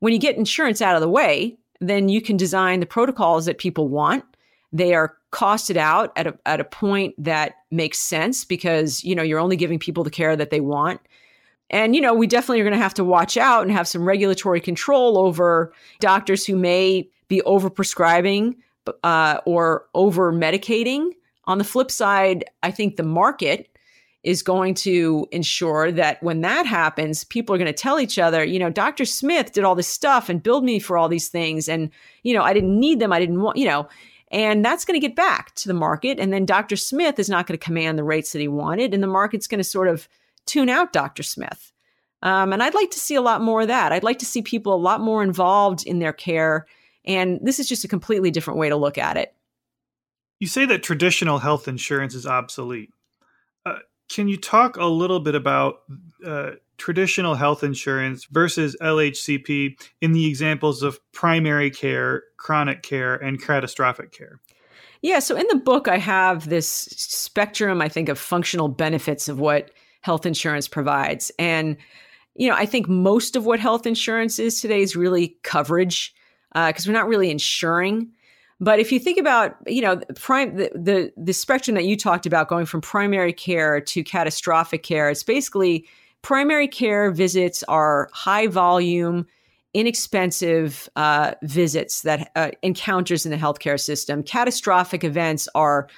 When 0.00 0.12
you 0.12 0.18
get 0.18 0.36
insurance 0.36 0.80
out 0.80 0.94
of 0.94 1.00
the 1.00 1.08
way, 1.08 1.58
then 1.80 2.08
you 2.08 2.20
can 2.20 2.36
design 2.36 2.80
the 2.80 2.86
protocols 2.86 3.46
that 3.46 3.58
people 3.58 3.88
want. 3.88 4.24
They 4.72 4.94
are 4.94 5.16
costed 5.32 5.76
out 5.76 6.12
at 6.16 6.26
a, 6.26 6.38
at 6.46 6.60
a 6.60 6.64
point 6.64 7.14
that 7.18 7.56
makes 7.70 7.98
sense 7.98 8.44
because, 8.44 9.04
you 9.04 9.14
know, 9.14 9.22
you're 9.22 9.38
only 9.38 9.56
giving 9.56 9.78
people 9.78 10.04
the 10.04 10.10
care 10.10 10.36
that 10.36 10.50
they 10.50 10.60
want. 10.60 11.00
And, 11.70 11.94
you 11.94 12.00
know, 12.00 12.14
we 12.14 12.26
definitely 12.26 12.60
are 12.60 12.64
going 12.64 12.76
to 12.76 12.82
have 12.82 12.94
to 12.94 13.04
watch 13.04 13.36
out 13.36 13.62
and 13.62 13.72
have 13.72 13.88
some 13.88 14.04
regulatory 14.04 14.60
control 14.60 15.18
over 15.18 15.72
doctors 16.00 16.46
who 16.46 16.56
may 16.56 17.08
be 17.28 17.42
overprescribing 17.44 18.56
uh, 19.02 19.38
or 19.44 19.86
over 19.94 20.32
medicating. 20.32 21.10
On 21.44 21.58
the 21.58 21.64
flip 21.64 21.90
side, 21.90 22.44
I 22.62 22.70
think 22.70 22.96
the 22.96 23.02
market 23.02 23.68
is 24.24 24.42
going 24.42 24.74
to 24.74 25.26
ensure 25.30 25.92
that 25.92 26.22
when 26.22 26.40
that 26.42 26.66
happens, 26.66 27.24
people 27.24 27.54
are 27.54 27.58
going 27.58 27.66
to 27.66 27.72
tell 27.72 28.00
each 28.00 28.18
other, 28.18 28.44
you 28.44 28.58
know, 28.58 28.68
Dr. 28.68 29.04
Smith 29.04 29.52
did 29.52 29.64
all 29.64 29.74
this 29.74 29.88
stuff 29.88 30.28
and 30.28 30.42
billed 30.42 30.64
me 30.64 30.78
for 30.78 30.98
all 30.98 31.08
these 31.08 31.28
things. 31.28 31.68
And, 31.68 31.90
you 32.24 32.34
know, 32.34 32.42
I 32.42 32.52
didn't 32.52 32.78
need 32.78 33.00
them. 33.00 33.12
I 33.12 33.20
didn't 33.20 33.40
want, 33.40 33.56
you 33.56 33.66
know, 33.66 33.88
and 34.30 34.64
that's 34.64 34.84
going 34.84 35.00
to 35.00 35.06
get 35.06 35.16
back 35.16 35.54
to 35.56 35.68
the 35.68 35.74
market. 35.74 36.18
And 36.18 36.32
then 36.32 36.44
Dr. 36.44 36.76
Smith 36.76 37.18
is 37.18 37.30
not 37.30 37.46
going 37.46 37.58
to 37.58 37.64
command 37.64 37.98
the 37.98 38.04
rates 38.04 38.32
that 38.32 38.40
he 38.40 38.48
wanted. 38.48 38.92
And 38.92 39.02
the 39.02 39.06
market's 39.06 39.46
going 39.46 39.60
to 39.60 39.64
sort 39.64 39.88
of 39.88 40.08
tune 40.46 40.68
out 40.68 40.92
Dr. 40.92 41.22
Smith. 41.22 41.72
Um, 42.22 42.52
and 42.52 42.62
I'd 42.62 42.74
like 42.74 42.90
to 42.90 42.98
see 42.98 43.14
a 43.14 43.22
lot 43.22 43.40
more 43.40 43.62
of 43.62 43.68
that. 43.68 43.92
I'd 43.92 44.02
like 44.02 44.18
to 44.18 44.26
see 44.26 44.42
people 44.42 44.74
a 44.74 44.76
lot 44.76 45.00
more 45.00 45.22
involved 45.22 45.86
in 45.86 46.00
their 46.00 46.12
care 46.12 46.66
and 47.08 47.40
this 47.42 47.58
is 47.58 47.68
just 47.68 47.84
a 47.84 47.88
completely 47.88 48.30
different 48.30 48.58
way 48.58 48.68
to 48.68 48.76
look 48.76 48.98
at 48.98 49.16
it. 49.16 49.34
You 50.38 50.46
say 50.46 50.66
that 50.66 50.82
traditional 50.84 51.38
health 51.38 51.66
insurance 51.66 52.14
is 52.14 52.26
obsolete. 52.26 52.92
Uh, 53.66 53.78
can 54.08 54.28
you 54.28 54.36
talk 54.36 54.76
a 54.76 54.84
little 54.84 55.18
bit 55.18 55.34
about 55.34 55.80
uh, 56.24 56.52
traditional 56.76 57.34
health 57.34 57.64
insurance 57.64 58.26
versus 58.26 58.76
LHCP 58.80 59.80
in 60.00 60.12
the 60.12 60.26
examples 60.26 60.82
of 60.82 61.00
primary 61.12 61.70
care, 61.70 62.22
chronic 62.36 62.82
care, 62.82 63.16
and 63.16 63.42
catastrophic 63.42 64.12
care? 64.12 64.40
Yeah, 65.02 65.18
so 65.18 65.36
in 65.36 65.46
the 65.48 65.56
book, 65.56 65.88
I 65.88 65.98
have 65.98 66.48
this 66.48 66.68
spectrum, 66.68 67.80
I 67.80 67.88
think, 67.88 68.08
of 68.08 68.18
functional 68.18 68.68
benefits 68.68 69.28
of 69.28 69.40
what 69.40 69.70
health 70.02 70.26
insurance 70.26 70.68
provides. 70.68 71.30
And, 71.38 71.76
you 72.34 72.48
know, 72.48 72.54
I 72.54 72.66
think 72.66 72.88
most 72.88 73.34
of 73.34 73.46
what 73.46 73.60
health 73.60 73.86
insurance 73.86 74.38
is 74.38 74.60
today 74.60 74.82
is 74.82 74.96
really 74.96 75.36
coverage 75.42 76.14
because 76.66 76.86
uh, 76.86 76.90
we're 76.90 76.98
not 76.98 77.08
really 77.08 77.30
insuring. 77.30 78.12
But 78.60 78.80
if 78.80 78.90
you 78.90 78.98
think 78.98 79.18
about, 79.18 79.56
you 79.66 79.82
know, 79.82 80.00
prime 80.16 80.56
the, 80.56 80.70
the 80.74 81.12
the 81.16 81.32
spectrum 81.32 81.76
that 81.76 81.84
you 81.84 81.96
talked 81.96 82.26
about 82.26 82.48
going 82.48 82.66
from 82.66 82.80
primary 82.80 83.32
care 83.32 83.80
to 83.80 84.02
catastrophic 84.02 84.82
care, 84.82 85.10
it's 85.10 85.22
basically 85.22 85.86
primary 86.22 86.66
care 86.66 87.10
visits 87.12 87.62
are 87.68 88.08
high 88.12 88.48
volume, 88.48 89.26
inexpensive 89.74 90.88
uh, 90.96 91.34
visits 91.42 92.02
that 92.02 92.32
uh, 92.34 92.50
encounters 92.62 93.24
in 93.24 93.30
the 93.30 93.38
healthcare 93.38 93.78
system. 93.78 94.24
Catastrophic 94.24 95.04
events 95.04 95.48
are 95.54 95.88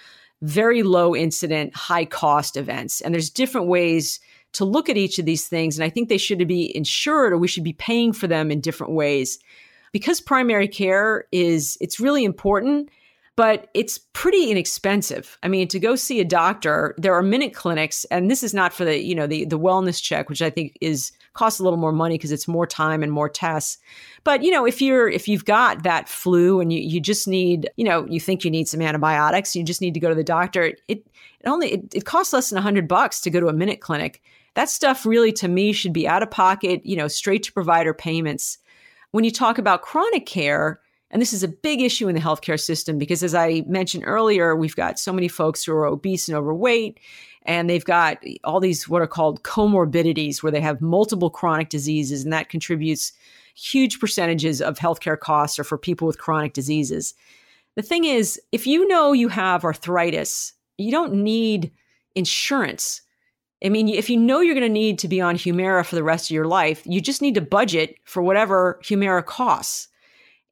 very 0.42 0.82
low 0.82 1.16
incident, 1.16 1.74
high 1.74 2.04
cost 2.04 2.58
events, 2.58 3.00
and 3.00 3.14
there's 3.14 3.30
different 3.30 3.68
ways 3.68 4.20
to 4.52 4.64
look 4.66 4.88
at 4.90 4.96
each 4.98 5.18
of 5.18 5.24
these 5.24 5.48
things. 5.48 5.78
And 5.78 5.84
I 5.84 5.88
think 5.88 6.08
they 6.08 6.18
should 6.18 6.46
be 6.46 6.76
insured, 6.76 7.32
or 7.32 7.38
we 7.38 7.48
should 7.48 7.64
be 7.64 7.72
paying 7.72 8.12
for 8.12 8.26
them 8.26 8.50
in 8.50 8.60
different 8.60 8.92
ways 8.92 9.38
because 9.92 10.20
primary 10.20 10.68
care 10.68 11.24
is 11.32 11.76
it's 11.80 12.00
really 12.00 12.24
important 12.24 12.90
but 13.40 13.68
it's 13.72 13.96
pretty 14.12 14.50
inexpensive. 14.50 15.38
I 15.42 15.48
mean, 15.48 15.66
to 15.68 15.78
go 15.78 15.96
see 15.96 16.20
a 16.20 16.26
doctor, 16.26 16.94
there 16.98 17.14
are 17.14 17.22
minute 17.22 17.54
clinics, 17.54 18.04
and 18.10 18.30
this 18.30 18.42
is 18.42 18.52
not 18.52 18.70
for 18.70 18.84
the 18.84 19.02
you 19.02 19.14
know 19.14 19.26
the 19.26 19.46
the 19.46 19.58
wellness 19.58 20.02
check, 20.02 20.28
which 20.28 20.42
I 20.42 20.50
think 20.50 20.76
is 20.82 21.12
costs 21.32 21.58
a 21.58 21.62
little 21.62 21.78
more 21.78 21.90
money 21.90 22.18
because 22.18 22.32
it's 22.32 22.46
more 22.46 22.66
time 22.66 23.02
and 23.02 23.10
more 23.10 23.30
tests. 23.30 23.78
But 24.24 24.42
you 24.42 24.50
know, 24.50 24.66
if 24.66 24.82
you're 24.82 25.08
if 25.08 25.26
you've 25.26 25.46
got 25.46 25.84
that 25.84 26.06
flu 26.06 26.60
and 26.60 26.70
you 26.70 26.80
you 26.80 27.00
just 27.00 27.26
need 27.26 27.70
you 27.76 27.84
know 27.86 28.06
you 28.10 28.20
think 28.20 28.44
you 28.44 28.50
need 28.50 28.68
some 28.68 28.82
antibiotics, 28.82 29.56
you 29.56 29.62
just 29.62 29.80
need 29.80 29.94
to 29.94 30.00
go 30.00 30.10
to 30.10 30.14
the 30.14 30.22
doctor. 30.22 30.64
It 30.64 30.78
it 30.88 31.06
only 31.46 31.72
it, 31.72 31.94
it 31.94 32.04
costs 32.04 32.34
less 32.34 32.50
than 32.50 32.58
a 32.58 32.62
hundred 32.62 32.88
bucks 32.88 33.22
to 33.22 33.30
go 33.30 33.40
to 33.40 33.48
a 33.48 33.54
minute 33.54 33.80
clinic. 33.80 34.20
That 34.52 34.68
stuff 34.68 35.06
really 35.06 35.32
to 35.32 35.48
me 35.48 35.72
should 35.72 35.94
be 35.94 36.06
out 36.06 36.22
of 36.22 36.30
pocket. 36.30 36.84
You 36.84 36.96
know, 36.96 37.08
straight 37.08 37.44
to 37.44 37.52
provider 37.54 37.94
payments. 37.94 38.58
When 39.12 39.24
you 39.24 39.30
talk 39.30 39.58
about 39.58 39.82
chronic 39.82 40.26
care 40.26 40.80
and 41.10 41.20
this 41.20 41.32
is 41.32 41.42
a 41.42 41.48
big 41.48 41.80
issue 41.80 42.08
in 42.08 42.14
the 42.14 42.20
healthcare 42.20 42.60
system 42.60 42.96
because, 42.96 43.22
as 43.22 43.34
I 43.34 43.64
mentioned 43.66 44.04
earlier, 44.06 44.54
we've 44.54 44.76
got 44.76 44.98
so 44.98 45.12
many 45.12 45.26
folks 45.26 45.64
who 45.64 45.72
are 45.72 45.86
obese 45.86 46.28
and 46.28 46.36
overweight, 46.36 47.00
and 47.42 47.68
they've 47.68 47.84
got 47.84 48.22
all 48.44 48.60
these 48.60 48.88
what 48.88 49.02
are 49.02 49.08
called 49.08 49.42
comorbidities, 49.42 50.42
where 50.42 50.52
they 50.52 50.60
have 50.60 50.80
multiple 50.80 51.30
chronic 51.30 51.68
diseases, 51.68 52.22
and 52.22 52.32
that 52.32 52.48
contributes 52.48 53.12
huge 53.56 53.98
percentages 53.98 54.62
of 54.62 54.78
healthcare 54.78 55.18
costs 55.18 55.58
or 55.58 55.64
for 55.64 55.76
people 55.76 56.06
with 56.06 56.18
chronic 56.18 56.52
diseases. 56.52 57.14
The 57.74 57.82
thing 57.82 58.04
is, 58.04 58.40
if 58.52 58.66
you 58.66 58.86
know 58.86 59.12
you 59.12 59.28
have 59.28 59.64
arthritis, 59.64 60.52
you 60.78 60.92
don't 60.92 61.14
need 61.14 61.72
insurance. 62.14 63.02
I 63.62 63.68
mean, 63.68 63.88
if 63.88 64.08
you 64.08 64.16
know 64.16 64.40
you're 64.40 64.54
going 64.54 64.66
to 64.66 64.72
need 64.72 64.98
to 65.00 65.08
be 65.08 65.20
on 65.20 65.36
Humira 65.36 65.84
for 65.84 65.94
the 65.94 66.02
rest 66.02 66.30
of 66.30 66.34
your 66.34 66.46
life, 66.46 66.82
you 66.86 67.00
just 67.00 67.20
need 67.20 67.34
to 67.34 67.40
budget 67.40 67.96
for 68.04 68.22
whatever 68.22 68.80
Humira 68.82 69.24
costs. 69.24 69.88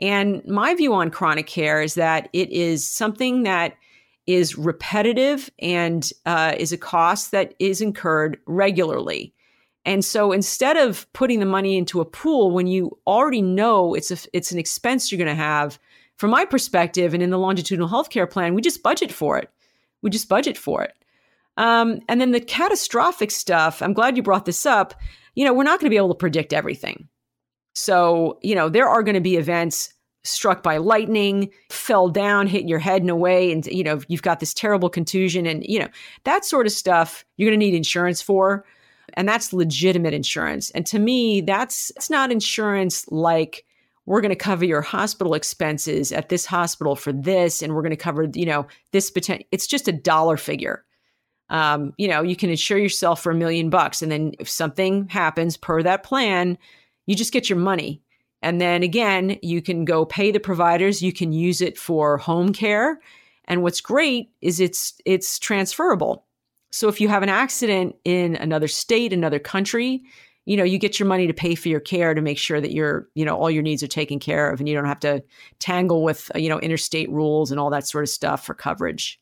And 0.01 0.45
my 0.47 0.75
view 0.75 0.95
on 0.95 1.11
chronic 1.11 1.47
care 1.47 1.83
is 1.83 1.95
that 1.95 2.29
it 2.33 2.51
is 2.51 2.87
something 2.87 3.43
that 3.45 3.75
is 4.27 4.59
repetitive 4.59 5.51
and 5.59 6.11
uh, 6.27 6.55
is 6.59 6.71
a 6.71 6.77
cost 6.77 7.31
that 7.31 7.55
is 7.59 7.81
incurred 7.81 8.39
regularly. 8.47 9.33
And 9.87 10.05
so 10.05 10.33
instead 10.33 10.77
of 10.77 11.11
putting 11.15 11.41
the 11.41 11.47
money 11.47 11.79
into 11.79 12.03
a 12.03 12.05
pool 12.05 12.51
when 12.51 12.67
you 12.67 12.99
already 13.07 13.41
know 13.41 13.95
it's 13.95 14.11
a, 14.11 14.29
it's 14.35 14.53
an 14.53 14.59
expense 14.59 15.11
you're 15.11 15.17
going 15.17 15.29
to 15.29 15.35
have, 15.35 15.79
from 16.17 16.31
my 16.31 16.45
perspective 16.45 17.15
and 17.15 17.23
in 17.23 17.31
the 17.31 17.39
longitudinal 17.39 17.89
healthcare 17.89 18.31
plan, 18.31 18.55
we 18.55 18.61
just 18.61 18.83
budget 18.83 19.11
for 19.11 19.39
it. 19.39 19.51
We 20.03 20.11
just 20.11 20.29
budget 20.29 20.59
for 20.59 20.83
it. 20.83 20.93
Um, 21.59 22.01
and 22.09 22.21
then 22.21 22.31
the 22.31 22.41
catastrophic 22.41 23.31
stuff, 23.31 23.83
I'm 23.83 23.93
glad 23.93 24.17
you 24.17 24.23
brought 24.23 24.47
this 24.47 24.65
up. 24.65 24.95
You 25.35 25.45
know, 25.45 25.53
we're 25.53 25.65
not 25.65 25.81
going 25.81 25.87
to 25.87 25.95
be 25.95 25.99
able 25.99 26.09
to 26.09 26.15
predict 26.15 26.53
everything. 26.53 27.09
So, 27.75 28.39
you 28.43 28.55
know, 28.55 28.69
there 28.69 28.89
are 28.89 29.03
going 29.03 29.17
to 29.17 29.21
be 29.21 29.37
events 29.37 29.93
struck 30.25 30.63
by 30.63 30.77
lightning, 30.77 31.51
fell 31.71 32.09
down, 32.09 32.47
hit 32.47 32.69
your 32.69 32.79
head 32.79 33.03
in 33.03 33.11
a 33.11 33.17
way, 33.17 33.53
and 33.53 33.67
you 33.67 33.83
know, 33.83 34.01
you've 34.09 34.23
got 34.23 34.41
this 34.41 34.53
terrible 34.53 34.91
contusion 34.91 35.47
and 35.47 35.65
you 35.67 35.79
know, 35.79 35.89
that 36.25 36.45
sort 36.45 36.67
of 36.67 36.73
stuff 36.73 37.25
you're 37.37 37.49
gonna 37.49 37.57
need 37.57 37.75
insurance 37.75 38.21
for. 38.21 38.65
And 39.15 39.27
that's 39.27 39.53
legitimate 39.53 40.13
insurance. 40.13 40.71
And 40.73 40.85
to 40.87 40.99
me, 40.99 41.41
that's 41.41 41.91
it's 41.97 42.11
not 42.11 42.31
insurance 42.31 43.07
like 43.11 43.65
we're 44.05 44.21
going 44.21 44.31
to 44.31 44.37
cover 44.37 44.65
your 44.65 44.81
hospital 44.81 45.35
expenses 45.35 46.13
at 46.13 46.29
this 46.29 46.47
hospital 46.47 46.95
for 46.95 47.13
this, 47.13 47.63
and 47.63 47.75
we're 47.75 47.83
going 47.83 47.91
to 47.91 47.97
cover, 47.97 48.27
you 48.35 48.47
know, 48.47 48.67
this 48.93 49.11
potential. 49.11 49.47
It's 49.51 49.67
just 49.67 49.89
a 49.89 49.93
dollar 49.93 50.37
figure. 50.37 50.85
Um, 51.51 51.93
you 51.97 52.09
know, 52.09 52.23
you 52.23 52.37
can 52.37 52.51
insure 52.51 52.79
yourself 52.79 53.23
for 53.23 53.33
a 53.33 53.35
million 53.35 53.71
bucks, 53.71 54.03
and 54.03 54.13
then 54.13 54.33
if 54.39 54.49
something 54.49 55.09
happens 55.09 55.57
per 55.57 55.83
that 55.83 56.03
plan, 56.03 56.59
you 57.07 57.15
just 57.15 57.33
get 57.33 57.49
your 57.49 57.59
money. 57.59 58.03
And 58.43 58.61
then 58.61 58.83
again, 58.83 59.39
you 59.43 59.61
can 59.63 59.85
go 59.85 60.05
pay 60.05 60.31
the 60.31 60.41
providers, 60.41 61.03
you 61.03 61.13
can 61.13 61.33
use 61.33 61.61
it 61.61 61.77
for 61.77 62.19
home 62.19 62.53
care. 62.53 63.01
And 63.47 63.63
what's 63.63 63.81
great 63.81 64.31
is 64.41 64.61
it's 64.61 64.95
it's 65.05 65.39
transferable. 65.39 66.27
So 66.71 66.89
if 66.89 67.01
you 67.01 67.09
have 67.09 67.23
an 67.23 67.31
accident 67.31 67.97
in 68.05 68.37
another 68.37 68.69
state, 68.69 69.13
another 69.13 69.39
country, 69.39 70.03
you 70.45 70.57
know, 70.57 70.65
you 70.65 70.79
get 70.79 70.99
your 70.99 71.09
money 71.09 71.27
to 71.27 71.33
pay 71.33 71.55
for 71.55 71.69
your 71.69 71.81
care 71.81 72.15
to 72.15 72.21
make 72.21 72.39
sure 72.39 72.61
that 72.61 72.73
your, 72.73 73.09
you 73.15 73.25
know, 73.25 73.37
all 73.37 73.51
your 73.51 73.63
needs 73.63 73.83
are 73.83 73.89
taken 73.89 74.19
care 74.19 74.51
of 74.51 74.61
and 74.61 74.69
you 74.69 74.75
don't 74.75 74.85
have 74.85 75.01
to 75.01 75.23
tangle 75.59 76.03
with, 76.03 76.31
you 76.35 76.49
know, 76.49 76.61
interstate 76.61 77.11
rules 77.11 77.51
and 77.51 77.59
all 77.59 77.71
that 77.71 77.87
sort 77.87 78.05
of 78.05 78.11
stuff 78.11 78.45
for 78.45 78.55
coverage. 78.55 79.19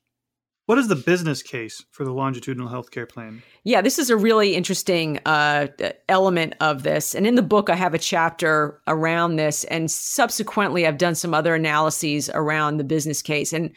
What 0.66 0.78
is 0.78 0.88
the 0.88 0.96
business 0.96 1.44
case 1.44 1.84
for 1.92 2.04
the 2.04 2.12
longitudinal 2.12 2.68
healthcare 2.68 3.08
plan? 3.08 3.42
Yeah, 3.62 3.82
this 3.82 4.00
is 4.00 4.10
a 4.10 4.16
really 4.16 4.56
interesting 4.56 5.20
uh, 5.24 5.68
element 6.08 6.54
of 6.60 6.82
this. 6.82 7.14
And 7.14 7.24
in 7.24 7.36
the 7.36 7.42
book, 7.42 7.70
I 7.70 7.76
have 7.76 7.94
a 7.94 7.98
chapter 7.98 8.80
around 8.88 9.36
this. 9.36 9.62
And 9.64 9.88
subsequently, 9.88 10.84
I've 10.84 10.98
done 10.98 11.14
some 11.14 11.34
other 11.34 11.54
analyses 11.54 12.28
around 12.34 12.78
the 12.78 12.84
business 12.84 13.22
case. 13.22 13.52
And 13.52 13.70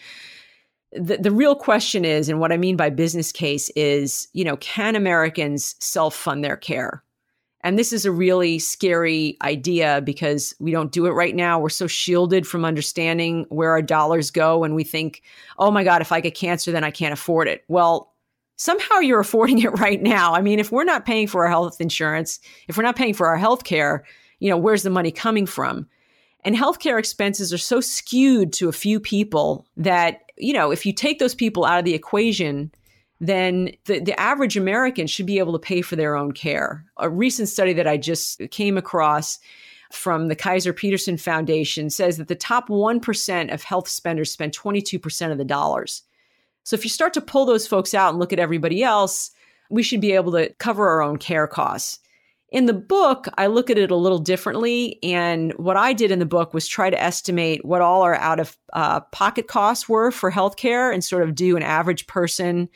the, 0.91 1.17
the 1.17 1.31
real 1.31 1.55
question 1.55 2.05
is, 2.05 2.27
and 2.27 2.39
what 2.39 2.51
I 2.51 2.57
mean 2.57 2.75
by 2.75 2.89
business 2.89 3.31
case 3.31 3.69
is, 3.75 4.27
you 4.33 4.43
know, 4.43 4.57
can 4.57 4.95
Americans 4.95 5.75
self 5.79 6.15
fund 6.15 6.43
their 6.43 6.57
care? 6.57 7.03
And 7.61 7.77
this 7.77 7.91
is 7.91 8.05
a 8.05 8.11
really 8.11 8.57
scary 8.57 9.37
idea 9.41 10.01
because 10.03 10.55
we 10.59 10.71
don't 10.71 10.91
do 10.91 11.05
it 11.07 11.11
right 11.11 11.35
now. 11.35 11.59
We're 11.59 11.69
so 11.69 11.87
shielded 11.87 12.47
from 12.47 12.63
understanding 12.63 13.45
where 13.49 13.71
our 13.71 13.81
dollars 13.81 14.31
go. 14.31 14.63
And 14.63 14.75
we 14.75 14.85
think, 14.85 15.21
oh 15.57 15.69
my 15.69 15.83
God, 15.83 16.01
if 16.01 16.11
I 16.11 16.21
get 16.21 16.35
cancer, 16.35 16.71
then 16.71 16.85
I 16.85 16.91
can't 16.91 17.13
afford 17.13 17.49
it. 17.49 17.65
Well, 17.67 18.13
somehow 18.55 18.99
you're 18.99 19.19
affording 19.19 19.59
it 19.63 19.77
right 19.79 20.01
now. 20.01 20.33
I 20.33 20.41
mean, 20.41 20.59
if 20.59 20.71
we're 20.71 20.85
not 20.85 21.05
paying 21.05 21.27
for 21.27 21.43
our 21.43 21.49
health 21.51 21.81
insurance, 21.81 22.39
if 22.67 22.77
we're 22.77 22.83
not 22.83 22.95
paying 22.95 23.13
for 23.13 23.27
our 23.27 23.37
health 23.37 23.65
care, 23.65 24.05
you 24.39 24.49
know, 24.49 24.57
where's 24.57 24.83
the 24.83 24.89
money 24.89 25.11
coming 25.11 25.45
from? 25.45 25.87
And 26.45 26.55
healthcare 26.55 26.97
expenses 26.97 27.51
are 27.51 27.57
so 27.57 27.81
skewed 27.81 28.53
to 28.53 28.69
a 28.69 28.73
few 28.73 29.01
people 29.01 29.65
that, 29.75 30.31
you 30.37 30.53
know, 30.53 30.71
if 30.71 30.85
you 30.85 30.93
take 30.93 31.19
those 31.19 31.35
people 31.35 31.65
out 31.65 31.79
of 31.79 31.85
the 31.85 31.93
equation, 31.93 32.71
then 33.19 33.71
the, 33.85 33.99
the 33.99 34.19
average 34.19 34.55
American 34.55 35.07
should 35.07 35.25
be 35.25 35.39
able 35.39 35.53
to 35.53 35.59
pay 35.59 35.81
for 35.81 35.95
their 35.95 36.15
own 36.15 36.31
care. 36.31 36.85
A 36.97 37.09
recent 37.09 37.49
study 37.49 37.73
that 37.73 37.87
I 37.87 37.97
just 37.97 38.41
came 38.51 38.77
across 38.77 39.39
from 39.91 40.27
the 40.27 40.35
Kaiser 40.35 40.71
Peterson 40.71 41.17
Foundation 41.17 41.89
says 41.89 42.17
that 42.17 42.27
the 42.27 42.35
top 42.35 42.69
1% 42.69 43.53
of 43.53 43.63
health 43.63 43.87
spenders 43.87 44.31
spend 44.31 44.55
22% 44.55 45.31
of 45.31 45.37
the 45.37 45.45
dollars. 45.45 46.03
So 46.63 46.75
if 46.75 46.83
you 46.83 46.89
start 46.89 47.13
to 47.15 47.21
pull 47.21 47.45
those 47.45 47.67
folks 47.67 47.93
out 47.93 48.11
and 48.11 48.19
look 48.19 48.31
at 48.31 48.39
everybody 48.39 48.83
else, 48.83 49.31
we 49.69 49.83
should 49.83 50.01
be 50.01 50.13
able 50.13 50.31
to 50.33 50.53
cover 50.59 50.87
our 50.87 51.01
own 51.01 51.17
care 51.17 51.47
costs. 51.47 51.99
In 52.51 52.65
the 52.65 52.73
book, 52.73 53.27
I 53.37 53.47
look 53.47 53.69
at 53.69 53.77
it 53.77 53.91
a 53.91 53.95
little 53.95 54.17
differently. 54.17 54.97
And 55.03 55.53
what 55.53 55.77
I 55.77 55.93
did 55.93 56.09
in 56.11 56.19
the 56.19 56.25
book 56.25 56.53
was 56.53 56.67
try 56.67 56.89
to 56.89 57.01
estimate 57.01 57.63
what 57.63 57.81
all 57.81 58.01
our 58.01 58.15
out 58.15 58.39
of 58.39 58.57
uh, 58.73 59.01
pocket 59.01 59.47
costs 59.47 59.87
were 59.87 60.09
for 60.09 60.31
healthcare 60.31 60.91
and 60.91 61.03
sort 61.03 61.23
of 61.23 61.35
do 61.35 61.55
an 61.57 61.63
average 61.63 62.07
person 62.07 62.69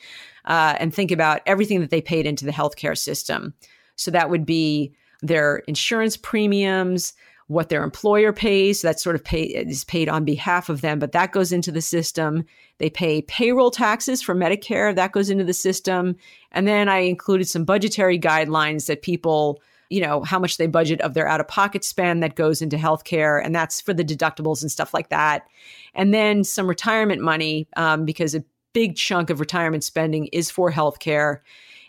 uh, 0.44 0.76
and 0.78 0.94
think 0.94 1.10
about 1.10 1.40
everything 1.46 1.80
that 1.80 1.90
they 1.90 2.00
paid 2.00 2.26
into 2.26 2.44
the 2.44 2.52
healthcare 2.52 2.96
system. 2.96 3.54
So 3.96 4.10
that 4.10 4.30
would 4.30 4.44
be 4.44 4.94
their 5.22 5.58
insurance 5.68 6.16
premiums, 6.16 7.14
what 7.46 7.68
their 7.68 7.84
employer 7.84 8.32
pays. 8.32 8.80
So 8.80 8.88
that 8.88 9.00
sort 9.00 9.16
of 9.16 9.24
pay 9.24 9.42
is 9.42 9.84
paid 9.84 10.08
on 10.08 10.24
behalf 10.24 10.68
of 10.68 10.80
them, 10.80 10.98
but 10.98 11.12
that 11.12 11.32
goes 11.32 11.52
into 11.52 11.70
the 11.70 11.82
system. 11.82 12.44
They 12.78 12.90
pay 12.90 13.22
payroll 13.22 13.70
taxes 13.70 14.22
for 14.22 14.34
Medicare. 14.34 14.94
That 14.94 15.12
goes 15.12 15.30
into 15.30 15.44
the 15.44 15.52
system. 15.52 16.16
And 16.52 16.66
then 16.66 16.88
I 16.88 16.98
included 16.98 17.48
some 17.48 17.64
budgetary 17.64 18.18
guidelines 18.18 18.86
that 18.86 19.02
people 19.02 19.60
you 19.90 20.00
know 20.00 20.22
how 20.22 20.38
much 20.38 20.56
they 20.56 20.66
budget 20.66 21.00
of 21.02 21.12
their 21.12 21.28
out 21.28 21.40
of 21.40 21.46
pocket 21.46 21.84
spend 21.84 22.22
that 22.22 22.36
goes 22.36 22.62
into 22.62 22.76
healthcare 22.76 23.40
and 23.44 23.54
that's 23.54 23.82
for 23.82 23.92
the 23.92 24.02
deductibles 24.02 24.62
and 24.62 24.72
stuff 24.72 24.94
like 24.94 25.10
that 25.10 25.46
and 25.94 26.14
then 26.14 26.42
some 26.42 26.66
retirement 26.66 27.20
money 27.20 27.68
um, 27.76 28.06
because 28.06 28.34
a 28.34 28.42
big 28.74 28.96
chunk 28.96 29.30
of 29.30 29.40
retirement 29.40 29.82
spending 29.82 30.26
is 30.26 30.50
for 30.50 30.70
healthcare. 30.70 31.40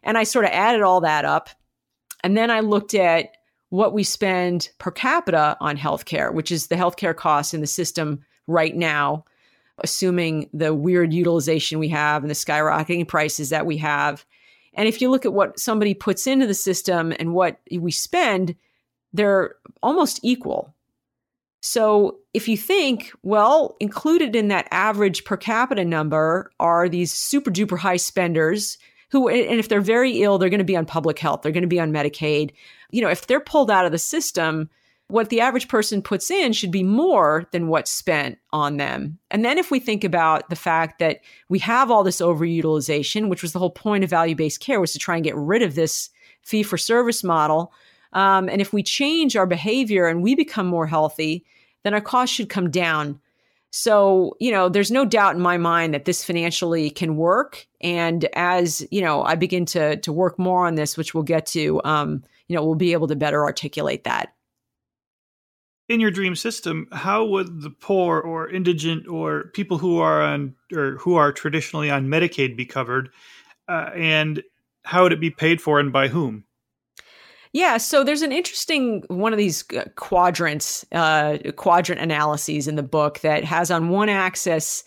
And 0.04 0.18
I 0.18 0.24
sort 0.24 0.46
of 0.46 0.52
added 0.52 0.82
all 0.82 1.02
that 1.02 1.26
up. 1.26 1.50
And 2.24 2.38
then 2.38 2.50
I 2.50 2.62
looked 2.62 2.94
at 2.94 3.36
what 3.70 3.94
we 3.94 4.04
spend 4.04 4.70
per 4.78 4.92
capita 4.92 5.58
on 5.60 5.76
healthcare, 5.76 6.34
which 6.34 6.52
is 6.52 6.68
the 6.68 6.76
healthcare 6.76 7.16
costs 7.16 7.54
in 7.54 7.62
the 7.62 7.68
system 7.68 8.24
right 8.48 8.76
now, 8.76 9.26
assuming 9.80 10.50
the 10.54 10.74
weird 10.74 11.12
utilization 11.14 11.80
we 11.80 11.90
have 11.90 12.24
and 12.24 12.30
the 12.30 12.36
skyrocketing 12.36 13.08
prices 13.08 13.50
that 13.50 13.66
we 13.66 13.78
have. 13.78 14.26
And 14.76 14.88
if 14.88 15.02
you 15.02 15.10
look 15.10 15.26
at 15.26 15.34
what 15.34 15.60
somebody 15.60 15.94
puts 15.94 16.28
into 16.28 16.46
the 16.46 16.54
system 16.54 17.14
and 17.18 17.34
what 17.34 17.60
we 17.72 17.92
spend, 17.92 18.56
they're 19.14 19.56
almost 19.82 20.20
equal. 20.22 20.75
So 21.68 22.18
if 22.36 22.48
you 22.48 22.58
think, 22.58 23.12
well, 23.24 23.76
included 23.80 24.36
in 24.36 24.50
that 24.50 24.68
average 24.70 25.26
per 25.26 25.36
capita 25.36 25.84
number 25.84 26.52
are 26.60 26.88
these 26.88 27.12
super 27.12 27.50
duper 27.50 27.80
high 27.80 27.98
spenders 27.98 28.78
who, 29.10 29.30
and 29.30 29.60
if 29.60 29.68
they're 29.68 29.82
very 29.82 30.22
ill, 30.22 30.38
they're 30.38 30.52
going 30.52 30.60
to 30.60 30.64
be 30.64 30.78
on 30.78 30.86
public 30.86 31.18
health, 31.18 31.42
they're 31.42 31.52
going 31.52 31.64
to 31.64 31.68
be 31.68 31.80
on 31.80 31.92
Medicaid. 31.92 32.52
You 32.92 33.02
know, 33.02 33.10
if 33.10 33.26
they're 33.26 33.40
pulled 33.40 33.72
out 33.72 33.88
of 33.88 33.92
the 33.92 33.98
system, 33.98 34.70
what 35.08 35.30
the 35.30 35.42
average 35.42 35.68
person 35.68 36.04
puts 36.04 36.30
in 36.30 36.54
should 36.54 36.70
be 36.70 36.84
more 36.84 37.50
than 37.52 37.68
what's 37.68 37.90
spent 37.90 38.38
on 38.54 38.78
them. 38.78 39.18
And 39.32 39.44
then 39.44 39.58
if 39.58 39.72
we 39.72 39.80
think 39.80 40.04
about 40.04 40.52
the 40.52 40.56
fact 40.56 41.00
that 41.00 41.22
we 41.50 41.58
have 41.60 41.90
all 41.90 42.04
this 42.04 42.22
overutilization, 42.22 43.28
which 43.28 43.42
was 43.42 43.54
the 43.54 43.60
whole 43.60 43.72
point 43.72 44.04
of 44.04 44.10
value 44.12 44.36
based 44.36 44.60
care, 44.60 44.80
was 44.80 44.94
to 44.94 45.00
try 45.00 45.16
and 45.16 45.24
get 45.24 45.36
rid 45.36 45.64
of 45.64 45.74
this 45.74 46.12
fee 46.44 46.62
for 46.62 46.78
service 46.78 47.24
model. 47.24 47.74
Um, 48.14 48.50
and 48.50 48.62
if 48.62 48.72
we 48.72 48.84
change 48.84 49.36
our 49.36 49.48
behavior 49.48 50.06
and 50.06 50.22
we 50.22 50.36
become 50.36 50.68
more 50.68 50.86
healthy, 50.86 51.44
then 51.86 51.94
our 51.94 52.02
costs 52.02 52.36
should 52.36 52.50
come 52.50 52.72
down. 52.72 53.20
So, 53.70 54.36
you 54.40 54.52
know, 54.52 54.70
there's 54.70 54.90
no 54.90 55.06
doubt 55.06 55.36
in 55.36 55.42
my 55.42 55.58
mind 55.58 55.94
that 55.94 56.06
this 56.06 56.24
financially 56.24 56.90
can 56.90 57.16
work. 57.16 57.68
And 57.80 58.26
as, 58.34 58.88
you 58.90 59.02
know, 59.02 59.22
I 59.22 59.36
begin 59.36 59.66
to 59.68 59.98
to 59.98 60.12
work 60.12 60.40
more 60.40 60.66
on 60.66 60.76
this, 60.76 60.98
which 60.98 61.14
we'll 61.14 61.24
get 61.24 61.46
to, 61.48 61.82
um, 61.84 62.24
you 62.48 62.56
know, 62.56 62.66
we'll 62.66 62.76
be 62.76 62.94
able 62.94 63.08
to 63.08 63.16
better 63.16 63.44
articulate 63.44 64.04
that. 64.06 64.34
In 65.88 66.00
your 66.00 66.10
dream 66.10 66.36
system, 66.36 66.88
how 66.92 67.24
would 67.26 67.62
the 67.62 67.70
poor 67.70 68.20
or 68.20 68.50
indigent 68.50 69.08
or 69.08 69.52
people 69.54 69.78
who 69.78 70.00
are 70.00 70.24
on 70.24 70.56
or 70.74 70.98
who 70.98 71.16
are 71.16 71.32
traditionally 71.32 71.92
on 71.92 72.08
Medicaid 72.08 72.58
be 72.58 72.66
covered? 72.66 73.10
Uh, 73.68 73.92
and 73.94 74.42
how 74.84 75.04
would 75.04 75.14
it 75.14 75.22
be 75.22 75.30
paid 75.30 75.62
for 75.62 75.80
and 75.80 75.94
by 75.94 76.08
whom? 76.08 76.46
Yeah, 77.56 77.78
so 77.78 78.04
there's 78.04 78.22
an 78.22 78.34
interesting 78.34 79.06
one 79.08 79.32
of 79.32 79.38
these 79.38 79.64
uh, 79.72 79.86
quadrants, 79.96 80.86
uh, 80.92 81.38
quadrant 81.56 82.02
analyses 82.02 82.68
in 82.68 82.76
the 82.76 82.84
book 82.84 83.22
that 83.22 83.46
has 83.46 83.72
on 83.72 83.88
one 83.88 84.10
axis 84.10 84.84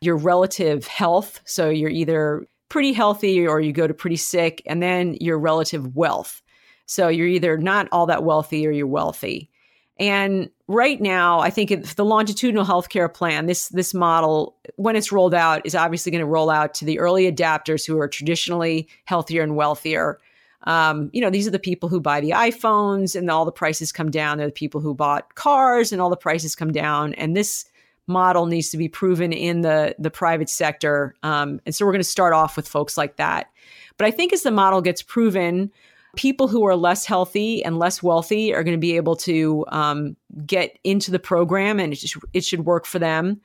your 0.00 0.16
relative 0.16 0.86
health. 0.86 1.40
So 1.46 1.68
you're 1.68 1.90
either 1.90 2.46
pretty 2.68 2.92
healthy 2.92 3.44
or 3.44 3.60
you 3.60 3.72
go 3.72 3.88
to 3.88 3.92
pretty 3.92 4.14
sick, 4.14 4.62
and 4.66 4.80
then 4.80 5.16
your 5.20 5.36
relative 5.36 5.96
wealth. 5.96 6.42
So 6.86 7.08
you're 7.08 7.26
either 7.26 7.58
not 7.58 7.88
all 7.90 8.06
that 8.06 8.22
wealthy 8.22 8.68
or 8.68 8.70
you're 8.70 8.86
wealthy. 8.86 9.50
And 9.98 10.48
right 10.68 11.00
now, 11.00 11.40
I 11.40 11.50
think 11.50 11.70
the 11.70 12.04
longitudinal 12.04 12.64
healthcare 12.64 13.12
plan, 13.12 13.46
this 13.46 13.66
this 13.70 13.92
model, 13.92 14.56
when 14.76 14.94
it's 14.94 15.10
rolled 15.10 15.34
out, 15.34 15.62
is 15.64 15.74
obviously 15.74 16.12
going 16.12 16.20
to 16.20 16.26
roll 16.26 16.50
out 16.50 16.72
to 16.74 16.84
the 16.84 17.00
early 17.00 17.28
adapters 17.28 17.84
who 17.84 17.98
are 17.98 18.06
traditionally 18.06 18.88
healthier 19.06 19.42
and 19.42 19.56
wealthier 19.56 20.20
um, 20.64 21.10
you 21.12 21.20
know, 21.20 21.30
these 21.30 21.46
are 21.46 21.50
the 21.52 21.58
people 21.58 21.88
who 21.88 22.00
buy 22.00 22.20
the 22.20 22.30
iPhones 22.30 23.16
and 23.16 23.30
all 23.30 23.44
the 23.44 23.52
prices 23.52 23.92
come 23.92 24.10
down. 24.10 24.38
They're 24.38 24.46
the 24.46 24.52
people 24.52 24.80
who 24.80 24.94
bought 24.94 25.34
cars 25.34 25.92
and 25.92 26.00
all 26.00 26.10
the 26.10 26.16
prices 26.16 26.54
come 26.54 26.72
down. 26.72 27.14
And 27.14 27.36
this 27.36 27.64
model 28.06 28.46
needs 28.46 28.70
to 28.70 28.76
be 28.76 28.88
proven 28.88 29.32
in 29.32 29.60
the 29.60 29.94
the 29.98 30.10
private 30.10 30.48
sector. 30.48 31.14
Um, 31.22 31.60
and 31.64 31.74
so 31.74 31.84
we're 31.84 31.92
going 31.92 32.00
to 32.00 32.08
start 32.08 32.32
off 32.32 32.56
with 32.56 32.68
folks 32.68 32.96
like 32.96 33.16
that. 33.16 33.50
But 33.96 34.06
I 34.06 34.10
think 34.10 34.32
as 34.32 34.42
the 34.42 34.50
model 34.50 34.80
gets 34.80 35.02
proven, 35.02 35.70
people 36.16 36.48
who 36.48 36.64
are 36.66 36.76
less 36.76 37.06
healthy 37.06 37.64
and 37.64 37.78
less 37.78 38.02
wealthy 38.02 38.54
are 38.54 38.64
going 38.64 38.76
to 38.76 38.80
be 38.80 38.96
able 38.96 39.16
to 39.16 39.64
um, 39.68 40.16
get 40.44 40.78
into 40.84 41.10
the 41.10 41.18
program, 41.18 41.80
and 41.80 41.92
it, 41.92 41.96
just, 41.96 42.16
it 42.32 42.44
should 42.44 42.66
work 42.66 42.86
for 42.86 42.98
them. 42.98 43.40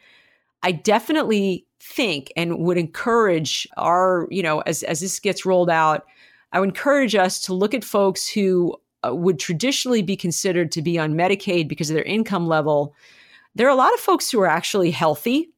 I 0.63 0.71
definitely 0.71 1.65
think 1.79 2.33
and 2.35 2.57
would 2.59 2.77
encourage 2.77 3.67
our, 3.77 4.27
you 4.31 4.41
know, 4.41 4.61
as 4.61 4.83
as 4.83 4.99
this 4.99 5.19
gets 5.19 5.45
rolled 5.45 5.69
out 5.69 6.05
I 6.51 6.59
would 6.59 6.69
encourage 6.69 7.15
us 7.15 7.39
to 7.41 7.53
look 7.53 7.73
at 7.73 7.83
folks 7.83 8.27
who 8.27 8.75
uh, 9.05 9.13
would 9.13 9.39
traditionally 9.39 10.01
be 10.01 10.15
considered 10.15 10.71
to 10.73 10.81
be 10.81 10.97
on 10.97 11.13
Medicaid 11.13 11.67
because 11.67 11.89
of 11.89 11.95
their 11.95 12.03
income 12.03 12.47
level. 12.47 12.95
There 13.55 13.67
are 13.67 13.71
a 13.71 13.75
lot 13.75 13.93
of 13.93 13.99
folks 13.99 14.31
who 14.31 14.39
are 14.39 14.47
actually 14.47 14.91
healthy 14.91 15.49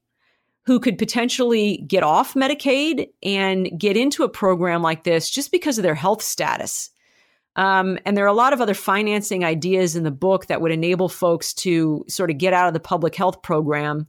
who 0.64 0.80
could 0.80 0.98
potentially 0.98 1.78
get 1.88 2.04
off 2.04 2.36
Medicaid 2.36 3.10
and 3.24 3.70
get 3.80 3.98
into 3.98 4.24
a 4.24 4.30
program 4.30 4.82
like 4.82 5.04
this 5.04 5.30
just 5.30 5.52
because 5.52 5.78
of 5.78 5.84
their 5.84 5.96
health 5.96 6.22
status. 6.22 6.92
Um, 7.56 7.98
and 8.06 8.16
there 8.16 8.24
are 8.24 8.28
a 8.28 8.34
lot 8.34 8.54
of 8.54 8.62
other 8.62 8.74
financing 8.74 9.44
ideas 9.44 9.96
in 9.96 10.04
the 10.04 10.12
book 10.12 10.46
that 10.46 10.62
would 10.62 10.72
enable 10.72 11.10
folks 11.10 11.54
to 11.56 12.06
sort 12.08 12.30
of 12.30 12.38
get 12.38 12.54
out 12.54 12.68
of 12.68 12.74
the 12.74 12.80
public 12.80 13.16
health 13.16 13.42
program 13.42 14.08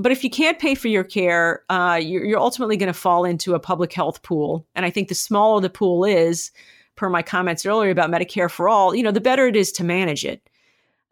but 0.00 0.12
if 0.12 0.24
you 0.24 0.30
can't 0.30 0.58
pay 0.58 0.74
for 0.74 0.88
your 0.88 1.04
care, 1.04 1.62
uh, 1.68 2.00
you're, 2.02 2.24
you're 2.24 2.38
ultimately 2.38 2.76
going 2.76 2.92
to 2.92 2.98
fall 2.98 3.24
into 3.24 3.54
a 3.54 3.60
public 3.60 3.92
health 3.92 4.22
pool. 4.22 4.66
And 4.74 4.86
I 4.86 4.90
think 4.90 5.08
the 5.08 5.14
smaller 5.14 5.60
the 5.60 5.68
pool 5.68 6.04
is, 6.04 6.50
per 6.96 7.10
my 7.10 7.22
comments 7.22 7.66
earlier 7.66 7.90
about 7.90 8.10
Medicare 8.10 8.50
for 8.50 8.68
all, 8.68 8.94
you 8.94 9.02
know, 9.02 9.10
the 9.10 9.20
better 9.20 9.46
it 9.46 9.56
is 9.56 9.72
to 9.72 9.84
manage 9.84 10.24
it. 10.24 10.48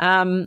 Um, 0.00 0.46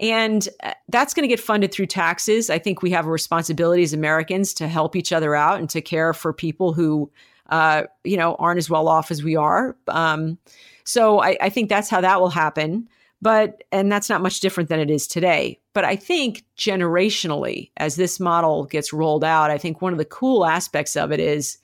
and 0.00 0.48
uh, 0.62 0.72
that's 0.88 1.14
going 1.14 1.24
to 1.24 1.28
get 1.28 1.40
funded 1.40 1.72
through 1.72 1.86
taxes. 1.86 2.50
I 2.50 2.58
think 2.58 2.82
we 2.82 2.90
have 2.90 3.06
a 3.06 3.10
responsibility 3.10 3.82
as 3.82 3.92
Americans 3.92 4.54
to 4.54 4.68
help 4.68 4.94
each 4.94 5.12
other 5.12 5.34
out 5.34 5.58
and 5.58 5.68
to 5.70 5.80
care 5.80 6.12
for 6.12 6.32
people 6.32 6.72
who, 6.72 7.10
uh, 7.48 7.84
you 8.04 8.16
know, 8.16 8.34
aren't 8.36 8.58
as 8.58 8.70
well 8.70 8.88
off 8.88 9.10
as 9.10 9.22
we 9.22 9.34
are. 9.34 9.76
Um, 9.88 10.38
so 10.84 11.20
I, 11.20 11.36
I 11.40 11.48
think 11.50 11.68
that's 11.68 11.90
how 11.90 12.00
that 12.00 12.20
will 12.20 12.30
happen. 12.30 12.88
But, 13.20 13.64
and 13.72 13.90
that's 13.90 14.08
not 14.08 14.22
much 14.22 14.40
different 14.40 14.68
than 14.68 14.78
it 14.78 14.90
is 14.90 15.08
today. 15.08 15.60
But 15.74 15.84
I 15.84 15.96
think 15.96 16.44
generationally, 16.56 17.70
as 17.76 17.96
this 17.96 18.20
model 18.20 18.64
gets 18.64 18.92
rolled 18.92 19.24
out, 19.24 19.50
I 19.50 19.58
think 19.58 19.82
one 19.82 19.92
of 19.92 19.98
the 19.98 20.04
cool 20.04 20.46
aspects 20.46 20.96
of 20.96 21.10
it 21.10 21.18
is, 21.18 21.58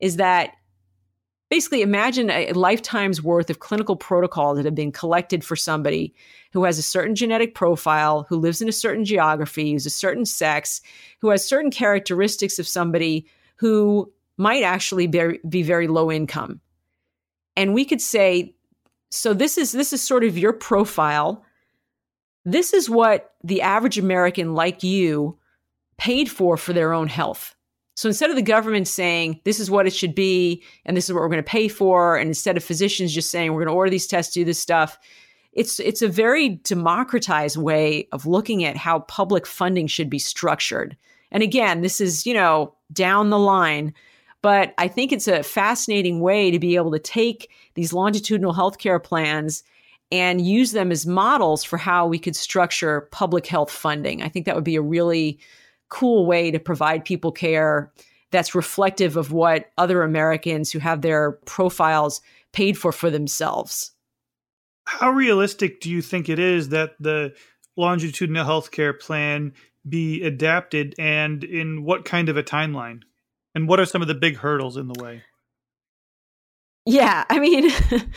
is 0.00 0.16
that 0.16 0.52
basically 1.48 1.82
imagine 1.82 2.30
a 2.30 2.52
lifetime's 2.52 3.22
worth 3.22 3.50
of 3.50 3.58
clinical 3.58 3.94
protocols 3.94 4.56
that 4.56 4.64
have 4.64 4.74
been 4.74 4.90
collected 4.90 5.44
for 5.44 5.56
somebody 5.56 6.14
who 6.52 6.64
has 6.64 6.78
a 6.78 6.82
certain 6.82 7.14
genetic 7.14 7.54
profile, 7.54 8.26
who 8.28 8.38
lives 8.38 8.62
in 8.62 8.68
a 8.68 8.72
certain 8.72 9.04
geography, 9.04 9.72
who's 9.72 9.86
a 9.86 9.90
certain 9.90 10.24
sex, 10.24 10.80
who 11.20 11.28
has 11.28 11.46
certain 11.46 11.70
characteristics 11.70 12.58
of 12.58 12.66
somebody 12.66 13.26
who 13.56 14.10
might 14.38 14.62
actually 14.62 15.06
be, 15.06 15.38
be 15.46 15.62
very 15.62 15.88
low 15.88 16.10
income. 16.10 16.60
And 17.54 17.74
we 17.74 17.84
could 17.84 18.00
say 18.00 18.54
so 19.12 19.34
this 19.34 19.58
is 19.58 19.72
this 19.72 19.92
is 19.92 20.00
sort 20.00 20.24
of 20.24 20.38
your 20.38 20.54
profile. 20.54 21.44
This 22.46 22.72
is 22.72 22.88
what 22.88 23.34
the 23.44 23.60
average 23.60 23.98
American 23.98 24.54
like 24.54 24.82
you 24.82 25.38
paid 25.98 26.30
for 26.30 26.56
for 26.56 26.72
their 26.72 26.94
own 26.94 27.08
health. 27.08 27.54
So 27.94 28.08
instead 28.08 28.30
of 28.30 28.36
the 28.36 28.42
government 28.42 28.88
saying 28.88 29.40
this 29.44 29.60
is 29.60 29.70
what 29.70 29.86
it 29.86 29.94
should 29.94 30.14
be 30.14 30.62
and 30.86 30.96
this 30.96 31.04
is 31.04 31.12
what 31.12 31.20
we're 31.20 31.28
going 31.28 31.44
to 31.44 31.50
pay 31.50 31.68
for 31.68 32.16
and 32.16 32.26
instead 32.26 32.56
of 32.56 32.64
physicians 32.64 33.12
just 33.12 33.30
saying 33.30 33.52
we're 33.52 33.60
going 33.60 33.72
to 33.72 33.74
order 33.74 33.90
these 33.90 34.06
tests, 34.06 34.32
do 34.32 34.46
this 34.46 34.58
stuff, 34.58 34.98
it's 35.52 35.78
it's 35.78 36.00
a 36.00 36.08
very 36.08 36.48
democratized 36.64 37.58
way 37.58 38.08
of 38.12 38.24
looking 38.24 38.64
at 38.64 38.78
how 38.78 39.00
public 39.00 39.46
funding 39.46 39.88
should 39.88 40.08
be 40.08 40.18
structured. 40.18 40.96
And 41.30 41.42
again, 41.42 41.82
this 41.82 42.00
is, 42.00 42.24
you 42.26 42.32
know, 42.32 42.74
down 42.94 43.28
the 43.28 43.38
line, 43.38 43.92
but 44.42 44.74
I 44.76 44.88
think 44.88 45.12
it's 45.12 45.28
a 45.28 45.42
fascinating 45.42 46.20
way 46.20 46.50
to 46.50 46.58
be 46.58 46.76
able 46.76 46.90
to 46.92 46.98
take 46.98 47.50
these 47.74 47.92
longitudinal 47.92 48.52
healthcare 48.52 49.02
plans 49.02 49.62
and 50.10 50.44
use 50.44 50.72
them 50.72 50.92
as 50.92 51.06
models 51.06 51.64
for 51.64 51.78
how 51.78 52.06
we 52.06 52.18
could 52.18 52.36
structure 52.36 53.08
public 53.12 53.46
health 53.46 53.70
funding. 53.70 54.22
I 54.22 54.28
think 54.28 54.44
that 54.44 54.54
would 54.54 54.64
be 54.64 54.76
a 54.76 54.82
really 54.82 55.38
cool 55.88 56.26
way 56.26 56.50
to 56.50 56.58
provide 56.58 57.04
people 57.04 57.32
care 57.32 57.90
that's 58.30 58.54
reflective 58.54 59.16
of 59.16 59.30
what 59.30 59.70
other 59.78 60.02
Americans 60.02 60.70
who 60.70 60.80
have 60.80 61.02
their 61.02 61.32
profiles 61.44 62.20
paid 62.52 62.76
for 62.76 62.92
for 62.92 63.10
themselves. 63.10 63.92
How 64.84 65.10
realistic 65.10 65.80
do 65.80 65.88
you 65.88 66.02
think 66.02 66.28
it 66.28 66.38
is 66.38 66.70
that 66.70 66.94
the 66.98 67.34
longitudinal 67.76 68.44
healthcare 68.44 68.98
plan 68.98 69.52
be 69.88 70.22
adapted 70.22 70.94
and 70.98 71.44
in 71.44 71.84
what 71.84 72.04
kind 72.04 72.28
of 72.28 72.36
a 72.36 72.42
timeline? 72.42 73.02
And 73.54 73.68
what 73.68 73.80
are 73.80 73.86
some 73.86 74.02
of 74.02 74.08
the 74.08 74.14
big 74.14 74.36
hurdles 74.36 74.76
in 74.76 74.88
the 74.88 75.02
way? 75.02 75.22
Yeah, 76.86 77.24
I 77.30 77.38
mean, 77.38 77.70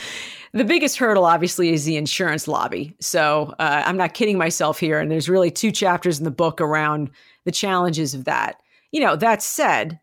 the 0.54 0.64
biggest 0.64 0.98
hurdle 0.98 1.26
obviously 1.26 1.70
is 1.70 1.86
the 1.86 1.98
insurance 1.98 2.48
lobby. 2.48 2.96
So 3.00 3.54
uh, 3.60 3.84
I'm 3.86 3.98
not 3.98 4.14
kidding 4.14 4.38
myself 4.38 4.80
here. 4.80 5.00
And 5.00 5.12
there's 5.12 5.30
really 5.30 5.52
two 5.52 5.72
chapters 5.72 6.18
in 6.18 6.24
the 6.24 6.32
book 6.32 6.62
around 6.62 7.12
the 7.44 7.52
challenges 7.52 8.14
of 8.14 8.26
that. 8.26 8.62
You 8.92 9.02
know, 9.02 9.16
that 9.18 9.44
said, 9.44 10.00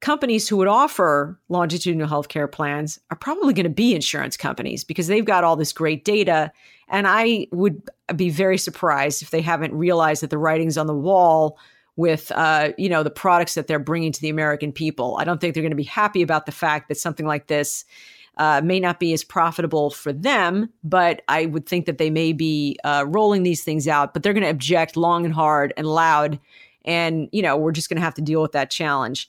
companies 0.00 0.48
who 0.48 0.56
would 0.56 0.68
offer 0.68 1.38
longitudinal 1.48 2.08
healthcare 2.08 2.50
plans 2.50 3.00
are 3.10 3.16
probably 3.16 3.52
going 3.52 3.64
to 3.64 3.70
be 3.70 3.94
insurance 3.94 4.36
companies 4.36 4.84
because 4.84 5.08
they've 5.08 5.24
got 5.24 5.44
all 5.44 5.56
this 5.56 5.72
great 5.72 6.04
data. 6.04 6.52
And 6.88 7.06
I 7.08 7.48
would 7.50 7.82
be 8.14 8.30
very 8.30 8.58
surprised 8.58 9.22
if 9.22 9.30
they 9.30 9.42
haven't 9.42 9.74
realized 9.74 10.22
that 10.22 10.30
the 10.30 10.38
writing's 10.38 10.78
on 10.78 10.86
the 10.86 10.94
wall 10.94 11.58
with 11.98 12.30
uh, 12.36 12.70
you 12.78 12.88
know 12.88 13.02
the 13.02 13.10
products 13.10 13.54
that 13.54 13.66
they're 13.66 13.78
bringing 13.80 14.12
to 14.12 14.20
the 14.20 14.30
American 14.30 14.72
people. 14.72 15.18
I 15.20 15.24
don't 15.24 15.40
think 15.40 15.52
they're 15.52 15.64
going 15.64 15.72
to 15.72 15.76
be 15.76 15.82
happy 15.82 16.22
about 16.22 16.46
the 16.46 16.52
fact 16.52 16.88
that 16.88 16.94
something 16.94 17.26
like 17.26 17.48
this 17.48 17.84
uh, 18.38 18.62
may 18.64 18.78
not 18.78 19.00
be 19.00 19.12
as 19.12 19.24
profitable 19.24 19.90
for 19.90 20.12
them, 20.12 20.72
but 20.84 21.22
I 21.26 21.46
would 21.46 21.66
think 21.66 21.86
that 21.86 21.98
they 21.98 22.08
may 22.08 22.32
be 22.32 22.78
uh, 22.84 23.04
rolling 23.06 23.42
these 23.42 23.64
things 23.64 23.88
out. 23.88 24.14
But 24.14 24.22
they're 24.22 24.32
going 24.32 24.44
to 24.44 24.50
object 24.50 24.96
long 24.96 25.24
and 25.24 25.34
hard 25.34 25.74
and 25.76 25.88
loud, 25.88 26.38
and 26.84 27.28
you 27.32 27.42
know 27.42 27.56
we're 27.56 27.72
just 27.72 27.90
going 27.90 27.96
to 27.98 28.04
have 28.04 28.14
to 28.14 28.22
deal 28.22 28.40
with 28.40 28.52
that 28.52 28.70
challenge. 28.70 29.28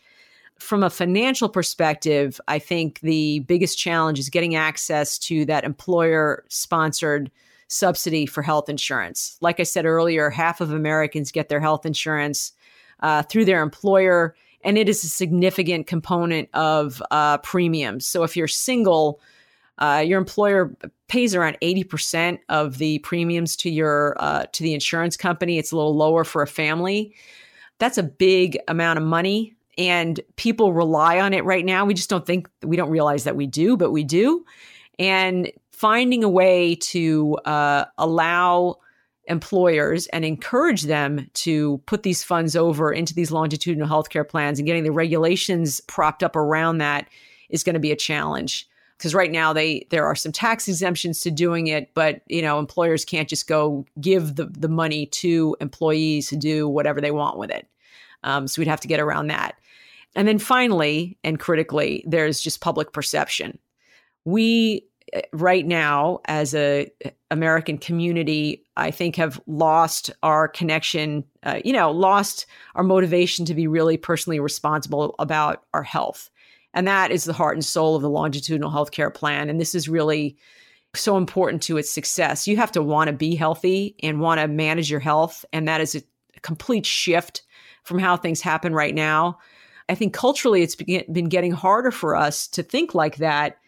From 0.59 0.83
a 0.83 0.91
financial 0.91 1.49
perspective, 1.49 2.39
I 2.47 2.59
think 2.59 2.99
the 2.99 3.39
biggest 3.39 3.79
challenge 3.79 4.19
is 4.19 4.29
getting 4.29 4.55
access 4.55 5.17
to 5.19 5.45
that 5.45 5.63
employer 5.63 6.43
sponsored 6.49 7.31
subsidy 7.69 8.25
for 8.25 8.41
health 8.41 8.67
insurance. 8.67 9.37
Like 9.39 9.59
I 9.59 9.63
said 9.63 9.85
earlier, 9.85 10.29
half 10.29 10.59
of 10.59 10.71
Americans 10.71 11.31
get 11.31 11.47
their 11.47 11.61
health 11.61 11.85
insurance 11.85 12.51
uh, 12.99 13.23
through 13.23 13.45
their 13.45 13.63
employer, 13.63 14.35
and 14.63 14.77
it 14.77 14.89
is 14.89 15.03
a 15.03 15.07
significant 15.07 15.87
component 15.87 16.49
of 16.53 17.01
uh, 17.11 17.37
premiums. 17.37 18.05
So 18.05 18.23
if 18.23 18.35
you're 18.35 18.47
single, 18.47 19.21
uh, 19.77 20.03
your 20.05 20.19
employer 20.19 20.75
pays 21.07 21.33
around 21.33 21.57
80% 21.61 22.39
of 22.49 22.77
the 22.79 22.99
premiums 22.99 23.55
to 23.57 23.69
your 23.69 24.15
uh, 24.19 24.45
to 24.51 24.63
the 24.63 24.73
insurance 24.73 25.15
company. 25.15 25.57
It's 25.57 25.71
a 25.71 25.77
little 25.77 25.95
lower 25.95 26.25
for 26.25 26.41
a 26.41 26.47
family. 26.47 27.15
That's 27.77 27.97
a 27.97 28.03
big 28.03 28.57
amount 28.67 28.99
of 28.99 29.05
money 29.05 29.55
and 29.79 30.19
people 30.35 30.73
rely 30.73 31.21
on 31.21 31.33
it 31.33 31.45
right 31.45 31.63
now. 31.63 31.85
We 31.85 31.93
just 31.93 32.09
don't 32.09 32.25
think 32.25 32.49
we 32.61 32.75
don't 32.75 32.89
realize 32.89 33.23
that 33.23 33.37
we 33.37 33.47
do, 33.47 33.77
but 33.77 33.91
we 33.91 34.03
do. 34.03 34.45
And 34.99 35.49
finding 35.79 36.25
a 36.25 36.29
way 36.29 36.75
to 36.75 37.35
uh, 37.45 37.85
allow 37.97 38.75
employers 39.27 40.07
and 40.07 40.25
encourage 40.25 40.81
them 40.81 41.25
to 41.33 41.77
put 41.85 42.03
these 42.03 42.21
funds 42.21 42.53
over 42.53 42.91
into 42.91 43.13
these 43.13 43.31
longitudinal 43.31 43.87
healthcare 43.87 44.27
plans 44.27 44.59
and 44.59 44.65
getting 44.65 44.83
the 44.83 44.91
regulations 44.91 45.79
propped 45.87 46.21
up 46.21 46.35
around 46.35 46.79
that 46.79 47.07
is 47.47 47.63
going 47.63 47.75
to 47.75 47.79
be 47.79 47.93
a 47.93 47.95
challenge. 47.95 48.67
Because 48.97 49.15
right 49.15 49.31
now 49.31 49.53
they 49.53 49.87
there 49.89 50.05
are 50.05 50.15
some 50.15 50.33
tax 50.33 50.67
exemptions 50.67 51.21
to 51.21 51.31
doing 51.31 51.67
it 51.67 51.93
but 51.93 52.23
you 52.27 52.41
know 52.41 52.59
employers 52.59 53.05
can't 53.05 53.29
just 53.29 53.47
go 53.47 53.85
give 54.01 54.35
the, 54.35 54.47
the 54.47 54.67
money 54.67 55.05
to 55.05 55.55
employees 55.61 56.27
to 56.27 56.35
do 56.35 56.67
whatever 56.67 56.99
they 56.99 57.11
want 57.11 57.37
with 57.37 57.51
it. 57.51 57.65
Um, 58.23 58.49
so 58.49 58.61
we'd 58.61 58.67
have 58.67 58.81
to 58.81 58.89
get 58.89 58.99
around 58.99 59.27
that. 59.27 59.55
And 60.13 60.27
then 60.27 60.39
finally 60.39 61.17
and 61.23 61.39
critically 61.39 62.03
there's 62.05 62.41
just 62.41 62.59
public 62.59 62.91
perception. 62.91 63.57
We 64.25 64.88
right 65.33 65.65
now 65.65 66.19
as 66.25 66.53
a 66.53 66.91
eh, 67.01 67.09
american 67.31 67.77
community 67.77 68.63
i 68.77 68.91
think 68.91 69.15
have 69.15 69.39
lost 69.47 70.11
our 70.23 70.47
connection 70.47 71.23
uh, 71.43 71.59
you 71.63 71.73
know 71.73 71.91
lost 71.91 72.45
our 72.75 72.83
motivation 72.83 73.45
to 73.45 73.53
be 73.53 73.67
really 73.67 73.97
personally 73.97 74.39
responsible 74.39 75.15
about 75.19 75.63
our 75.73 75.83
health 75.83 76.29
and 76.73 76.87
that 76.87 77.11
is 77.11 77.23
the 77.23 77.33
heart 77.33 77.55
and 77.55 77.65
soul 77.65 77.95
of 77.95 78.01
the 78.01 78.09
longitudinal 78.09 78.71
healthcare 78.71 79.13
plan. 79.13 79.49
And 79.49 79.59
this 79.59 79.73
is 79.73 79.89
really 79.89 80.37
so 80.95 81.17
important 81.17 81.63
to 81.63 81.77
its 81.77 81.89
success. 81.89 82.47
You 82.47 82.57
have 82.57 82.71
to 82.73 82.81
want 82.81 83.07
to 83.07 83.13
be 83.13 83.35
healthy 83.35 83.95
and 84.01 84.19
want 84.19 84.39
to 84.39 84.47
manage 84.47 84.89
your 84.89 84.99
health. 84.99 85.45
And 85.53 85.67
that 85.67 85.81
is 85.81 85.95
a 85.95 86.01
complete 86.41 86.85
shift 86.85 87.43
from 87.83 87.99
how 87.99 88.17
things 88.17 88.41
happen 88.41 88.73
right 88.73 88.93
now. 88.93 89.39
I 89.87 89.95
think 89.95 90.13
culturally, 90.13 90.61
it's 90.61 90.75
been 90.75 91.29
getting 91.29 91.51
harder 91.51 91.91
for 91.91 92.15
us 92.15 92.47
to 92.49 92.61
think 92.61 92.93
like 92.93 93.17
that. 93.17 93.58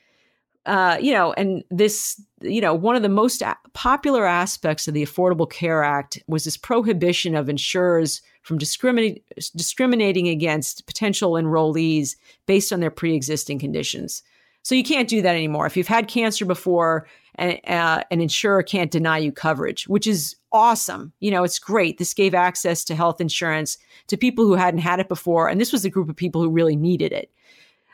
Uh, 0.66 0.98
you 1.02 1.12
know, 1.12 1.34
and 1.34 1.64
this, 1.72 2.22
you 2.42 2.62
know, 2.62 2.74
one 2.74 2.96
of 2.96 3.02
the 3.02 3.10
most 3.10 3.42
popular 3.74 4.26
aspects 4.26 4.88
of 4.88 4.94
the 4.94 5.04
Affordable 5.04 5.50
Care 5.50 5.84
Act 5.84 6.22
was 6.28 6.44
this 6.44 6.58
prohibition 6.58 7.36
of 7.36 7.50
insurers 7.50 8.22
from 8.44 8.60
discriminating 8.60 10.28
against 10.28 10.86
potential 10.86 11.32
enrollees 11.32 12.16
based 12.46 12.72
on 12.72 12.80
their 12.80 12.92
pre-existing 12.92 13.58
conditions. 13.58 14.22
So 14.64 14.76
you 14.76 14.84
can't 14.84 15.10
do 15.10 15.24
that 15.24 15.36
anymore. 15.36 15.66
If 15.66 15.76
you've 15.76 15.88
had 15.88 16.08
cancer 16.08 16.46
before, 16.46 17.08
and, 17.36 17.60
uh, 17.66 18.04
an 18.12 18.22
insurer 18.22 18.62
can't 18.62 18.92
deny 18.92 19.18
you 19.18 19.32
coverage, 19.32 19.88
which 19.88 20.06
is 20.06 20.36
awesome. 20.52 21.12
You 21.20 21.32
know, 21.32 21.44
it's 21.44 21.58
great. 21.58 21.98
This 21.98 22.14
gave 22.14 22.36
access 22.36 22.84
to 22.84 22.96
health 22.96 23.20
insurance 23.20 23.80
to 24.08 24.18
people 24.18 24.46
who 24.46 24.54
hadn't 24.54 24.82
had 24.82 25.00
it 25.00 25.10
before, 25.10 25.50
and 25.50 25.60
this 25.60 25.72
was 25.72 25.86
a 25.86 25.90
group 25.90 26.10
of 26.10 26.16
people 26.16 26.44
who 26.44 26.50
really 26.50 26.76
needed 26.76 27.12
it. 27.12 27.32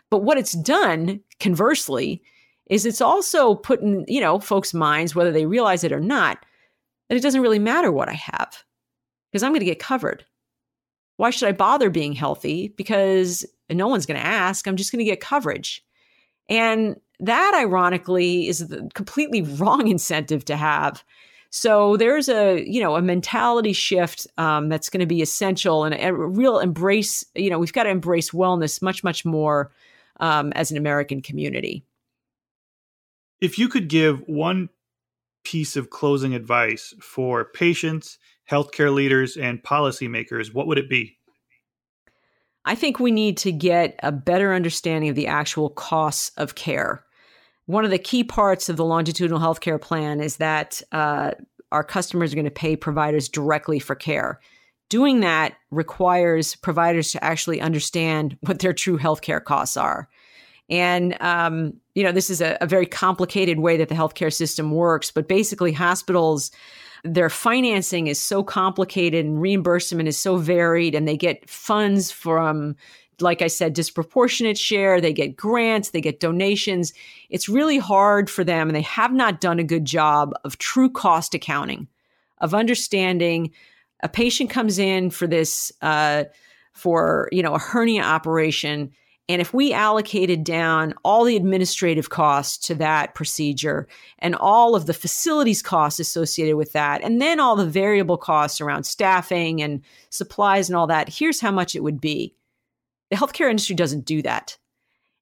But 0.10 0.24
what 0.24 0.38
it's 0.38 0.54
done, 0.54 1.22
conversely, 1.40 2.22
is 2.70 2.86
it's 2.86 3.02
also 3.02 3.56
putting, 3.56 4.06
you 4.08 4.22
know 4.22 4.40
folks' 4.40 4.74
minds, 4.74 5.16
whether 5.16 5.32
they 5.32 5.46
realize 5.46 5.84
it 5.84 5.92
or 5.92 6.00
not, 6.00 6.46
that 7.10 7.16
it 7.18 7.24
doesn't 7.24 7.42
really 7.42 7.60
matter 7.60 7.92
what 7.92 8.10
I 8.10 8.14
have 8.14 8.64
because 9.32 9.44
I'm 9.44 9.52
going 9.52 9.60
to 9.60 9.66
get 9.66 9.80
covered 9.80 10.26
why 11.18 11.32
should 11.32 11.50
I 11.50 11.52
bother 11.52 11.90
being 11.90 12.14
healthy? 12.14 12.70
Because 12.78 13.46
no 13.70 13.88
one's 13.88 14.06
going 14.06 14.20
to 14.20 14.26
ask. 14.26 14.68
I'm 14.68 14.78
just 14.78 14.92
going 14.92 15.04
to 15.04 15.12
get 15.12 15.20
coverage. 15.20 15.84
And 16.48 16.96
that, 17.20 17.54
ironically, 17.56 18.48
is 18.48 18.68
the 18.68 18.90
completely 18.94 19.42
wrong 19.58 19.88
incentive 19.88 20.46
to 20.46 20.56
have. 20.56 21.04
So 21.50 21.96
there's 21.98 22.28
a 22.28 22.64
you 22.70 22.82
know 22.82 22.96
a 22.96 23.02
mentality 23.02 23.72
shift 23.74 24.28
um, 24.38 24.68
that's 24.68 24.90
going 24.90 25.00
to 25.00 25.06
be 25.06 25.22
essential 25.22 25.86
and 25.86 25.96
a, 25.96 26.08
a, 26.08 26.14
real 26.14 26.60
embrace. 26.60 27.24
You 27.36 27.50
know 27.50 27.58
we've 27.58 27.72
got 27.72 27.84
to 27.84 27.90
embrace 27.90 28.32
wellness 28.32 28.82
much 28.82 29.02
much 29.02 29.24
more 29.24 29.72
um, 30.20 30.52
as 30.54 30.72
an 30.72 30.78
American 30.78 31.22
community. 31.22 31.86
If 33.40 33.60
you 33.60 33.70
could 33.70 33.88
give 33.88 34.22
one 34.28 34.70
piece 35.44 35.76
of 35.76 35.90
closing 35.90 36.34
advice 36.34 36.94
for 37.00 37.46
patients 37.46 38.18
healthcare 38.50 38.94
leaders 38.94 39.38
and 39.38 39.62
policymakers, 39.62 40.54
what 40.54 40.68
would 40.68 40.78
it 40.78 40.90
be? 40.90 41.18
I 42.66 42.76
think 42.76 43.00
we 43.00 43.12
need 43.12 43.38
to 43.38 43.52
get 43.52 43.98
a 44.04 44.12
better 44.12 44.54
understanding 44.54 45.10
of 45.10 45.16
the 45.16 45.28
actual 45.28 45.70
costs 45.70 46.32
of 46.38 46.56
care. 46.56 47.06
One 47.66 47.86
of 47.86 47.92
the 47.92 47.98
key 47.98 48.24
parts 48.24 48.70
of 48.70 48.78
the 48.78 48.86
longitudinal 48.86 49.40
healthcare 49.40 49.80
plan 49.80 50.20
is 50.20 50.38
that 50.38 50.82
uh, 50.92 51.32
our 51.72 51.84
customers 51.84 52.32
are 52.32 52.36
going 52.36 52.46
to 52.46 52.52
pay 52.52 52.76
providers 52.76 53.30
directly 53.30 53.80
for 53.80 53.96
care. 53.96 54.40
Doing 54.90 55.20
that 55.20 55.54
requires 55.70 56.56
providers 56.56 57.12
to 57.12 57.24
actually 57.24 57.60
understand 57.62 58.38
what 58.42 58.60
their 58.60 58.74
true 58.74 58.98
healthcare 58.98 59.44
costs 59.44 59.78
are. 59.78 60.10
And, 60.70 61.20
um, 61.22 61.74
you 61.96 62.04
know, 62.04 62.12
this 62.12 62.30
is 62.30 62.42
a, 62.42 62.58
a 62.60 62.68
very 62.68 62.86
complicated 62.86 63.60
way 63.60 63.78
that 63.78 63.90
the 63.90 63.96
healthcare 63.96 64.34
system 64.34 64.72
works, 64.72 65.12
but 65.12 65.28
basically, 65.28 65.72
hospitals 65.72 66.52
their 67.04 67.30
financing 67.30 68.08
is 68.08 68.20
so 68.20 68.44
complicated 68.44 69.24
and 69.24 69.40
reimbursement 69.40 70.10
is 70.10 70.18
so 70.18 70.36
varied 70.36 70.96
and 70.96 71.08
they 71.08 71.16
get 71.16 71.48
funds 71.50 72.12
from 72.12 72.76
like 73.22 73.42
I 73.42 73.48
said, 73.48 73.74
disproportionate 73.74 74.58
share. 74.58 75.02
They 75.02 75.14
get 75.14 75.36
grants, 75.36 75.90
they 75.90 76.02
get 76.02 76.20
donations. 76.20 76.94
It's 77.30 77.50
really 77.50 77.80
hard 77.80 78.30
for 78.30 78.44
them, 78.44 78.70
and 78.70 78.76
they 78.76 78.82
have 78.82 79.12
not 79.12 79.42
done 79.42 79.60
a 79.60 79.64
good 79.64 79.86
job 79.86 80.34
of 80.44 80.58
true 80.58 80.90
cost 80.90 81.34
accounting, 81.34 81.88
of 82.40 82.54
understanding 82.54 83.52
a 84.04 84.10
patient 84.10 84.50
comes 84.50 84.78
in 84.78 85.10
for 85.10 85.26
this, 85.26 85.72
uh, 85.82 86.26
for 86.74 87.28
you 87.32 87.42
know 87.42 87.56
a 87.56 87.60
hernia 87.60 88.04
operation, 88.04 88.92
and 89.30 89.42
if 89.42 89.54
we 89.54 89.74
allocated 89.74 90.44
down 90.44 90.94
all 91.04 91.26
the 91.26 91.36
administrative 91.36 92.10
costs 92.10 92.58
to 92.68 92.76
that 92.76 93.14
procedure 93.14 93.88
and 94.20 94.36
all 94.36 94.74
of 94.74 94.86
the 94.86 94.94
facilities 94.94 95.62
costs 95.62 96.00
associated 96.00 96.56
with 96.56 96.72
that, 96.72 97.02
and 97.04 97.22
then 97.22 97.40
all 97.40 97.58
the 97.58 97.66
variable 97.66 98.18
costs 98.18 98.62
around 98.62 98.84
staffing 98.84 99.62
and 99.62 99.82
supplies 100.10 100.70
and 100.70 100.78
all 100.78 100.88
that, 100.88 101.10
here's 101.10 101.42
how 101.42 101.52
much 101.52 101.76
it 101.76 101.84
would 101.84 102.00
be. 102.00 102.34
The 103.10 103.18
healthcare 103.18 103.50
industry 103.50 103.76
doesn't 103.76 104.06
do 104.06 104.22
that. 104.22 104.58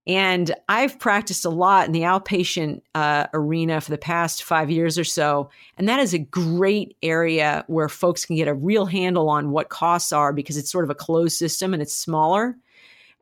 And 0.07 0.53
I've 0.69 0.99
practiced 0.99 1.45
a 1.45 1.49
lot 1.49 1.87
in 1.87 1.91
the 1.91 2.01
outpatient 2.01 2.81
uh, 2.93 3.25
arena 3.33 3.81
for 3.81 3.89
the 3.89 3.97
past 3.97 4.43
five 4.43 4.69
years 4.69 4.99
or 4.99 5.03
so. 5.03 5.49
And 5.77 5.89
that 5.89 5.99
is 5.99 6.13
a 6.13 6.19
great 6.19 6.95
area 7.01 7.63
where 7.65 7.89
folks 7.89 8.23
can 8.23 8.35
get 8.35 8.47
a 8.47 8.53
real 8.53 8.85
handle 8.85 9.29
on 9.29 9.49
what 9.49 9.69
costs 9.69 10.13
are 10.13 10.31
because 10.31 10.57
it's 10.57 10.71
sort 10.71 10.83
of 10.83 10.91
a 10.91 10.95
closed 10.95 11.37
system 11.37 11.73
and 11.73 11.81
it's 11.81 11.95
smaller. 11.95 12.55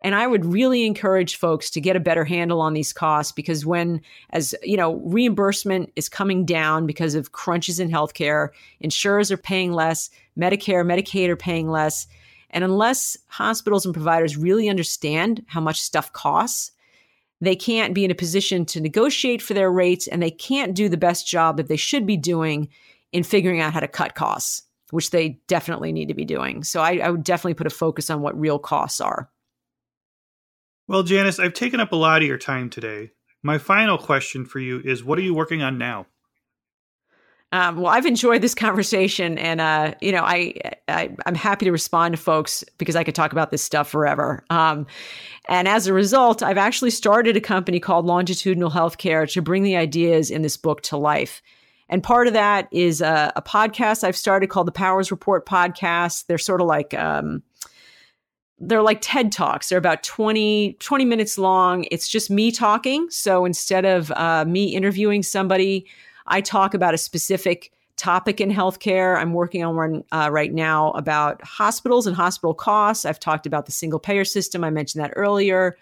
And 0.04 0.16
I 0.16 0.28
would 0.28 0.46
really 0.46 0.86
encourage 0.86 1.38
folks 1.38 1.70
to 1.72 1.82
get 1.82 1.96
a 1.96 2.02
better 2.02 2.26
handle 2.26 2.60
on 2.60 2.74
these 2.74 2.92
costs 2.92 3.32
because 3.32 3.66
when, 3.66 4.02
as 4.32 4.54
you 4.62 4.76
know, 4.76 4.96
reimbursement 4.96 5.92
is 5.96 6.10
coming 6.10 6.46
down 6.46 6.86
because 6.86 7.16
of 7.16 7.32
crunches 7.32 7.80
in 7.80 7.90
healthcare, 7.90 8.50
insurers 8.82 9.32
are 9.32 9.38
paying 9.38 9.72
less, 9.72 10.10
Medicare, 10.38 10.86
Medicaid 10.86 11.30
are 11.30 11.38
paying 11.38 11.70
less. 11.70 12.06
And 12.50 12.66
unless 12.66 13.18
hospitals 13.28 13.86
and 13.86 13.94
providers 13.94 14.36
really 14.36 14.68
understand 14.68 15.44
how 15.48 15.62
much 15.62 15.82
stuff 15.82 16.12
costs, 16.12 16.72
they 17.40 17.56
can't 17.56 17.94
be 17.94 18.06
in 18.06 18.12
a 18.12 18.16
position 18.16 18.66
to 18.66 18.82
negotiate 18.82 19.42
for 19.42 19.54
their 19.54 19.72
rates 19.72 20.08
and 20.08 20.22
they 20.22 20.32
can't 20.32 20.76
do 20.76 20.90
the 20.90 20.98
best 20.98 21.28
job 21.28 21.58
that 21.58 21.68
they 21.68 21.78
should 21.78 22.06
be 22.06 22.18
doing 22.18 22.68
in 23.14 23.24
figuring 23.24 23.62
out 23.62 23.74
how 23.74 23.80
to 23.80 23.88
cut 23.88 24.16
costs, 24.16 24.64
which 24.92 25.12
they 25.12 25.40
definitely 25.48 25.94
need 25.94 26.10
to 26.10 26.14
be 26.14 26.26
doing. 26.26 26.64
So 26.64 26.82
I, 26.82 26.98
I 26.98 27.10
would 27.10 27.24
definitely 27.24 27.54
put 27.54 27.68
a 27.68 27.72
focus 27.72 28.10
on 28.10 28.22
what 28.22 28.40
real 28.40 28.60
costs 28.60 29.00
are. 29.00 29.30
Well, 30.88 31.04
Janis, 31.04 31.40
I've 31.40 31.54
taken 31.54 31.80
up 31.80 31.92
a 31.92 31.98
lot 31.98 32.22
of 32.22 32.28
your 32.28 32.38
time 32.38 32.70
today. 32.70 33.12
My 33.42 33.58
final 33.58 33.98
question 33.98 34.46
for 34.46 34.60
you 34.60 34.82
is 34.84 35.04
what 35.04 35.18
are 35.18 35.22
you 35.24 35.34
working 35.34 35.62
on 35.62 35.78
now? 35.78 36.08
Um, 37.54 37.78
well, 37.78 37.94
I've 37.94 38.08
enjoyed 38.08 38.42
this 38.42 38.56
conversation, 38.56 39.38
and 39.38 39.62
uh, 39.62 39.94
you 40.02 40.12
know, 40.12 40.24
I, 40.24 40.56
I 40.88 41.16
am 41.28 41.36
happy 41.36 41.66
to 41.66 41.72
respond 41.72 42.16
to 42.16 42.22
folks 42.22 42.64
because 42.80 42.96
I 42.96 43.04
could 43.04 43.14
talk 43.14 43.32
about 43.32 43.52
this 43.52 43.62
stuff 43.62 43.88
forever. 43.90 44.44
Um, 44.50 44.88
and 45.48 45.68
as 45.68 45.86
a 45.86 45.94
result, 45.94 46.42
I've 46.42 46.58
actually 46.58 46.90
started 46.90 47.38
a 47.38 47.42
company 47.42 47.80
called 47.80 48.06
Longitudinal 48.06 48.72
Healthcare 48.72 49.32
to 49.34 49.42
bring 49.44 49.62
the 49.62 49.76
ideas 49.76 50.32
in 50.32 50.42
this 50.42 50.58
book 50.58 50.82
to 50.84 50.98
life. 50.98 51.44
And 51.90 52.02
part 52.02 52.26
of 52.26 52.34
that 52.34 52.68
is 52.72 53.02
a, 53.02 53.32
a 53.36 53.42
podcast 53.44 54.04
I've 54.04 54.18
started 54.18 54.48
called 54.48 54.66
the 54.66 54.72
Powers 54.72 55.12
Report 55.12 55.46
podcast. 55.46 56.26
They're 56.26 56.40
sort 56.40 56.60
of 56.60 56.66
like 56.66 56.96
um, 56.96 57.44
they're 58.60 58.82
like 58.82 59.00
TED 59.02 59.32
Talks. 59.32 59.70
They're 59.70 59.78
about 59.78 60.04
20, 60.04 60.78
20 60.80 61.06
minutes 61.06 61.38
long. 61.38 61.86
It's 61.92 62.08
just 62.08 62.30
me 62.30 62.52
talking. 62.52 63.10
So 63.10 63.46
instead 63.46 63.86
of 63.86 64.12
uh, 64.12 64.46
me 64.46 64.76
interviewing 64.76 65.24
somebody, 65.24 65.86
I 66.28 66.42
talk 66.42 66.74
about 66.74 66.94
a 66.94 66.98
specific 66.98 67.72
topic 67.98 68.42
in 68.42 68.50
healthcare. 68.52 69.18
I'm 69.18 69.34
working 69.34 69.64
on 69.64 69.76
one 69.76 70.04
uh, 70.12 70.30
right 70.32 70.54
now 70.54 70.92
about 70.92 71.44
hospitals 71.44 72.08
and 72.08 72.16
hospital 72.16 72.54
costs. 72.54 73.06
I've 73.06 73.20
talked 73.20 73.46
about 73.46 73.66
the 73.66 73.72
single 73.72 74.00
payer 74.00 74.26
system. 74.26 74.64
I 74.64 74.70
mentioned 74.70 75.04
that 75.04 75.14
earlier. 75.16 75.78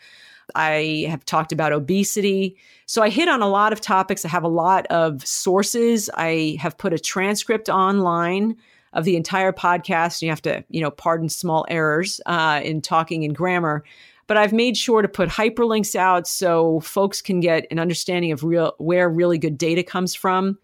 I 0.55 1.05
have 1.09 1.23
talked 1.25 1.51
about 1.51 1.71
obesity. 1.71 2.57
So 2.85 3.01
I 3.01 3.09
hit 3.09 3.29
on 3.29 3.41
a 3.41 3.47
lot 3.47 3.71
of 3.71 3.79
topics. 3.79 4.25
I 4.25 4.29
have 4.29 4.43
a 4.43 4.49
lot 4.49 4.85
of 4.87 5.25
sources. 5.25 6.09
I 6.15 6.57
have 6.59 6.77
put 6.77 6.93
a 6.93 6.99
transcript 6.99 7.69
online 7.69 8.57
of 8.93 9.05
the 9.05 9.15
entire 9.15 9.51
podcast. 9.51 10.21
You 10.21 10.29
have 10.29 10.41
to, 10.43 10.63
you 10.69 10.81
know, 10.81 10.91
pardon 10.91 11.29
small 11.29 11.65
errors 11.69 12.21
uh, 12.25 12.61
in 12.63 12.81
talking 12.81 13.23
and 13.23 13.35
grammar. 13.35 13.83
But 14.27 14.37
I've 14.37 14.53
made 14.53 14.77
sure 14.77 15.01
to 15.01 15.07
put 15.07 15.29
hyperlinks 15.29 15.95
out 15.95 16.27
so 16.27 16.79
folks 16.79 17.21
can 17.21 17.39
get 17.39 17.67
an 17.69 17.79
understanding 17.79 18.31
of 18.31 18.43
real 18.43 18.73
where 18.77 19.09
really 19.09 19.37
good 19.37 19.57
data 19.57 19.83
comes 19.83 20.15
from. 20.15 20.57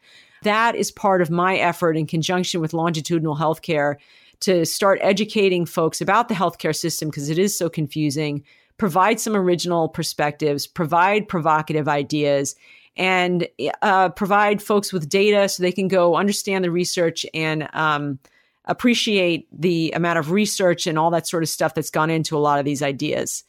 That 0.44 0.76
is 0.76 0.92
part 0.92 1.22
of 1.22 1.30
my 1.30 1.58
effort 1.58 1.98
in 1.98 2.06
conjunction 2.08 2.62
with 2.62 2.74
longitudinal 2.74 3.36
healthcare 3.36 3.96
to 4.42 4.66
start 4.66 5.00
educating 5.02 5.66
folks 5.66 6.00
about 6.00 6.30
the 6.30 6.36
healthcare 6.36 6.76
system 6.76 7.10
because 7.10 7.30
it 7.30 7.40
is 7.40 7.58
so 7.58 7.70
confusing, 7.70 8.44
provide 8.78 9.20
some 9.20 9.36
original 9.36 9.90
perspectives, 9.90 10.68
provide 10.68 11.28
provocative 11.28 11.88
ideas, 11.88 12.56
and 12.98 13.48
uh, 13.82 14.10
provide 14.10 14.62
folks 14.62 14.92
with 14.92 15.08
data 15.08 15.48
so 15.48 15.64
they 15.64 15.72
can 15.72 15.88
go 15.88 16.16
understand 16.16 16.66
the 16.66 16.72
research 16.72 17.26
and 17.34 17.70
um, 17.74 18.20
appreciate 18.66 19.48
the 19.58 19.92
amount 19.92 20.20
of 20.20 20.32
research 20.32 20.88
and 20.88 21.00
all 21.00 21.12
that 21.12 21.28
sort 21.28 21.44
of 21.44 21.50
stuff 21.50 21.74
that's 21.74 21.92
gone 21.92 22.10
into 22.10 22.36
a 22.36 22.40
lot 22.40 22.60
of 22.60 22.66
these 22.66 22.82
ideas. 22.82 23.44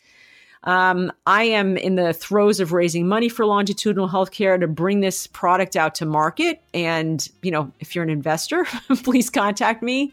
Um, 0.64 1.12
I 1.26 1.44
am 1.44 1.76
in 1.76 1.94
the 1.94 2.12
throes 2.12 2.60
of 2.60 2.72
raising 2.72 3.06
money 3.06 3.28
for 3.28 3.46
longitudinal 3.46 4.08
healthcare 4.08 4.58
to 4.58 4.66
bring 4.66 5.00
this 5.00 5.26
product 5.28 5.76
out 5.76 5.94
to 5.96 6.04
market. 6.04 6.60
And, 6.74 7.26
you 7.42 7.50
know, 7.50 7.72
if 7.80 7.94
you're 7.94 8.04
an 8.04 8.10
investor, 8.10 8.64
please 9.04 9.30
contact 9.30 9.82
me. 9.82 10.12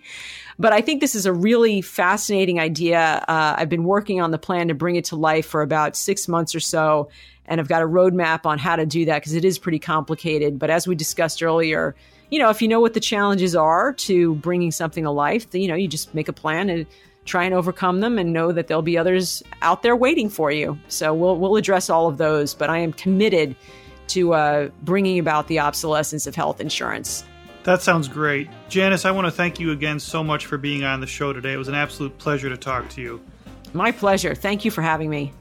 But 0.57 0.71
I 0.71 0.81
think 0.81 1.01
this 1.01 1.15
is 1.15 1.25
a 1.25 1.33
really 1.33 1.81
fascinating 1.81 2.59
idea. 2.59 3.25
Uh, 3.27 3.55
I've 3.57 3.69
been 3.69 3.83
working 3.83 4.21
on 4.21 4.31
the 4.31 4.37
plan 4.37 4.67
to 4.67 4.75
bring 4.75 4.95
it 4.95 5.05
to 5.05 5.15
life 5.15 5.47
for 5.47 5.61
about 5.61 5.95
six 5.95 6.27
months 6.27 6.53
or 6.55 6.59
so. 6.59 7.09
And 7.47 7.59
I've 7.59 7.67
got 7.67 7.81
a 7.81 7.87
roadmap 7.87 8.45
on 8.45 8.57
how 8.57 8.75
to 8.75 8.85
do 8.85 9.05
that 9.05 9.19
because 9.19 9.33
it 9.33 9.45
is 9.45 9.59
pretty 9.59 9.79
complicated. 9.79 10.57
But 10.57 10.69
as 10.69 10.87
we 10.87 10.95
discussed 10.95 11.43
earlier, 11.43 11.95
you 12.31 12.39
know, 12.39 12.49
if 12.49 12.61
you 12.61 12.67
know 12.67 12.79
what 12.79 12.93
the 12.93 12.99
challenges 12.99 13.55
are 13.55 13.93
to 13.93 14.35
bringing 14.35 14.71
something 14.71 15.03
to 15.03 15.11
life, 15.11 15.47
you 15.53 15.67
know, 15.67 15.75
you 15.75 15.87
just 15.87 16.13
make 16.13 16.27
a 16.27 16.33
plan 16.33 16.69
and 16.69 16.85
try 17.25 17.43
and 17.43 17.53
overcome 17.53 17.99
them 17.99 18.17
and 18.17 18.33
know 18.33 18.51
that 18.51 18.67
there'll 18.67 18.83
be 18.83 18.97
others 18.97 19.43
out 19.61 19.83
there 19.83 19.95
waiting 19.95 20.29
for 20.29 20.51
you. 20.51 20.77
So 20.87 21.13
we'll 21.13 21.37
we'll 21.37 21.55
address 21.55 21.89
all 21.89 22.07
of 22.07 22.17
those, 22.17 22.53
but 22.53 22.69
I 22.69 22.77
am 22.79 22.93
committed 22.93 23.55
to 24.07 24.33
uh, 24.33 24.69
bringing 24.83 25.19
about 25.19 25.47
the 25.47 25.59
obsolescence 25.59 26.27
of 26.27 26.35
health 26.35 26.61
insurance. 26.61 27.23
That 27.63 27.81
sounds 27.81 28.07
great. 28.07 28.47
Janis, 28.69 29.05
I 29.05 29.11
want 29.11 29.25
to 29.25 29.31
thank 29.31 29.59
you 29.59 29.71
again 29.71 29.99
so 29.99 30.23
much 30.23 30.45
for 30.45 30.57
being 30.59 30.83
on 30.83 31.01
the 31.01 31.07
show 31.07 31.33
today. 31.33 31.53
It 31.53 31.57
was 31.57 31.67
an 31.67 31.73
absolute 31.73 32.15
pleasure 32.19 32.49
to 32.49 32.57
talk 32.57 32.89
to 32.89 33.01
you. 33.01 33.19
My 33.73 33.91
pleasure. 33.91 34.35
Thank 34.35 34.65
you 34.65 34.71
for 34.71 34.83
having 34.83 35.09
me. 35.09 35.33